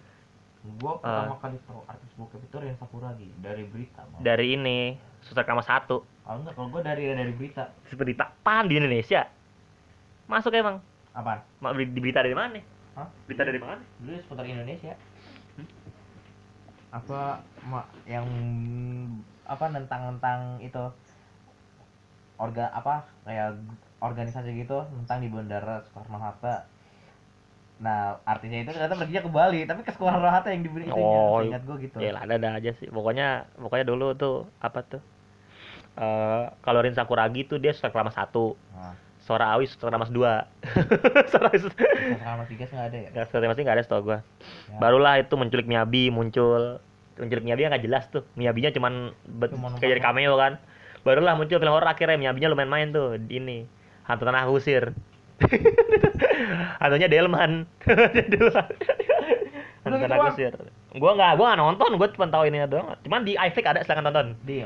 gue 0.67 0.93
pertama 0.99 1.39
kali 1.39 1.55
tahu 1.63 1.80
artis 1.88 2.11
bokep 2.19 2.43
itu 2.43 2.55
Ren 2.59 2.75
Sakuragi 2.75 3.28
dari 3.39 3.63
berita 3.63 4.03
Bang. 4.03 4.19
Dari 4.19 4.47
ini 4.53 4.80
Suster 5.23 5.47
Kama 5.47 5.63
satu. 5.63 6.03
kalau 6.21 6.43
enggak 6.43 6.53
kalau 6.59 6.67
gue 6.67 6.82
dari 6.84 7.03
dari 7.07 7.32
berita 7.32 7.71
Seperti 7.88 8.11
apaan 8.13 8.67
di 8.67 8.75
Indonesia? 8.75 9.32
Masuk 10.28 10.51
emang. 10.51 10.84
apaan 11.15 11.39
Ma- 11.63 11.71
Di 11.71 11.88
di 11.88 11.99
berita 12.03 12.19
dari 12.19 12.36
mana? 12.36 12.59
Hah? 12.93 13.07
Berita 13.25 13.43
dari 13.43 13.57
mana? 13.57 13.80
dulu 13.97 14.17
seputar 14.19 14.43
Indonesia 14.43 14.93
apa 16.88 17.43
ma, 17.63 17.84
yang 18.07 18.23
apa 19.43 19.65
tentang 19.67 20.15
itu 20.59 20.84
orga 22.38 22.71
apa 22.71 23.03
kayak 23.23 23.59
organisasi 23.99 24.55
gitu 24.55 24.88
tentang 24.88 25.19
di 25.19 25.28
bandara 25.28 25.84
Soekarno 25.84 26.15
Hatta 26.15 26.63
nah 27.78 28.17
artinya 28.23 28.57
itu 28.57 28.69
ternyata 28.69 28.93
perginya 28.93 29.21
ke 29.21 29.30
Bali 29.30 29.61
tapi 29.63 29.82
ke 29.82 29.91
Soekarno 29.91 30.25
Hatta 30.25 30.49
yang 30.49 30.65
diberi 30.65 30.86
itunya 30.86 30.97
Oh, 31.21 31.45
ingat 31.45 31.61
gue 31.61 31.78
gitu 31.86 32.01
Ya 32.01 32.09
ada 32.11 32.34
ada 32.36 32.49
aja 32.57 32.71
sih. 32.73 32.88
Pokoknya 32.88 33.28
pokoknya 33.53 33.86
dulu 33.86 34.13
tuh 34.13 34.49
apa 34.57 34.82
tuh? 34.82 35.01
Eh 35.93 36.43
kalau 36.59 36.80
Rin 36.80 36.93
Sakuragi 36.93 37.45
tuh 37.45 37.57
dia 37.57 37.73
Kama 37.73 38.09
satu. 38.09 38.57
nah, 38.71 38.97
Sora 39.19 39.53
Awi 39.53 39.65
Suster 39.65 39.89
Kama 39.89 40.05
dua. 40.07 40.49
Sora 41.32 41.49
Awi 41.49 41.59
Suster 41.59 41.86
Soekarno 41.86 42.43
tiga 42.45 42.65
sih 42.65 42.73
nggak 42.73 42.88
ada 42.88 42.97
ya 42.97 43.09
Nggak, 43.11 43.23
Suster 43.25 43.39
Kama 43.39 43.53
nggak 43.55 43.75
ada 43.75 43.84
setahu 43.84 44.01
gua. 44.03 44.17
Ya. 44.17 44.78
Barulah 44.78 45.13
itu 45.17 45.34
menculik 45.34 45.65
Miyabi 45.65 46.09
muncul. 46.09 46.82
Menculik 47.15 47.45
Miyabi 47.45 47.61
nggak 47.67 47.84
jelas 47.84 48.09
tuh. 48.09 48.25
Miyabinya 48.34 48.69
cuman 48.69 48.93
bet- 49.28 49.53
Cuma 49.53 49.69
numpang 49.69 49.82
kayak 49.82 49.91
jadi 49.93 50.01
cameo 50.01 50.34
kan. 50.34 50.57
Barulah 51.01 51.34
muncul 51.34 51.57
film 51.57 51.69
horor 51.69 51.86
akhirnya 51.86 52.17
Miyabinya 52.17 52.49
lumayan 52.49 52.69
main 52.69 52.88
tuh 52.89 53.17
di 53.17 53.38
ini. 53.38 53.69
Hantu 54.05 54.23
Tanah 54.23 54.45
Kusir. 54.45 54.97
Hantunya 56.81 57.07
Delman. 57.09 57.65
Delman. 58.33 58.67
Kusir. 59.88 60.53
Gua 60.97 61.11
nggak 61.15 61.31
gua 61.39 61.45
nggak 61.53 61.59
nonton, 61.61 61.89
gua 61.95 62.07
cuma 62.11 62.27
tahu 62.27 62.43
ini 62.49 62.65
doang. 62.67 62.97
Cuman 63.05 63.23
di 63.23 63.39
iFlix 63.39 63.65
ada 63.65 63.81
silakan 63.85 64.11
tonton. 64.11 64.27
di 64.43 64.65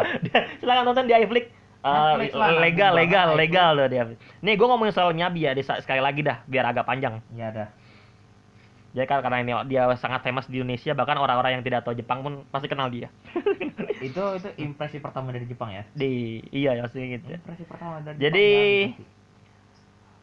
silakan 0.60 0.84
tonton 0.90 1.06
di 1.06 1.14
iFlix. 1.14 1.46
Lah, 1.86 2.18
legal, 2.58 2.98
legal, 2.98 3.38
legal 3.38 3.78
loh 3.78 3.86
dia. 3.86 4.10
Nih, 4.42 4.58
gue 4.58 4.66
ngomongin 4.66 4.90
soal 4.90 5.14
Miyabi 5.14 5.46
ya, 5.46 5.54
sekali 5.78 6.02
lagi 6.02 6.18
dah, 6.26 6.42
biar 6.50 6.66
agak 6.66 6.82
panjang. 6.82 7.22
ya 7.30 7.54
ada 7.54 7.70
Jadi 8.90 9.06
kan 9.06 9.22
karena 9.22 9.38
ini 9.44 9.52
dia 9.70 9.86
sangat 9.94 10.26
famous 10.26 10.50
di 10.50 10.58
Indonesia, 10.58 10.98
bahkan 10.98 11.14
orang-orang 11.14 11.60
yang 11.60 11.62
tidak 11.62 11.86
tahu 11.86 11.94
Jepang 11.94 12.26
pun 12.26 12.42
pasti 12.50 12.66
kenal 12.66 12.90
dia. 12.90 13.06
itu 14.02 14.22
itu 14.36 14.48
impresi 14.60 14.98
pertama 15.00 15.32
dari 15.32 15.48
Jepang 15.48 15.72
ya 15.72 15.84
Di 15.96 16.42
iya 16.52 16.76
ya 16.76 16.84
sih 16.90 17.16
gitu. 17.16 17.32
impresi 17.32 17.64
pertama 17.64 18.02
dari 18.04 18.16
Jadi, 18.18 18.48
Jepang 18.92 18.98
ya, 18.98 19.15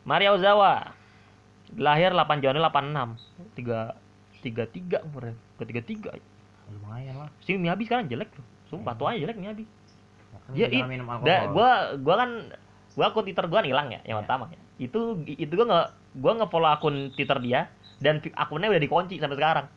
Maria 0.04 0.36
Ozawa 0.36 0.92
lahir 1.80 2.12
8 2.14 2.44
Januari 2.44 2.62
86. 2.62 3.56
3 3.58 4.04
33 4.44 5.08
umurnya. 5.08 5.36
Ke 5.56 5.64
33. 5.64 6.20
lumayan 6.74 7.16
lah 7.20 7.30
Si 7.44 7.54
Miyabi 7.60 7.84
sekarang 7.86 8.08
jelek 8.08 8.32
tuh. 8.34 8.46
Sumpah 8.72 8.96
tuanya 8.96 9.24
jelek 9.28 9.38
Miyabi. 9.40 9.64
Ya, 10.52 10.68
minum 10.84 11.08
Da, 11.24 11.48
alkohol 11.48 11.54
gua 11.56 11.72
gua 12.04 12.16
kan 12.20 12.30
gua 13.00 13.06
akun 13.10 13.24
Twitter 13.24 13.46
gua 13.48 13.64
hilang 13.64 13.88
ya, 13.96 14.04
yang 14.04 14.20
Ya. 14.20 14.22
pertama 14.28 14.52
ya. 14.52 14.60
Itu 14.76 15.24
itu 15.24 15.54
gua 15.56 15.66
nggak 15.72 15.88
gua 16.20 16.32
nge-follow 16.44 16.70
akun 16.70 16.96
Twitter 17.16 17.38
dia 17.40 17.72
dan 18.04 18.20
akunnya 18.36 18.68
udah 18.68 18.82
dikunci 18.84 19.16
sampai 19.24 19.40
sekarang. 19.40 19.68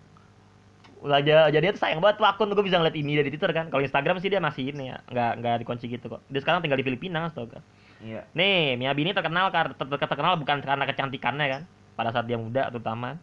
Udah 1.06 1.22
aja 1.22 1.52
jadi 1.54 1.70
itu 1.70 1.78
sayang 1.78 2.02
banget 2.02 2.18
tuh 2.18 2.26
akun 2.26 2.50
gua 2.50 2.64
bisa 2.66 2.82
ngeliat 2.82 2.98
ini 2.98 3.12
dari 3.14 3.30
Twitter 3.30 3.52
kan. 3.54 3.70
Kalau 3.70 3.82
Instagram 3.84 4.18
sih 4.18 4.30
dia 4.32 4.42
masih 4.42 4.74
ini 4.74 4.90
ya, 4.90 4.98
nggak 5.06 5.32
nggak 5.38 5.54
dikunci 5.62 5.86
gitu 5.86 6.06
kok. 6.10 6.20
Dia 6.32 6.40
sekarang 6.42 6.66
tinggal 6.66 6.80
di 6.80 6.86
Filipina 6.86 7.30
kan. 7.30 7.62
Iya 8.06 8.22
Nih, 8.38 8.78
Miyabi 8.78 9.02
ini 9.02 9.12
terkenal 9.12 9.50
karena 9.50 9.74
ter- 9.74 9.90
ter- 9.90 10.06
terkenal 10.06 10.38
bukan 10.38 10.62
karena 10.62 10.86
kecantikannya 10.86 11.46
kan, 11.50 11.62
pada 11.98 12.14
saat 12.14 12.30
dia 12.30 12.38
muda 12.38 12.70
terutama. 12.70 13.18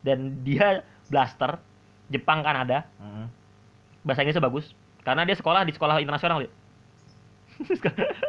Dan 0.00 0.40
dia 0.42 0.82
blaster 1.12 1.60
Jepang 2.08 2.40
Kanada, 2.40 2.88
Heeh. 2.98 3.26
bahasa 4.02 4.24
Inggrisnya 4.24 4.42
bagus. 4.42 4.72
Karena 5.04 5.22
dia 5.28 5.36
sekolah 5.36 5.62
di 5.68 5.72
sekolah 5.76 6.00
internasional. 6.00 6.42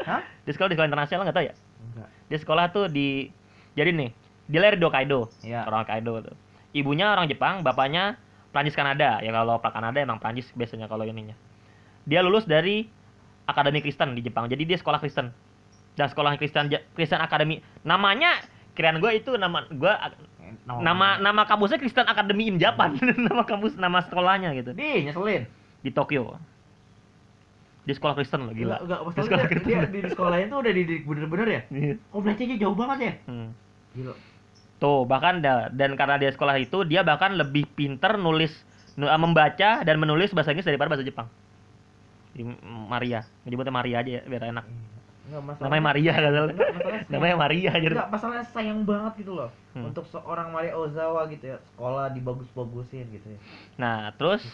Hah? 0.09 0.21
Dia 0.45 0.51
sekolah 0.53 0.69
di 0.69 0.75
sekolah 0.75 0.89
internasional 0.91 1.23
nggak 1.25 1.37
tahu 1.39 1.47
ya? 1.47 1.55
enggak 1.55 2.09
Dia 2.27 2.37
sekolah 2.43 2.65
tuh 2.75 2.85
di 2.91 3.31
jadi 3.73 3.89
nih, 3.89 4.09
dia 4.45 4.59
lahir 4.61 4.77
di 4.77 4.85
Hokkaido, 4.85 5.31
iya 5.41 5.65
orang 5.65 5.87
Hokkaido 5.87 6.13
tuh. 6.29 6.35
Ibunya 6.77 7.09
orang 7.09 7.25
Jepang, 7.25 7.65
bapaknya 7.65 8.21
Prancis 8.53 8.77
Kanada. 8.77 9.17
Ya 9.25 9.33
kalau 9.33 9.57
Pak 9.57 9.73
Kanada 9.73 9.97
emang 9.97 10.21
Prancis 10.21 10.49
biasanya 10.53 10.85
kalau 10.85 11.05
ininya. 11.07 11.33
Dia 12.05 12.21
lulus 12.21 12.45
dari 12.45 12.85
Akademi 13.49 13.81
Kristen 13.81 14.13
di 14.13 14.21
Jepang. 14.21 14.45
Jadi 14.45 14.63
dia 14.69 14.77
sekolah 14.77 15.01
Kristen. 15.01 15.33
Dan 15.93 16.07
sekolah 16.07 16.33
Kristen 16.35 16.67
Kristen 16.91 17.17
Academy. 17.17 17.57
Namanya 17.81 18.41
kirain 18.73 18.97
gue 18.97 19.11
itu 19.13 19.33
nama 19.33 19.65
gue 19.67 19.93
Eh, 20.39 20.53
nama 20.65 21.17
nama 21.17 21.41
kampusnya 21.43 21.77
Kristen 21.77 22.03
Academy 22.03 22.47
in 22.47 22.57
Japan. 22.57 22.97
nama 23.27 23.43
kampus 23.43 23.73
nama 23.73 24.01
sekolahnya 24.01 24.53
gitu. 24.53 24.71
di 24.71 25.05
nyeselin 25.05 25.45
Di 25.79 25.89
Tokyo. 25.89 26.37
Di 27.83 27.91
sekolah 27.91 28.13
Kristen 28.13 28.41
loh, 28.41 28.51
gila. 28.51 28.79
enggak 28.79 28.95
Di 28.97 29.05
masalah 29.05 29.23
sekolah 29.23 29.39
dia, 29.39 29.51
Kristen. 29.51 29.69
dia 29.69 29.79
di, 29.85 29.99
di 29.99 30.09
sekolahin 30.09 30.47
tuh 30.47 30.57
udah 30.57 30.71
dididik 30.71 31.03
bener-bener 31.03 31.47
ya 31.49 31.61
Iya. 31.69 31.93
oh 32.09 32.19
belajarnya 32.19 32.55
jauh 32.57 32.73
banget 32.73 32.97
ya 32.97 33.13
Hmm. 33.25 33.49
gila 33.93 34.13
Tuh, 34.79 34.99
bahkan 35.03 35.39
da- 35.39 35.67
dan 35.69 35.93
karena 35.93 36.15
dia 36.17 36.27
sekolah 36.29 36.55
itu 36.57 36.83
dia 36.83 37.01
bahkan 37.01 37.31
lebih 37.33 37.67
pinter 37.69 38.15
nulis 38.15 38.51
nu- 38.93 39.07
eh, 39.07 39.15
membaca 39.17 39.79
dan 39.79 39.95
menulis 39.97 40.31
bahasa 40.31 40.51
Inggris 40.51 40.63
daripada 40.65 40.91
bahasa 40.91 41.03
Jepang. 41.03 41.27
Di 42.31 42.43
Maria, 42.65 43.23
menyebutnya 43.43 43.71
Maria 43.71 43.99
aja 43.99 44.11
ya, 44.13 44.21
biar 44.23 44.43
enak. 44.49 44.65
Enggak 45.23 45.41
masalah 45.41 45.63
Namanya 45.65 45.83
Maria 45.83 46.11
kan. 46.11 46.21
enggak 46.21 46.33
masalah 46.33 47.01
Namanya 47.13 47.35
Maria 47.37 47.69
aja. 47.71 47.87
enggak 47.89 48.09
masalahnya 48.09 48.45
sayang 48.45 48.79
banget 48.83 49.13
gitu 49.19 49.33
loh 49.33 49.49
Hmm. 49.73 49.89
untuk 49.89 50.05
seorang 50.05 50.53
Maria 50.53 50.77
Ozawa 50.77 51.25
gitu 51.27 51.49
ya 51.49 51.57
sekolah 51.65 52.13
dibagus-bagusin 52.13 53.09
gitu 53.09 53.25
ya 53.27 53.39
Nah, 53.75 54.13
terus 54.13 54.45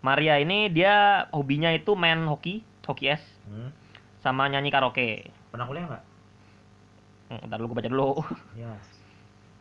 Maria 0.00 0.36
ini 0.36 0.66
dia 0.66 0.94
hobinya 1.28 1.68
itu 1.70 1.92
main 1.92 2.24
hoki, 2.24 2.64
hoki 2.82 3.10
es 3.10 3.20
hmm. 3.44 3.68
sama 4.18 4.46
nyanyi 4.46 4.70
karaoke. 4.70 5.28
pernah 5.50 5.64
kuliah 5.64 5.84
nggak 5.86 6.04
Hmm, 7.26 7.42
Ntar 7.42 7.58
dulu 7.58 7.68
gue 7.68 7.76
baca 7.76 7.90
dulu. 7.90 8.10
ya 8.56 8.70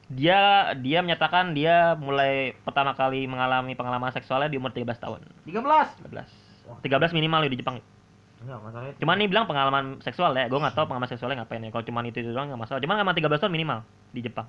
Dia 0.05 0.39
dia 0.77 1.01
menyatakan 1.01 1.51
dia 1.51 1.97
mulai 1.97 2.53
pertama 2.61 2.93
kali 2.93 3.25
mengalami 3.25 3.73
pengalaman 3.73 4.13
seksualnya 4.13 4.47
di 4.47 4.55
umur 4.55 4.69
13 4.69 4.85
tahun. 4.95 5.25
13 5.43 6.05
13. 6.05 6.85
13 6.85 7.09
minimal 7.11 7.41
ya 7.41 7.49
di 7.49 7.57
Jepang. 7.57 7.81
Enggak 8.45 8.61
masalahnya 8.61 8.93
Cuman 9.01 9.15
nih 9.17 9.27
bilang 9.27 9.45
pengalaman 9.49 9.85
seksual 10.05 10.31
ya, 10.37 10.45
gue 10.45 10.59
nggak 10.61 10.75
tahu 10.77 10.85
pengalaman 10.85 11.09
seksualnya 11.09 11.41
ngapain 11.41 11.65
ya. 11.65 11.69
Kalau 11.73 11.85
cuman 11.85 12.03
itu, 12.05 12.17
itu 12.21 12.29
doang 12.31 12.53
nggak 12.53 12.61
masalah. 12.61 12.79
Cuman 12.79 13.01
emang 13.01 13.17
13 13.17 13.41
tahun 13.41 13.53
minimal 13.53 13.79
di 14.13 14.21
Jepang. 14.21 14.47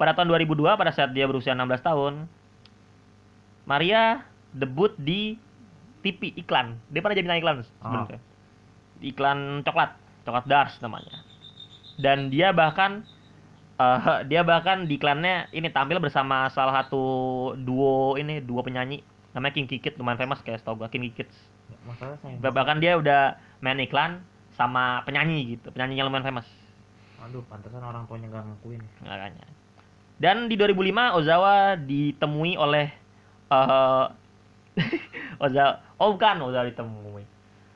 Pada 0.00 0.16
tahun 0.16 0.32
2002, 0.32 0.80
pada 0.80 0.92
saat 0.94 1.12
dia 1.12 1.28
berusia 1.28 1.52
16 1.52 1.84
tahun, 1.84 2.12
Maria 3.68 4.24
debut 4.56 4.94
di 4.96 5.36
TV 6.00 6.32
iklan. 6.40 6.80
Dia 6.88 7.00
pernah 7.00 7.16
jadi 7.16 7.28
iklan 7.28 7.56
sebenarnya. 7.64 8.20
Iklan 9.04 9.38
coklat, 9.64 9.90
coklat 10.24 10.44
Dars 10.48 10.74
namanya. 10.80 11.24
Dan 12.00 12.28
dia 12.28 12.50
bahkan 12.50 13.04
eh, 13.80 14.18
dia 14.30 14.42
bahkan 14.44 14.84
di 14.88 14.96
iklannya 14.96 15.50
ini 15.52 15.68
tampil 15.70 15.98
bersama 15.98 16.48
salah 16.52 16.84
satu 16.84 17.02
duo 17.58 18.14
ini 18.20 18.42
duo 18.42 18.62
penyanyi 18.62 19.02
namanya 19.34 19.52
King 19.58 19.66
Kikit 19.66 19.98
lumayan 19.98 20.16
famous 20.16 20.40
kayak 20.40 20.62
setahu 20.62 20.78
gua 20.78 20.88
King 20.88 21.10
Kikit. 21.10 21.28
Masalah 21.84 22.16
Bah- 22.40 22.54
bahkan 22.54 22.78
dia 22.78 22.94
udah 22.94 23.36
main 23.60 23.76
iklan 23.82 24.22
sama 24.54 25.02
penyanyi 25.02 25.58
gitu. 25.58 25.74
Penyanyi 25.74 25.98
yang 25.98 26.06
lumayan 26.08 26.24
famous. 26.24 26.46
Aduh 27.26 27.42
pantesan 27.50 27.82
orang 27.82 28.06
tuanya 28.06 28.30
nggak 28.30 28.44
ngakuin. 28.46 28.82
Makanya. 29.02 29.46
Dan 30.22 30.46
di 30.46 30.54
2005 30.54 31.18
Ozawa 31.18 31.74
ditemui 31.74 32.54
oleh 32.54 32.86
eh 33.50 34.06
Ozawa 35.44 35.82
oh 35.98 36.14
bukan 36.14 36.36
Ozawa 36.46 36.64
ditemui. 36.70 37.24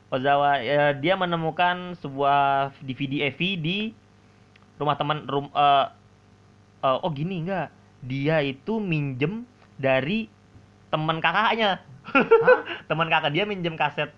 Ozawa 0.09 0.63
ya, 0.65 0.97
dia 0.97 1.21
menemukan 1.21 1.99
sebuah 2.01 2.73
DVD 2.81 3.29
EV 3.29 3.41
di 3.61 3.79
rumah 4.79 4.95
teman 4.97 5.27
rum 5.27 5.51
eh, 5.53 5.87
eh, 6.87 6.99
oh 7.03 7.11
gini 7.13 7.45
enggak 7.45 7.69
dia 7.99 8.39
itu 8.41 8.79
minjem 8.79 9.43
dari 9.75 10.31
teman 10.89 11.18
kakaknya. 11.18 11.80
Teman 12.89 13.12
kakak 13.12 13.36
dia 13.36 13.45
minjem 13.45 13.76
kaset 13.76 14.09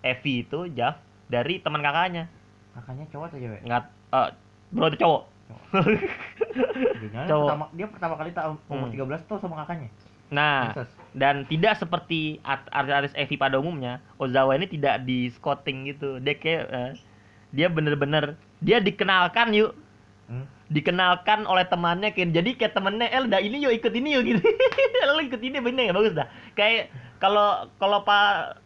Evi 0.00 0.46
itu 0.46 0.70
Jav 0.72 1.02
dari 1.26 1.58
teman 1.58 1.82
kakaknya. 1.82 2.30
Kakaknya 2.72 3.04
cowok 3.10 3.26
atau 3.30 3.38
cewek? 3.38 3.60
Nggak 3.66 3.82
eh, 4.14 4.28
bro 4.70 4.86
itu 4.86 4.98
cowok. 4.98 5.22
Cowok. 7.26 7.48
pertama, 7.48 7.64
dia 7.74 7.86
pertama 7.90 8.14
kali 8.16 8.30
tahu 8.30 8.52
umur 8.68 8.88
Hmm. 8.88 9.10
13 9.10 9.26
tuh 9.26 9.38
sama 9.42 9.58
kakaknya? 9.64 9.90
Nah 10.32 10.72
dan 11.12 11.44
tidak 11.44 11.76
seperti 11.76 12.40
art- 12.40 12.70
artis-artis 12.72 13.12
Evi 13.12 13.36
pada 13.36 13.60
umumnya 13.60 14.00
Ozawa 14.16 14.56
ini 14.56 14.64
tidak 14.64 15.04
di 15.04 15.28
scouting 15.28 15.92
gitu. 15.92 16.22
Dia 16.22 16.34
kayak 16.38 16.64
eh, 16.70 16.90
dia 17.52 17.68
bener-bener 17.68 18.38
dia 18.62 18.80
dikenalkan 18.80 19.52
yuk. 19.52 19.76
Hmm? 20.30 20.46
Dikenalkan 20.72 21.44
oleh 21.44 21.68
temannya 21.68 22.16
kayak 22.16 22.32
jadi 22.32 22.50
kayak 22.56 22.72
temennya 22.72 23.06
eh 23.12 23.20
udah 23.20 23.40
ini 23.44 23.60
yuk 23.60 23.72
ikut 23.76 23.92
ini 23.92 24.16
yuk 24.16 24.24
gitu. 24.32 24.40
Lo 25.04 25.20
ikut 25.20 25.40
ini 25.44 25.60
bener 25.60 25.92
ya 25.92 25.92
bagus 25.92 26.16
dah. 26.16 26.26
Kayak 26.56 26.88
kalau 27.20 27.68
kalau 27.76 28.00
pak 28.02 28.58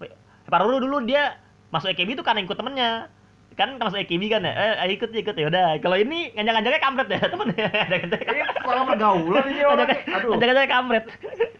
pak 0.46 0.60
Ruru 0.62 0.86
dulu 0.86 1.02
dia 1.02 1.42
masuk 1.74 1.90
EKB 1.92 2.16
itu 2.16 2.24
karena 2.24 2.46
ikut 2.46 2.54
temennya. 2.54 3.10
Kan 3.58 3.80
masuk 3.82 3.98
EKB 3.98 4.22
kan 4.30 4.46
ya? 4.46 4.52
Eh 4.54 4.94
ikut 4.94 5.10
ikut 5.10 5.34
ya 5.34 5.46
udah. 5.50 5.82
Kalau 5.82 5.98
ini 5.98 6.30
ngajak-ngajaknya 6.38 6.80
kampret 6.80 7.08
ya 7.10 7.20
temennya 7.32 7.66
Ini 8.06 8.40
malah 8.62 8.84
pergaulan 8.86 9.44
ini 9.50 9.62
orang. 9.66 9.88
Aduh. 9.90 10.30
ngajak-ngajaknya 10.32 10.70
kampret. 10.70 11.04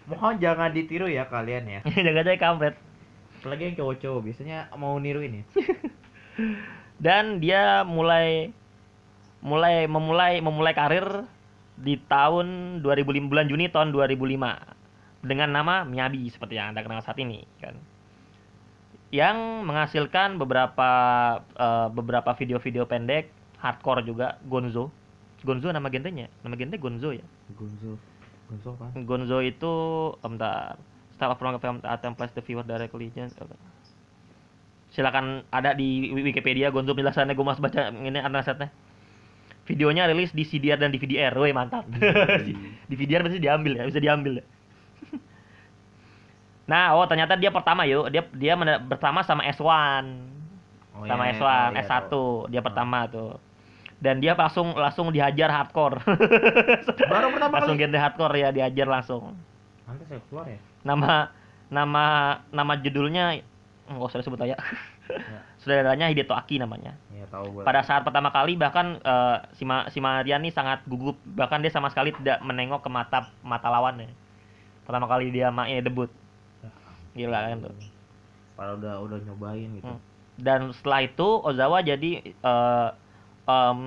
Mohon 0.07 0.34
jangan 0.38 0.70
ditiru 0.70 1.07
ya 1.11 1.26
kalian 1.26 1.64
ya. 1.66 1.80
ngajak-ngajaknya 1.90 2.40
kampret. 2.40 2.74
Apalagi 3.42 3.62
yang 3.66 3.76
cowok-cowok 3.82 4.20
biasanya 4.22 4.59
mau 4.78 4.94
niru 5.03 5.20
ini. 5.26 5.42
dan 6.97 7.40
dia 7.40 7.84
mulai 7.84 8.53
mulai 9.47 9.86
memulai 9.86 10.42
memulai 10.42 10.74
karir 10.74 11.07
di 11.78 11.94
tahun 12.11 12.80
2005 12.82 13.30
bulan 13.30 13.47
Juni 13.47 13.70
tahun 13.70 13.94
2005 13.94 15.22
dengan 15.22 15.49
nama 15.55 15.86
Miyabi 15.86 16.26
seperti 16.34 16.59
yang 16.59 16.74
Anda 16.74 16.82
kenal 16.82 16.99
saat 17.07 17.20
ini 17.22 17.47
kan. 17.62 17.78
Yang 19.14 19.38
menghasilkan 19.62 20.42
beberapa 20.42 20.90
eh, 21.55 21.88
beberapa 21.94 22.34
video-video 22.34 22.90
pendek 22.90 23.30
hardcore 23.62 24.03
juga 24.03 24.42
Gonzo. 24.51 24.90
Gonzo 25.47 25.70
nama 25.70 25.86
gentenya, 25.94 26.26
nama 26.42 26.59
gente 26.59 26.74
Gonzo 26.82 27.14
ya. 27.14 27.22
Gonzo. 27.55 28.03
Gonzo 28.51 28.68
apa? 28.74 28.99
Gonzo 29.07 29.38
itu 29.47 29.74
eh, 30.18 30.26
bentar. 30.26 30.74
Style 31.14 31.32
of 31.32 31.40
wrong 31.40 31.57
film 31.62 31.80
place 32.18 32.34
the 32.34 32.42
viewer 32.42 32.66
directly. 32.66 33.09
Silakan 34.90 35.47
ada 35.55 35.70
di 35.72 36.11
Wikipedia 36.11 36.74
Gonzo 36.74 36.99
penjelasannya 36.99 37.38
gue 37.38 37.47
mas 37.47 37.62
baca 37.62 37.94
ini 37.94 38.18
analysatnya. 38.18 38.74
Videonya 39.67 40.07
rilis 40.07 40.31
di 40.31 40.47
CDR 40.47 40.79
dan 40.79 40.95
DVD-R. 40.95 41.35
Woi, 41.35 41.51
mantap. 41.51 41.85
DVD-R 42.91 43.27
pasti 43.27 43.43
diambil 43.43 43.83
ya, 43.83 43.85
bisa 43.87 43.99
diambil 43.99 44.39
ya. 44.39 44.45
nah, 46.71 46.95
oh 46.95 47.07
ternyata 47.11 47.35
dia 47.35 47.51
pertama 47.51 47.83
yuk. 47.83 48.09
Dia 48.14 48.23
dia 48.31 48.55
bersama 48.79 49.27
sama 49.27 49.43
S1 49.51 50.37
Oh, 50.97 51.05
sama 51.05 51.29
iya, 51.29 51.37
S1, 51.37 51.45
oh, 51.45 51.69
iya, 51.77 51.83
S1 51.85 52.03
tahu. 52.09 52.29
dia 52.49 52.62
pertama 52.64 53.05
tuh. 53.05 53.37
Dan 54.01 54.21
dia 54.21 54.33
langsung 54.37 54.73
langsung 54.77 55.12
dihajar 55.12 55.49
hardcore. 55.53 56.01
Baru 57.12 57.33
pertama 57.33 57.61
langsung 57.61 57.77
kali. 57.77 57.85
genre 57.85 58.01
hardcore 58.01 58.37
ya 58.41 58.49
dihajar 58.53 58.89
langsung. 58.89 59.37
Nanti 59.85 60.05
saya 60.09 60.21
keluar 60.29 60.49
ya. 60.49 60.61
Nama 60.85 61.33
nama 61.69 62.05
nama 62.53 62.73
judulnya 62.81 63.41
enggak 63.89 64.09
usah 64.09 64.21
disebut 64.25 64.41
aja. 64.41 64.57
Ya. 65.11 65.41
Saudaranya 65.63 66.07
Hideto 66.11 66.35
Aki 66.35 66.63
namanya. 66.63 66.95
Iya 67.11 67.27
tahu 67.31 67.59
gua. 67.59 67.63
Pada 67.67 67.83
saat 67.83 68.03
pertama 68.07 68.31
kali 68.31 68.55
bahkan 68.59 68.99
eh, 69.03 69.37
si, 69.59 69.67
Ma, 69.67 69.87
si 69.91 69.99
Mariani 69.99 70.51
sangat 70.51 70.83
gugup 70.87 71.19
bahkan 71.25 71.63
dia 71.63 71.71
sama 71.71 71.91
sekali 71.91 72.15
tidak 72.23 72.43
menengok 72.43 72.87
ke 72.87 72.91
mata 72.91 73.31
mata 73.43 73.67
lawannya. 73.71 74.11
Pertama 74.87 75.11
kali 75.11 75.35
dia 75.35 75.51
main 75.51 75.83
debut. 75.83 76.11
Gila 77.17 77.39
kan 77.51 77.57
tuh. 77.67 77.73
Padahal 78.55 78.79
udah 78.79 78.95
udah 79.03 79.19
nyobain 79.27 79.69
gitu. 79.79 79.87
Hmm. 79.87 80.01
Dan 80.37 80.71
setelah 80.77 81.01
itu 81.09 81.29
Ozawa 81.43 81.81
jadi 81.81 82.11
eh, 82.23 82.89
em, 83.49 83.79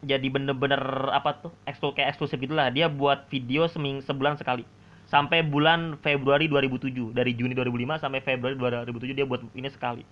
jadi 0.00 0.26
bener-bener 0.32 0.80
apa 1.12 1.44
tuh 1.44 1.52
eksklu 1.68 1.92
kayak 1.92 2.16
eksklusif 2.16 2.40
gitulah 2.40 2.72
dia 2.72 2.88
buat 2.88 3.28
video 3.28 3.68
seming 3.68 4.00
sebulan 4.00 4.40
sekali 4.40 4.64
sampai 5.10 5.44
bulan 5.44 6.00
Februari 6.00 6.48
2007 6.48 7.12
dari 7.12 7.36
Juni 7.36 7.52
2005 7.52 8.00
sampai 8.00 8.20
Februari 8.24 8.56
2007 8.56 9.12
dia 9.12 9.26
buat 9.28 9.44
ini 9.52 9.68
sekali 9.68 10.06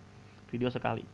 video 0.51 0.69
sekali. 0.73 1.05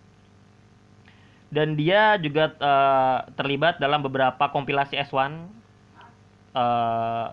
Dan 1.54 1.78
dia 1.78 2.18
juga 2.18 2.50
eh, 2.50 3.18
terlibat 3.38 3.78
dalam 3.78 4.02
beberapa 4.02 4.50
kompilasi 4.50 4.98
S1 4.98 5.34
eh, 6.54 7.26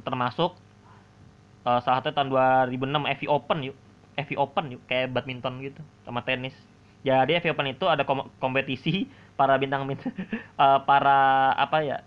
termasuk 0.00 0.56
eh, 1.66 1.80
salah 1.84 1.98
satu 2.00 2.10
tahun 2.14 2.28
2006 2.72 3.18
FI 3.20 3.26
Open 3.28 3.58
yuk. 3.72 3.76
FI 4.18 4.34
Open 4.40 4.64
yuk 4.74 4.82
kayak 4.90 5.12
badminton 5.14 5.60
gitu 5.62 5.80
sama 6.06 6.24
tenis. 6.24 6.54
Jadi 7.06 7.38
FI 7.38 7.52
Open 7.54 7.70
itu 7.70 7.84
ada 7.86 8.02
kom- 8.02 8.30
kompetisi 8.42 9.06
para 9.38 9.54
bintang 9.60 9.86
bintang 9.86 10.10
para 10.88 11.54
apa 11.54 11.78
ya 11.86 11.98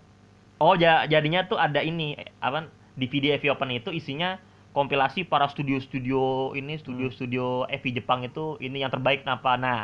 oh 0.62 0.78
ja- 0.78 1.08
jadinya 1.10 1.42
tuh 1.48 1.58
ada 1.58 1.82
ini 1.82 2.14
apa 2.38 2.70
DVD 2.94 3.40
FI 3.40 3.48
Open 3.50 3.74
itu 3.74 3.90
isinya 3.90 4.38
kompilasi 4.72 5.28
para 5.28 5.46
studio-studio 5.48 6.52
ini 6.56 6.80
studio-studio 6.80 7.68
FI 7.68 7.90
Jepang 7.92 8.24
itu 8.24 8.56
ini 8.60 8.80
yang 8.80 8.92
terbaik 8.92 9.24
apa 9.28 9.56
nah 9.60 9.80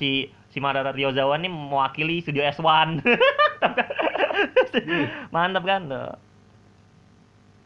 si 0.00 0.32
si 0.50 0.58
Madara 0.62 0.94
Ryozawa 0.94 1.36
ini 1.36 1.52
mewakili 1.52 2.24
studio 2.24 2.40
S1 2.48 3.04
mantap 5.34 5.64
kan? 5.64 5.82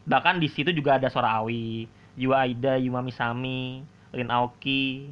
Bahkan 0.01 0.41
di 0.41 0.47
situ 0.49 0.73
juga 0.73 0.97
ada 0.97 1.07
Sora 1.07 1.39
Aoi 1.39 1.85
Yua 2.17 2.47
Aida 2.47 2.75
Yuma 2.81 2.99
Misami 3.05 3.85
Rin 4.11 4.27
Aoki 4.27 5.07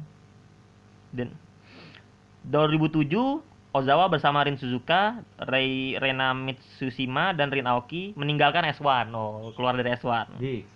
dan 1.14 1.32
2007 2.48 3.08
Ozawa 3.70 4.10
bersama 4.10 4.42
Rin 4.42 4.58
Suzuka, 4.58 5.22
Rei 5.46 5.94
Rena 5.94 6.34
Mitsushima 6.34 7.30
dan 7.38 7.54
Rin 7.54 7.70
Aoki 7.70 8.10
meninggalkan 8.18 8.66
S1. 8.66 9.14
Oh, 9.14 9.54
keluar 9.54 9.78
dari 9.78 9.94
S1 9.94 10.42
Di. 10.42 10.66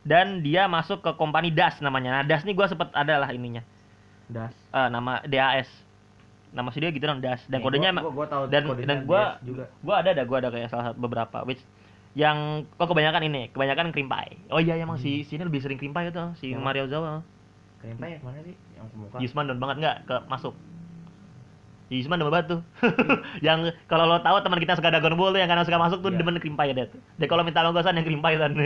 Dan 0.00 0.40
dia 0.40 0.64
masuk 0.64 1.04
ke 1.04 1.10
company 1.14 1.52
DAS 1.52 1.78
namanya. 1.80 2.20
Nah, 2.20 2.24
DAS 2.24 2.44
nih 2.44 2.56
gua 2.56 2.66
sempet 2.66 2.88
ada 2.92 3.20
lah 3.20 3.30
ininya. 3.30 3.60
Das. 4.26 4.54
Eh, 4.72 4.88
nama 4.88 5.20
DAS. 5.24 5.68
Nama 6.50 6.66
studio 6.74 6.90
gitu 6.90 7.04
dong 7.04 7.20
DAS. 7.20 7.44
Dan 7.46 7.60
Nih, 7.60 7.64
kodenya 7.66 7.88
gua, 7.88 7.94
emang 7.94 8.04
gua, 8.04 8.14
gua 8.14 8.26
tahu 8.26 8.42
dan 8.48 8.62
kodenya 8.66 8.86
dan 8.86 8.98
juga. 9.44 9.64
gua 9.84 9.94
ada 10.00 10.08
ada 10.10 10.22
gua 10.24 10.36
ada 10.40 10.48
kayak 10.50 10.68
salah 10.68 10.84
satu 10.90 10.98
beberapa 10.98 11.44
which 11.44 11.60
yang 12.18 12.66
kok 12.74 12.90
kebanyakan 12.90 13.22
ini, 13.22 13.54
kebanyakan 13.54 13.94
krimpai. 13.94 14.34
Oh 14.50 14.58
iya 14.58 14.74
emang 14.74 14.98
si 14.98 15.22
si 15.22 15.38
ini 15.38 15.46
lebih 15.46 15.62
sering 15.62 15.78
krimpai 15.78 16.10
itu 16.10 16.18
si 16.42 16.50
Yang- 16.50 16.64
Mario 16.64 16.84
Zawa. 16.90 17.22
Ya 17.80 17.94
mana 17.96 18.40
sih 18.42 18.52
yang 18.76 18.86
pemuka? 18.90 19.16
Yusman 19.22 19.46
don 19.46 19.62
banget 19.62 19.76
nggak 19.78 19.96
ke 20.10 20.16
masuk. 20.26 20.52
Yusman 21.90 22.16
demen 22.16 22.30
banget 22.30 22.46
tuh. 22.48 22.60
yang 23.46 23.68
kalau 23.84 24.06
lo 24.06 24.18
tahu 24.18 24.40
teman 24.40 24.58
kita 24.58 24.74
suka 24.74 24.88
Dragon 24.88 25.14
Ball 25.14 25.34
tuh 25.34 25.40
yang 25.42 25.50
kadang 25.50 25.66
suka 25.66 25.76
masuk 25.76 25.98
tuh 26.00 26.08
Iya. 26.08 26.22
demen 26.22 26.38
krimpai 26.38 26.70
dia 26.70 26.86
tuh. 26.86 26.98
Dia 27.18 27.26
kalau 27.26 27.42
minta 27.42 27.60
longgosan 27.60 27.94
yang 27.94 28.06
krimpai 28.06 28.38
kan. 28.38 28.50
No, 28.54 28.62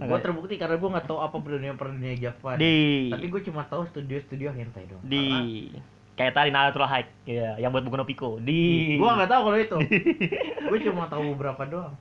gua 0.04 0.18
terbukti 0.20 0.54
karena 0.54 0.76
gua 0.76 0.88
nggak 0.94 1.06
tahu 1.06 1.18
apa 1.18 1.34
dunia 1.40 1.72
dunia 1.72 2.12
Java. 2.14 2.54
di 2.54 3.08
Tapi 3.08 3.24
gua 3.26 3.40
cuma 3.40 3.60
tahu 3.64 3.82
studio-studio 3.88 4.52
hentai 4.52 4.84
dong. 4.84 5.00
di 5.00 5.72
kayak 6.14 6.30
tadi 6.30 6.52
Natural 6.52 6.86
High 6.86 7.08
ya 7.24 7.56
yang 7.56 7.72
buat 7.72 7.82
buku 7.82 7.96
no 7.96 8.04
Pico 8.04 8.36
di 8.38 8.86
Karena 8.86 9.00
gua 9.00 9.10
nggak 9.16 9.30
tahu 9.32 9.40
kalau 9.42 9.58
itu. 9.58 9.76
gua 10.68 10.78
cuma 10.78 11.02
tahu 11.08 11.22
beberapa 11.32 11.62
doang. 11.64 11.94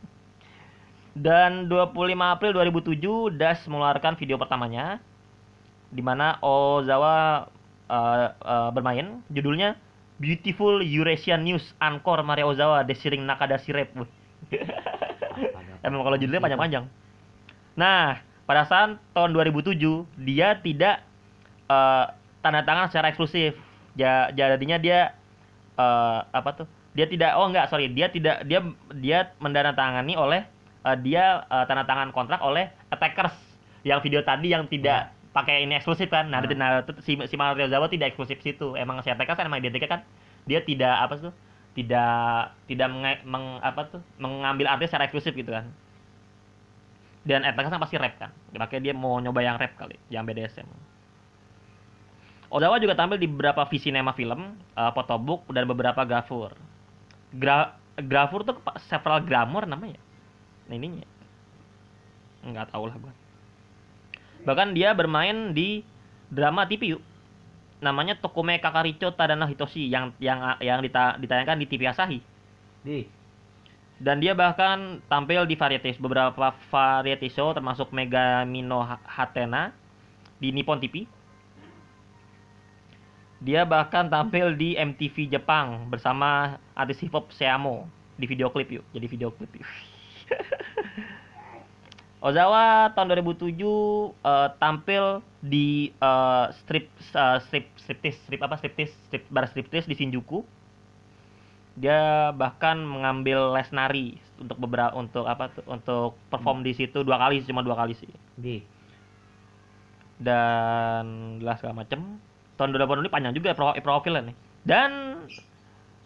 dan 1.13 1.69
25 1.69 1.93
April 2.19 2.51
2007 2.51 3.37
Das 3.37 3.63
mengeluarkan 3.65 4.17
video 4.17 4.35
pertamanya 4.35 4.97
di 5.87 6.01
mana 6.01 6.35
Ozawa 6.41 7.47
uh, 7.93 8.33
uh, 8.41 8.69
bermain 8.73 9.21
judulnya 9.29 9.77
Beautiful 10.17 10.81
Eurasian 10.81 11.45
News 11.45 11.73
Encore 11.77 12.25
Maria 12.25 12.49
Ozawa 12.49 12.81
Desiring 12.81 13.25
Nakadashi 13.25 13.69
Rap 13.73 13.93
Wih. 13.93 14.09
Emang 15.85 16.05
kalau 16.05 16.15
judulnya 16.15 16.39
panjang-panjang. 16.39 16.85
Nah, 17.73 18.21
pada 18.45 18.63
saat 18.69 18.95
tahun 19.17 19.33
2007 19.33 19.75
dia 20.21 20.55
tidak 20.61 21.03
eh, 21.67 22.05
tanda 22.39 22.61
tangan 22.63 22.87
secara 22.87 23.11
eksklusif. 23.11 23.57
Ja, 23.97 24.29
jadinya 24.31 24.77
dia 24.77 25.17
eh, 25.75 26.19
apa 26.29 26.63
tuh? 26.63 26.67
Dia 26.93 27.09
tidak 27.09 27.33
oh 27.35 27.49
enggak, 27.49 27.73
sorry, 27.73 27.89
dia 27.89 28.07
tidak 28.13 28.45
dia 28.45 28.61
dia 29.01 29.33
mendanatangani 29.41 30.13
oleh 30.13 30.45
eh, 30.85 30.97
dia 31.01 31.43
eh, 31.49 31.65
tanda 31.65 31.83
tangan 31.83 32.13
kontrak 32.13 32.39
oleh 32.39 32.69
Attackers 32.93 33.35
yang 33.83 33.99
video 33.99 34.23
tadi 34.23 34.53
yang 34.53 34.69
tidak 34.69 35.11
pakai 35.33 35.65
ini 35.65 35.73
eksklusif 35.77 36.07
kan. 36.09 36.29
Nah, 36.29 36.39
Nah. 36.45 36.53
nah, 36.55 36.69
si 37.01 37.17
si 37.17 37.35
Mario 37.35 37.67
Zawa 37.67 37.89
tidak 37.89 38.13
eksklusif 38.13 38.39
situ. 38.41 38.77
Emang 38.77 39.01
si 39.03 39.09
Attackers 39.09 39.37
kan 39.37 39.45
emang 39.49 39.59
identiknya 39.61 39.89
kan 39.99 40.01
dia 40.45 40.61
tidak 40.63 40.93
apa 41.03 41.13
tuh? 41.19 41.33
Tidak 41.73 42.13
tidak 42.69 42.87
menge- 42.93 43.23
meng, 43.25 43.57
apa 43.59 43.81
tuh? 43.89 44.01
mengambil 44.21 44.69
artis 44.69 44.93
secara 44.93 45.09
eksklusif 45.09 45.33
gitu 45.33 45.49
kan 45.49 45.65
dan 47.23 47.41
Attackers 47.47 47.71
kan 47.71 47.81
pasti 47.81 47.95
rap 47.95 48.15
kan 48.19 48.31
makanya 48.51 48.91
dia 48.91 48.93
mau 48.93 49.15
nyoba 49.17 49.39
yang 49.39 49.55
rap 49.55 49.73
kali 49.79 49.95
yang 50.11 50.27
BDSM 50.27 50.67
Ozawa 52.53 52.77
juga 52.77 52.93
tampil 52.93 53.17
di 53.17 53.25
beberapa 53.25 53.65
visinema 53.65 54.13
film 54.13 54.53
eh, 54.77 54.91
photobook 54.93 55.49
dan 55.49 55.65
beberapa 55.65 56.05
grafur 56.05 56.53
Gra 57.33 57.73
grafur 57.97 58.45
tuh 58.45 58.59
several 58.85 59.25
grammar 59.25 59.65
namanya 59.65 59.97
nah, 60.69 60.75
ininya 60.77 61.07
nggak 62.43 62.69
tahu 62.75 62.91
lah 62.91 62.95
gua 62.99 63.13
bahkan 64.43 64.75
dia 64.75 64.91
bermain 64.91 65.51
di 65.51 65.83
drama 66.27 66.67
TV 66.67 66.97
yuk 66.97 67.03
namanya 67.83 68.15
Tokume 68.15 68.59
Kakaricho 68.59 69.11
Tadano 69.11 69.43
Hitoshi 69.43 69.91
yang 69.91 70.15
yang 70.19 70.55
yang 70.63 70.79
dita- 70.79 71.19
ditayangkan 71.19 71.59
di 71.59 71.67
TV 71.67 71.83
Asahi 71.87 72.19
Di. 72.83 73.03
dan 73.99 74.23
dia 74.23 74.31
bahkan 74.31 75.03
tampil 75.07 75.43
di 75.43 75.55
variety 75.55 75.95
beberapa 75.99 76.55
variety 76.71 77.27
show 77.27 77.51
termasuk 77.51 77.91
Mega 77.91 78.43
Mino 78.47 78.83
Ha- 78.83 79.03
Hatena 79.03 79.71
di 80.39 80.51
Nippon 80.51 80.79
TV 80.79 81.07
Dia 83.43 83.67
bahkan 83.67 84.07
tampil 84.07 84.55
di 84.55 84.71
MTV 84.79 85.27
Jepang 85.27 85.91
bersama 85.91 86.55
artis 86.71 87.03
hip 87.03 87.11
hop 87.11 87.27
Seamo 87.35 87.91
di 88.15 88.23
video 88.23 88.47
klip 88.47 88.71
yuk. 88.71 88.87
Jadi 88.95 89.03
video 89.03 89.35
klip 89.35 89.51
yuk. 89.51 89.67
Ozawa 92.23 92.95
tahun 92.95 93.19
2007 93.19 93.51
eh, 93.51 94.49
tampil 94.55 95.19
di 95.43 95.91
eh, 95.91 96.45
strip 96.63 96.87
eh, 97.11 97.37
strip 97.43 97.67
striptease 97.75 98.19
strip 98.23 98.39
apa 98.39 98.55
striptease 98.55 98.95
strip 99.11 99.23
bar 99.27 99.43
striptease 99.51 99.91
di 99.91 99.95
Shinjuku. 99.99 100.39
Dia 101.75 102.31
bahkan 102.31 102.79
mengambil 102.79 103.51
les 103.51 103.67
nari 103.75 104.15
untuk 104.39 104.55
beberapa 104.55 104.95
untuk 104.95 105.27
apa 105.27 105.51
tuh 105.51 105.67
untuk 105.67 106.15
perform 106.31 106.63
di 106.63 106.71
situ 106.71 107.03
dua 107.03 107.19
kali 107.19 107.43
cuma 107.43 107.59
dua 107.59 107.75
kali 107.75 107.97
sih 107.97 108.09
Di. 108.37 108.61
dan 110.21 111.39
lah 111.41 111.57
segala 111.57 111.83
macem 111.83 112.21
tahun 112.55 112.77
2008 112.77 113.01
ini 113.01 113.11
panjang 113.11 113.33
juga 113.33 113.51
ya 113.51 113.55
pro 113.57 113.73
profilnya 113.81 114.29
nih 114.29 114.35
dan 114.61 114.91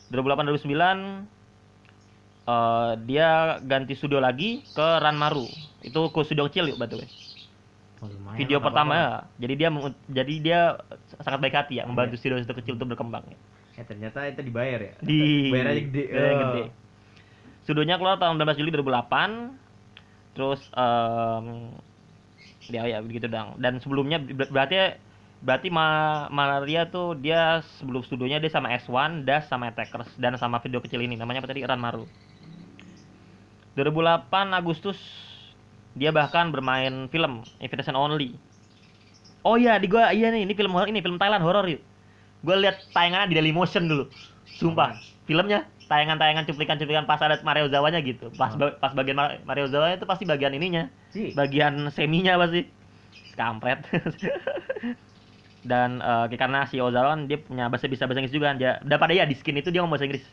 2008 0.09 0.47
2009 0.63 1.36
eh, 2.47 2.91
dia 3.03 3.29
ganti 3.61 3.93
studio 3.93 4.17
lagi 4.17 4.63
ke 4.71 4.87
Ranmaru 5.03 5.45
itu 5.83 5.99
ke 6.09 6.19
studio 6.23 6.47
kecil 6.47 6.71
yuk 6.71 6.79
way 6.79 7.09
Oh, 7.97 8.05
video 8.37 8.61
pertama 8.61 8.93
ya 8.93 9.09
jadi 9.41 9.53
dia 9.57 9.69
jadi 10.05 10.33
dia 10.37 10.59
sangat 11.17 11.41
baik 11.41 11.55
hati 11.57 11.81
ya 11.81 11.89
membantu 11.89 12.13
studio 12.13 12.37
studio 12.37 12.61
kecil 12.61 12.77
untuk 12.77 12.93
berkembang 12.93 13.25
ya. 13.25 13.37
Ya 13.73 13.83
ternyata 13.85 14.21
itu 14.29 14.41
dibayar 14.45 14.77
ya. 14.77 14.93
di 15.01 15.49
Bayar 15.49 15.73
aja 15.73 15.81
gede. 15.81 16.03
bayar 16.13 16.29
Oh. 16.29 16.41
gede. 16.45 16.63
Studionya 17.65 17.97
keluar 17.97 18.21
tahun 18.21 18.37
19 18.37 18.53
Juli 18.53 18.69
2008 18.69 19.49
terus 20.37 20.61
em 20.77 21.73
ya 22.69 22.85
ya 22.85 23.01
begitu 23.01 23.25
dong 23.25 23.57
dan 23.57 23.81
sebelumnya 23.81 24.21
ber- 24.21 24.53
berarti 24.53 25.01
berarti 25.41 25.67
Ma 25.73 25.87
Malaria 26.29 26.85
tuh 26.85 27.17
dia 27.17 27.65
sebelum 27.81 28.05
studionya 28.05 28.37
dia 28.37 28.53
sama 28.53 28.69
S1 28.77 29.25
Das 29.25 29.49
sama 29.49 29.73
Attackers 29.73 30.13
dan 30.21 30.37
sama 30.37 30.61
video 30.61 30.85
kecil 30.85 31.01
ini 31.01 31.17
namanya 31.17 31.41
apa 31.41 31.49
tadi 31.49 31.65
Ranmaru 31.65 32.05
2008 33.77 34.33
Agustus 34.51 34.97
dia 35.93 36.09
bahkan 36.09 36.49
bermain 36.49 37.05
film 37.07 37.45
Invitation 37.61 37.93
Only. 37.93 38.33
Oh 39.45 39.55
iya 39.55 39.77
di 39.77 39.85
gua 39.87 40.09
iya 40.11 40.33
nih 40.33 40.43
ini 40.49 40.53
film 40.57 40.73
horor 40.73 40.89
ini 40.89 40.99
film 40.99 41.15
Thailand 41.15 41.45
horor 41.45 41.63
yuk. 41.69 41.81
Gue 42.41 42.55
lihat 42.57 42.77
tayangannya 42.93 43.33
di 43.33 43.35
Dailymotion 43.37 43.85
dulu. 43.85 44.05
Sumpah 44.45 44.97
filmnya 45.25 45.65
tayangan-tayangan 45.87 46.45
cuplikan-cuplikan 46.45 47.05
pas 47.07 47.21
ada 47.21 47.39
Mario 47.41 47.65
Zawanya 47.71 48.01
gitu. 48.01 48.29
Pas 48.35 48.53
Oh. 48.53 48.59
ba- 48.59 48.77
pas 48.77 48.93
bagian 48.93 49.17
Mar- 49.17 49.41
Mario 49.45 49.69
Zawanya 49.69 49.97
itu 49.97 50.05
pasti 50.05 50.25
bagian 50.25 50.53
ininya. 50.53 50.89
Bagian 51.33 51.89
seminya 51.89 52.37
pasti. 52.37 52.67
Kampret. 53.37 53.85
Dan 55.67 55.99
eh, 55.99 56.25
karena 56.37 56.63
si 56.69 56.79
Ozawa 56.79 57.13
kan 57.17 57.27
dia 57.27 57.37
punya 57.41 57.67
bahasa 57.67 57.89
bisa 57.89 58.05
bahasa 58.07 58.21
Inggris 58.23 58.35
juga 58.35 58.53
kan. 58.53 58.57
dia 58.57 58.97
pada 58.97 59.11
ya 59.11 59.25
di 59.27 59.35
skin 59.35 59.59
itu 59.59 59.67
dia 59.73 59.81
ngomong 59.83 59.97
bahasa 59.97 60.07
Inggris 60.07 60.25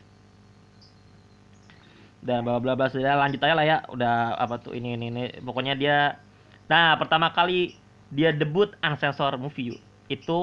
dan 2.25 2.41
bla 2.41 2.57
bla 2.57 2.73
bla 2.73 2.89
sudah 2.89 3.15
lanjut 3.21 3.39
aja 3.45 3.55
lah 3.55 3.65
ya 3.65 3.77
udah 3.93 4.33
apa 4.35 4.55
tuh 4.57 4.73
ini 4.73 4.97
ini 4.97 5.05
ini 5.13 5.23
pokoknya 5.45 5.73
dia 5.77 6.17
nah 6.65 6.97
pertama 6.97 7.29
kali 7.29 7.71
dia 8.09 8.33
debut 8.33 8.73
unsensor 8.81 9.37
movie 9.37 9.77
itu 10.09 10.39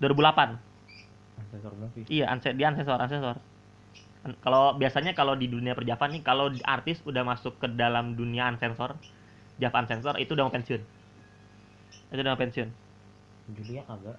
2008 0.00 0.56
Sensor 1.50 1.74
movie. 1.74 2.06
Iya, 2.06 2.30
anse 2.30 2.54
dia 2.54 2.70
ansensor. 2.70 3.00
An- 3.02 4.38
Kalau 4.44 4.78
biasanya 4.78 5.16
kalau 5.18 5.34
di 5.34 5.50
dunia 5.50 5.74
perjavan 5.74 6.14
nih, 6.14 6.22
kalau 6.22 6.52
artis 6.62 7.02
udah 7.02 7.26
masuk 7.26 7.58
ke 7.58 7.66
dalam 7.74 8.14
dunia 8.14 8.46
ansensor, 8.46 8.94
Jav 9.58 9.74
ansensor 9.74 10.14
itu 10.22 10.36
udah 10.38 10.46
mau 10.46 10.54
pensiun. 10.54 10.82
Itu 12.12 12.20
udah 12.22 12.32
mau 12.34 12.40
pensiun. 12.40 12.68
Julia 13.56 13.82
kagak. 13.88 14.18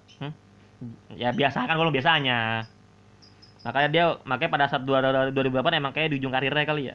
Ya 1.16 1.30
biasa 1.32 1.64
kan 1.64 1.76
kalau 1.78 1.92
biasanya. 1.94 2.66
Makanya 3.62 3.88
dia 3.88 4.04
makanya 4.26 4.50
pada 4.50 4.66
saat 4.66 4.82
dua- 4.82 5.30
2008 5.30 5.78
emang 5.78 5.92
kayak 5.94 6.10
di 6.10 6.16
ujung 6.18 6.34
karirnya 6.34 6.66
kali 6.66 6.82
ya. 6.90 6.94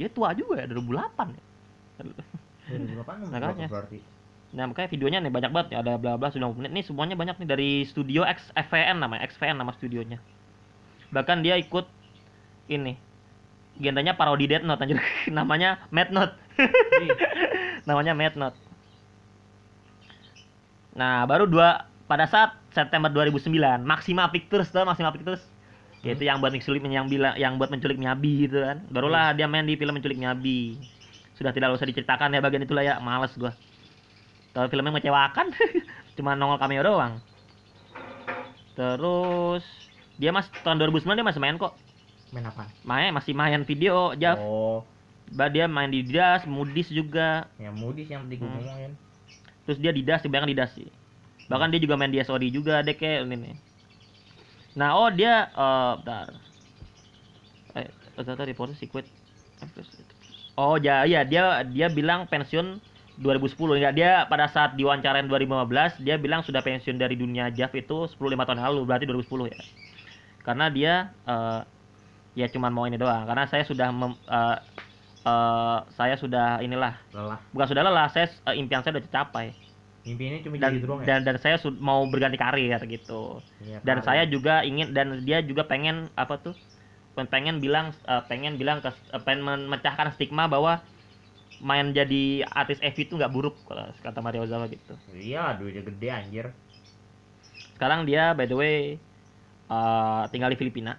Dia 0.00 0.08
tua 0.08 0.32
juga 0.32 0.64
ya 0.64 0.66
2008 0.70 1.36
ya. 1.36 1.42
2008 2.72 3.28
Makanya. 3.32 3.66
berarti. 3.68 3.98
Nah, 4.48 4.64
makanya 4.64 4.88
videonya 4.88 5.18
nih 5.20 5.32
banyak 5.32 5.50
banget 5.52 5.68
ya, 5.76 5.84
ada 5.84 6.00
bla 6.00 6.16
bla 6.16 6.32
sudah 6.32 6.48
menit. 6.56 6.72
Nih 6.72 6.84
semuanya 6.84 7.20
banyak 7.20 7.36
nih 7.36 7.48
dari 7.48 7.70
studio 7.84 8.24
X 8.24 8.48
FVN 8.56 8.96
namanya, 8.96 9.28
XVN 9.28 9.60
nama 9.60 9.76
studionya. 9.76 10.16
Bahkan 11.12 11.44
dia 11.44 11.60
ikut 11.60 11.84
ini. 12.72 12.96
Genrenya 13.76 14.16
parodi 14.16 14.48
Death 14.48 14.64
Note 14.64 14.80
anjir. 14.80 14.98
namanya 15.36 15.84
Mad 15.92 16.08
Note. 16.08 16.32
Ih, 17.04 17.12
namanya 17.88 18.16
Mad 18.16 18.34
Note. 18.40 18.56
Nah, 20.96 21.28
baru 21.28 21.44
dua 21.44 21.84
pada 22.08 22.24
saat 22.24 22.56
September 22.72 23.12
2009, 23.12 23.52
Maxima 23.84 24.26
Pictures 24.32 24.72
tuh 24.72 24.82
Maxima 24.88 25.12
Pictures. 25.12 25.44
Yaitu 26.06 26.24
yang 26.24 26.38
buat 26.38 26.54
menculik 26.54 26.82
yang 26.86 27.10
bilang 27.10 27.34
yang 27.34 27.58
buat 27.58 27.68
menculik 27.68 27.98
Miyabi 27.98 28.46
gitu 28.46 28.62
kan. 28.62 28.86
Barulah 28.88 29.34
dia 29.34 29.50
main 29.50 29.66
di 29.66 29.74
film 29.74 29.98
menculik 29.98 30.14
Miyabi. 30.14 30.78
Sudah 31.34 31.50
tidak 31.50 31.74
usah 31.74 31.86
diceritakan 31.86 32.34
ya 32.34 32.40
bagian 32.42 32.62
itulah 32.62 32.82
ya, 32.82 32.98
males 32.98 33.34
gua. 33.34 33.54
Kalau 34.54 34.66
filmnya 34.66 34.90
mengecewakan, 34.90 35.54
cuma 36.18 36.34
nongol 36.34 36.58
cameo 36.58 36.82
doang. 36.82 37.22
Terus 38.74 39.62
dia 40.18 40.30
mas 40.30 40.50
tahun 40.62 40.78
2009 40.82 41.18
dia 41.18 41.26
masih 41.26 41.42
main 41.42 41.58
kok. 41.58 41.74
main 42.28 42.44
apa? 42.44 42.64
Main 42.84 43.10
masih 43.14 43.32
main 43.32 43.62
video, 43.64 44.12
Jav. 44.14 44.36
Oh, 44.38 44.84
Bah, 45.28 45.52
dia 45.52 45.68
main 45.68 45.92
di 45.92 46.00
Das, 46.08 46.48
Mudis 46.48 46.88
juga. 46.88 47.48
yang 47.60 47.76
Moody's 47.76 48.08
yang 48.08 48.24
gue 48.24 48.40
Hmm. 48.40 48.48
ngomongin. 48.48 48.92
Terus 49.68 49.78
dia 49.80 49.92
di 49.92 50.00
Das, 50.00 50.24
kebanyakan 50.24 50.48
di 50.48 50.56
Das 50.56 50.72
sih. 50.72 50.88
Bahkan 51.48 51.68
dia 51.68 51.80
juga 51.80 51.96
main 51.96 52.08
di 52.08 52.20
SOD 52.20 52.48
juga 52.48 52.80
deh 52.80 52.96
kayak 52.96 53.28
ini 53.28 53.36
nih. 53.36 53.54
Nah, 54.78 54.90
oh 55.00 55.08
dia 55.18 55.34
eh 55.62 55.92
bentar. 56.04 56.28
Eh, 57.76 57.88
ternyata 58.16 58.44
report 58.48 58.70
secret. 58.80 59.06
Oh, 60.58 60.74
ya 60.86 61.06
iya 61.06 61.22
dia 61.22 61.62
dia 61.76 61.86
bilang 61.98 62.26
pensiun 62.26 62.82
2010 63.18 63.74
ya 63.78 63.90
dia 63.94 64.26
pada 64.30 64.46
saat 64.50 64.74
diwawancarain 64.78 65.26
2015 65.30 65.98
dia 66.02 66.14
bilang 66.18 66.42
sudah 66.46 66.62
pensiun 66.66 66.98
dari 66.98 67.14
dunia 67.18 67.50
JAV 67.54 67.74
itu 67.82 67.96
10 68.10 68.30
5 68.34 68.42
tahun 68.46 68.58
lalu 68.62 68.80
berarti 68.88 69.04
2010 69.06 69.46
ya. 69.54 69.58
Karena 70.46 70.66
dia 70.72 70.92
eh 71.28 71.60
ya 72.38 72.46
cuman 72.54 72.70
mau 72.70 72.84
ini 72.86 72.96
doang 73.02 73.26
karena 73.28 73.44
saya 73.50 73.64
sudah 73.66 73.88
mem- 73.90 74.20
eh, 74.30 74.56
eh, 75.26 75.78
saya 75.98 76.14
sudah 76.22 76.62
inilah 76.66 76.94
Lelah. 77.14 77.38
bukan 77.52 77.66
sudah 77.70 77.82
lelah 77.86 78.06
saya 78.14 78.26
eh, 78.48 78.54
impian 78.60 78.80
saya 78.82 78.98
udah 78.98 79.04
tercapai 79.06 79.46
Mimpinya 80.06 80.38
cuma 80.44 80.56
dan 80.58 80.72
jadi 80.72 80.78
doang 80.82 81.00
ya. 81.04 81.06
dan 81.08 81.18
dan 81.26 81.36
saya 81.42 81.56
mau 81.78 82.00
berganti 82.12 82.38
karir 82.40 82.80
gitu 82.94 83.42
Iya, 83.60 83.78
dan 83.86 83.96
karir. 83.98 84.06
saya 84.06 84.22
juga 84.34 84.54
ingin 84.66 84.90
dan 84.96 85.06
dia 85.26 85.38
juga 85.44 85.62
pengen 85.70 86.10
apa 86.18 86.34
tuh 86.44 86.54
pen- 87.16 87.30
pengen 87.34 87.56
bilang 87.64 87.86
eh, 88.06 88.22
pengen 88.30 88.54
bilang 88.60 88.78
ke 88.84 88.90
eh, 89.14 89.22
pengen 89.26 89.42
memecahkan 89.46 90.08
stigma 90.16 90.44
bahwa 90.50 90.82
main 91.62 91.90
jadi 91.94 92.46
artis 92.60 92.78
EV 92.82 92.98
itu 93.06 93.14
nggak 93.18 93.32
buruk 93.34 93.54
kalau 93.68 93.84
kata 94.02 94.20
Mario 94.24 94.46
Ozawa 94.46 94.66
gitu 94.70 94.94
Iya, 95.24 95.42
duitnya 95.58 95.82
gede 95.88 96.08
anjir. 96.18 96.46
sekarang 97.76 98.00
dia 98.08 98.34
by 98.36 98.46
the 98.50 98.56
way 98.56 98.76
eh, 99.70 100.22
tinggal 100.32 100.50
di 100.52 100.58
Filipina 100.60 100.94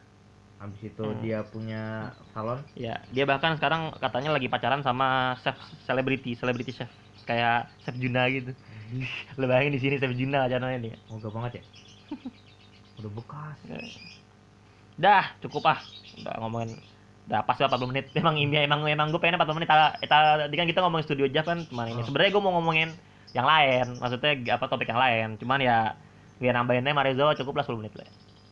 Habis 0.59 0.81
itu 0.91 1.03
Hmm. 1.07 1.23
dia 1.23 1.39
punya 1.47 2.11
salon. 2.35 2.59
ya 2.75 2.99
dia 3.15 3.23
bahkan 3.23 3.55
sekarang 3.55 3.95
katanya 4.03 4.29
lagi 4.35 4.47
pacaran 4.51 4.81
sama 4.83 5.35
chef 5.43 5.55
selebriti 5.87 6.35
selebriti 6.35 6.71
chef 6.75 6.91
kayak 7.27 7.71
chef 7.83 7.95
Juna 7.95 8.27
gitu 8.35 8.51
lo 9.39 9.45
bayangin 9.45 9.73
di 9.75 9.81
sini 9.81 9.95
chef 10.01 10.13
Juna 10.15 10.49
channelnya 10.49 10.79
nih 10.81 10.93
Moga 11.09 11.29
banget 11.29 11.51
ya. 11.59 11.63
Udah 12.99 13.11
bekas. 13.15 13.57
Dah, 14.99 15.25
cukup 15.39 15.63
ah. 15.71 15.79
Udah 16.19 16.35
ngomongin 16.43 16.75
udah 17.29 17.45
pas 17.45 17.61
lah 17.61 17.69
40 17.69 17.91
menit. 17.93 18.05
Emang 18.19 18.35
ini 18.41 18.57
emang 18.65 18.81
emang 18.89 19.13
gue 19.13 19.21
pengen 19.21 19.37
40 19.37 19.57
menit. 19.61 19.69
Ta- 19.69 19.93
Tadi 20.01 20.55
kan 20.57 20.65
kita 20.65 20.81
ngomongin 20.81 21.05
studio 21.05 21.29
Jav 21.29 21.45
kan 21.45 21.61
kemarin 21.69 21.93
ini. 21.93 22.01
Oh. 22.01 22.05
Sebenarnya 22.09 22.31
gue 22.33 22.41
mau 22.41 22.53
ngomongin 22.57 22.89
yang 23.37 23.45
lain, 23.45 24.01
maksudnya 24.01 24.57
apa 24.57 24.65
topik 24.65 24.89
yang 24.89 24.97
lain. 24.97 25.37
Cuman 25.37 25.61
ya 25.61 25.93
biar 26.41 26.57
nambahinnya 26.57 26.89
Marezo 26.97 27.29
cukup 27.37 27.61
lah 27.61 27.65
10 27.69 27.79
menit 27.85 27.93
lah. 27.93 28.09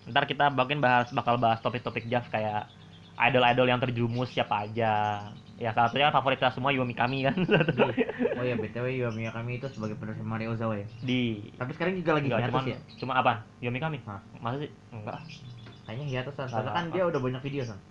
Ntar 0.07 0.23
kita 0.29 0.53
bagian 0.53 0.79
bahas 0.79 1.09
bakal 1.09 1.41
bahas 1.41 1.57
topik-topik 1.65 2.05
Jav 2.05 2.29
kayak 2.29 2.69
idol-idol 3.17 3.65
yang 3.65 3.81
terjerumus 3.81 4.29
siapa 4.29 4.69
aja. 4.69 5.25
Ya 5.58 5.74
salah 5.74 5.89
satunya 5.89 6.14
favorit 6.14 6.38
kita 6.38 6.53
semua 6.53 6.70
Yomi 6.70 6.93
Kami 6.93 7.26
kan 7.26 7.34
Oh 8.38 8.45
iya, 8.45 8.53
BTW 8.53 9.01
Yomiya 9.01 9.34
kami 9.34 9.58
itu 9.58 9.66
sebagai 9.74 9.97
penerus 9.97 10.22
Mario 10.22 10.53
Ozawa 10.53 10.78
ya. 10.78 10.86
di 11.01 11.49
Tapi 11.58 11.74
sekarang 11.74 11.97
juga 11.97 12.22
lagi 12.22 12.30
hiatus 12.30 12.66
ya. 12.70 12.78
cuma 13.01 13.18
apa? 13.18 13.41
Yomi 13.58 13.82
Kami? 13.82 13.97
Hah. 14.05 14.22
Masa 14.38 14.62
sih? 14.62 14.70
Enggak. 14.93 15.18
Kayaknya 15.89 16.05
hiatus. 16.14 16.34
Soalnya 16.38 16.62
Nggak 16.62 16.76
kan 16.78 16.86
dia 16.93 17.03
udah 17.10 17.20
banyak 17.20 17.41
video 17.41 17.62
san. 17.66 17.82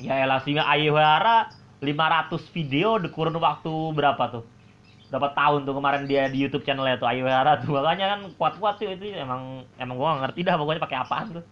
Ya 0.00 0.24
elah 0.24 0.40
singa 0.40 0.64
Ayuhara 0.64 1.52
500 1.84 2.40
video 2.56 2.96
di 2.96 3.12
kurun 3.12 3.36
waktu 3.36 3.72
berapa 3.92 4.24
tuh? 4.32 4.44
Berapa 5.12 5.36
tahun 5.36 5.68
tuh 5.68 5.76
kemarin 5.76 6.08
dia 6.08 6.26
di 6.32 6.40
YouTube 6.40 6.64
channelnya 6.64 6.96
tuh 6.96 7.06
Ayuhara 7.06 7.60
tuh 7.60 7.76
makanya 7.76 8.16
kan 8.16 8.20
kuat-kuat 8.40 8.80
tuh 8.80 8.90
itu 8.90 9.12
emang 9.12 9.68
emang 9.76 9.94
gua 10.00 10.24
ngerti 10.24 10.40
dah 10.40 10.56
pokoknya 10.56 10.80
pakai 10.80 10.98
apaan 11.04 11.36
tuh. 11.36 11.44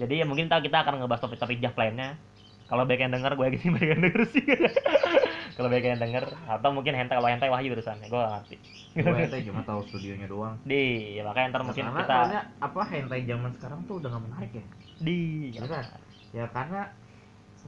Jadi 0.00 0.20
ya 0.20 0.24
mungkin 0.24 0.48
kita 0.48 0.76
akan 0.80 1.04
ngebahas 1.04 1.20
topik-topik 1.28 1.60
Jav 1.60 1.76
lainnya. 1.76 2.16
Kalau 2.66 2.82
banyak 2.82 3.02
yang 3.06 3.14
denger 3.14 3.32
gue 3.38 3.46
yakin 3.46 3.70
banyak 3.76 3.90
yang 3.94 4.02
denger 4.02 4.22
sih. 4.34 4.44
kalau 5.56 5.68
banyak 5.70 5.86
yang 5.86 6.00
denger 6.02 6.24
atau 6.50 6.70
mungkin 6.74 6.94
hentai 6.98 7.14
kalau 7.16 7.30
hentai 7.30 7.50
wahyu 7.50 7.72
urusan 7.72 8.02
gue 8.02 8.10
gak 8.10 8.32
ngerti. 8.42 8.56
Gue 8.98 9.16
hentai 9.22 9.40
cuma 9.46 9.62
tahu 9.62 9.80
studionya 9.88 10.26
doang. 10.26 10.54
Di 10.66 11.14
ya 11.16 11.22
makanya 11.22 11.46
ntar 11.54 11.62
mungkin 11.62 11.84
karena 11.88 12.02
kita 12.02 12.14
soalnya 12.14 12.42
apa 12.58 12.80
hentai 12.90 13.20
zaman 13.24 13.50
sekarang 13.54 13.80
tuh 13.86 13.94
udah 14.02 14.08
gak 14.10 14.24
menarik 14.26 14.50
ya? 14.52 14.64
Di 14.98 15.18
ya. 15.54 15.60
kan? 15.64 15.84
Ya 16.34 16.44
karena 16.50 16.80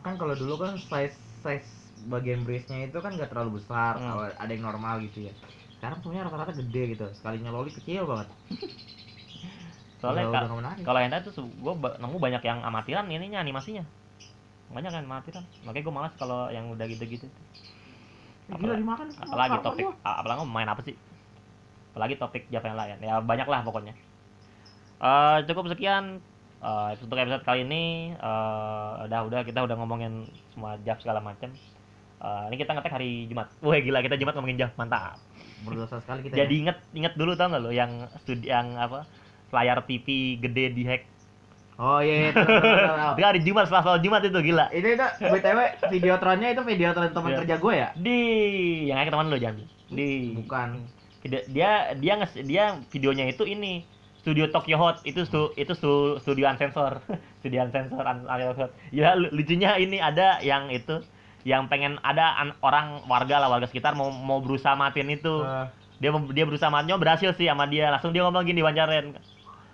kan 0.03 0.15
kalau 0.19 0.35
dulu 0.35 0.55
kan 0.63 0.73
size 0.91 1.17
size 1.43 1.71
bagian 2.11 2.43
breastnya 2.47 2.87
itu 2.87 2.99
kan 2.99 3.15
gak 3.15 3.31
terlalu 3.31 3.63
besar 3.63 3.99
Hmm. 3.99 4.11
kalau 4.15 4.25
ada 4.35 4.51
yang 4.51 4.65
normal 4.67 4.99
gitu 5.07 5.31
ya. 5.31 5.33
Sekarang 5.79 6.03
semuanya 6.03 6.27
rata-rata 6.27 6.59
gede 6.59 6.99
gitu 6.99 7.07
sekalinya 7.23 7.55
loli 7.55 7.71
kecil 7.71 8.03
banget. 8.03 8.29
Soalnya 10.03 10.51
kalau 10.83 10.99
hentai 11.03 11.23
tuh 11.23 11.35
gue 11.39 11.75
nemu 11.75 12.17
banyak 12.19 12.43
yang 12.43 12.59
amatiran 12.63 13.07
ininya 13.11 13.43
animasinya 13.43 13.87
banyak 14.69 14.91
kan 14.93 15.05
amatiran 15.05 15.45
makanya 15.65 15.85
gue 15.85 15.95
malas 15.95 16.13
kalau 16.21 16.53
yang 16.53 16.69
udah 16.69 16.87
gitu-gitu. 16.89 17.27
Eh, 18.49 18.57
gila 18.57 18.77
dimakan. 18.77 19.09
Apalagi 19.17 19.57
topik 19.65 19.85
apalagi 20.05 20.39
mau 20.45 20.53
main 20.61 20.69
apa 20.69 20.81
sih? 20.85 20.97
Apalagi 21.93 22.15
topik 22.21 22.43
Java 22.53 22.67
yang 22.69 22.79
lain 22.79 22.97
ya 23.01 23.15
banyak 23.25 23.49
lah 23.49 23.61
pokoknya. 23.65 23.95
Eh 25.01 25.39
cukup 25.49 25.73
sekian 25.73 26.21
eh, 26.61 26.91
untuk 27.01 27.17
episode 27.17 27.45
kali 27.45 27.65
ini. 27.65 28.13
Eh, 28.13 28.91
udah 29.09 29.21
udah. 29.25 29.41
Kita 29.45 29.65
udah 29.65 29.77
ngomongin 29.77 30.29
semua 30.53 30.77
Jav 30.85 31.01
segala 31.01 31.25
macam 31.25 31.53
Eh, 32.19 32.45
ini 32.51 32.57
kita 32.59 32.75
ngetek 32.75 32.95
hari 32.99 33.31
Jumat. 33.31 33.47
Wah 33.63 33.79
gila 33.79 34.03
kita 34.03 34.19
Jumat 34.19 34.35
ngomongin 34.35 34.59
Jav 34.59 34.75
mantap. 34.75 35.23
Berdosa 35.63 36.03
sekali 36.03 36.27
kita 36.27 36.35
jadi 36.35 36.55
ya. 36.55 36.61
inget 36.67 36.79
inget 36.91 37.15
dulu 37.15 37.39
tau 37.39 37.47
nggak 37.51 37.63
lo 37.63 37.71
yang 37.71 38.11
studi 38.27 38.51
yang 38.51 38.75
apa? 38.75 39.07
Layar 39.55 39.87
TV 39.87 40.37
gede 40.43 40.75
di 40.75 40.83
hack 40.83 41.07
oh 41.79 42.03
iya 42.03 42.15
iya 42.19 42.29
itu 43.15 43.23
hari 43.23 43.41
Jumat 43.41 43.65
setelah 43.67 43.83
sholat 43.83 44.03
Jumat 44.03 44.21
itu 44.21 44.39
gila. 44.43 44.67
Ini 44.69 44.89
itu 44.95 45.07
btw 45.25 45.59
videotronnya 45.89 46.49
itu 46.51 46.63
videotron 46.63 47.09
teman 47.09 47.31
Iya. 47.31 47.39
kerja 47.41 47.55
gue 47.57 47.75
ya? 47.75 47.89
Di 47.95 48.19
yang 48.87 48.97
kayak 48.99 49.11
teman 49.11 49.31
lo 49.31 49.39
jangan 49.39 49.63
di. 49.89 50.35
Bukan. 50.37 50.69
Dia 51.23 51.41
dia 51.47 51.71
dia 51.95 52.13
nges, 52.17 52.33
dia 52.43 52.65
videonya 52.89 53.25
itu 53.27 53.43
ini 53.43 53.87
studio 54.19 54.51
Tokyo 54.51 54.77
Hot. 54.77 55.03
Itu 55.03 55.23
stu, 55.23 55.55
itu 55.55 55.73
stu, 55.73 56.19
studio 56.19 56.47
unsensor. 56.47 56.99
Studio 57.39 57.63
unsensor 57.63 58.03
un, 58.03 58.27
unsensor 58.27 58.69
ya 58.91 59.15
lu- 59.15 59.31
lucunya 59.31 59.79
ini 59.79 60.03
ada 60.03 60.43
yang 60.43 60.67
itu 60.69 60.99
yang 61.47 61.71
pengen 61.71 62.03
ada 62.03 62.35
an- 62.35 62.59
orang 62.61 63.07
warga 63.07 63.39
lah 63.39 63.47
warga 63.47 63.65
sekitar 63.65 63.95
mau 63.95 64.11
mau 64.11 64.43
berusaha 64.43 64.75
matiin 64.75 65.15
itu. 65.15 65.39
Eh, 65.41 65.67
dia 65.99 66.11
dia 66.35 66.45
berusaha 66.45 66.67
matiin 66.67 66.99
berhasil 66.99 67.31
sih 67.33 67.47
sama 67.47 67.71
dia. 67.71 67.89
Langsung 67.89 68.11
dia 68.11 68.27
ngomong 68.27 68.43
gini 68.43 68.59
wawancarin 68.59 69.15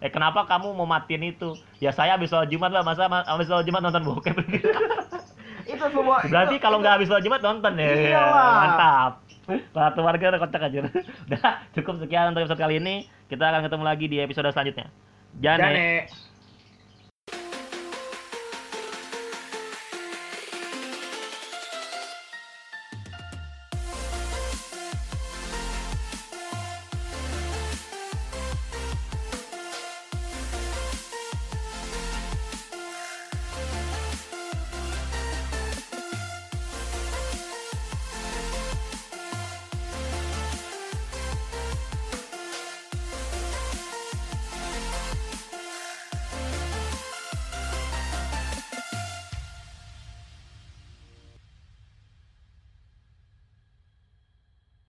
eh 0.02 0.10
kenapa 0.10 0.46
kamu 0.46 0.74
mau 0.74 0.86
matiin 0.86 1.22
itu? 1.22 1.54
Ya 1.78 1.90
saya 1.90 2.18
habis 2.18 2.30
sholat 2.30 2.50
Jumat 2.50 2.70
lah. 2.70 2.82
Masa 2.82 3.06
ma- 3.06 3.26
habis 3.26 3.46
sholat 3.46 3.66
Jumat 3.66 3.82
nonton 3.82 4.02
bokep? 4.02 4.34
Itu 5.64 5.80
semua 5.88 6.20
berarti 6.28 6.60
kalau 6.60 6.78
nggak 6.80 7.00
habis 7.00 7.08
sholat 7.08 7.24
Jumat 7.24 7.40
nonton 7.40 7.72
ya? 7.80 7.88
Iya 7.88 8.20
lah. 8.20 8.52
mantap. 8.60 9.12
Satu 9.44 10.00
warga 10.00 10.24
udah 10.32 10.40
kocak 10.40 10.62
aja. 10.72 10.78
Udah 11.28 11.50
cukup 11.76 12.00
sekian 12.00 12.32
untuk 12.32 12.48
episode 12.48 12.60
kali 12.60 12.80
ini. 12.80 13.04
Kita 13.28 13.44
akan 13.44 13.68
ketemu 13.68 13.84
lagi 13.84 14.06
di 14.08 14.16
episode 14.20 14.48
selanjutnya. 14.48 14.88
Jane. 15.36 15.60
Jane. 15.60 15.88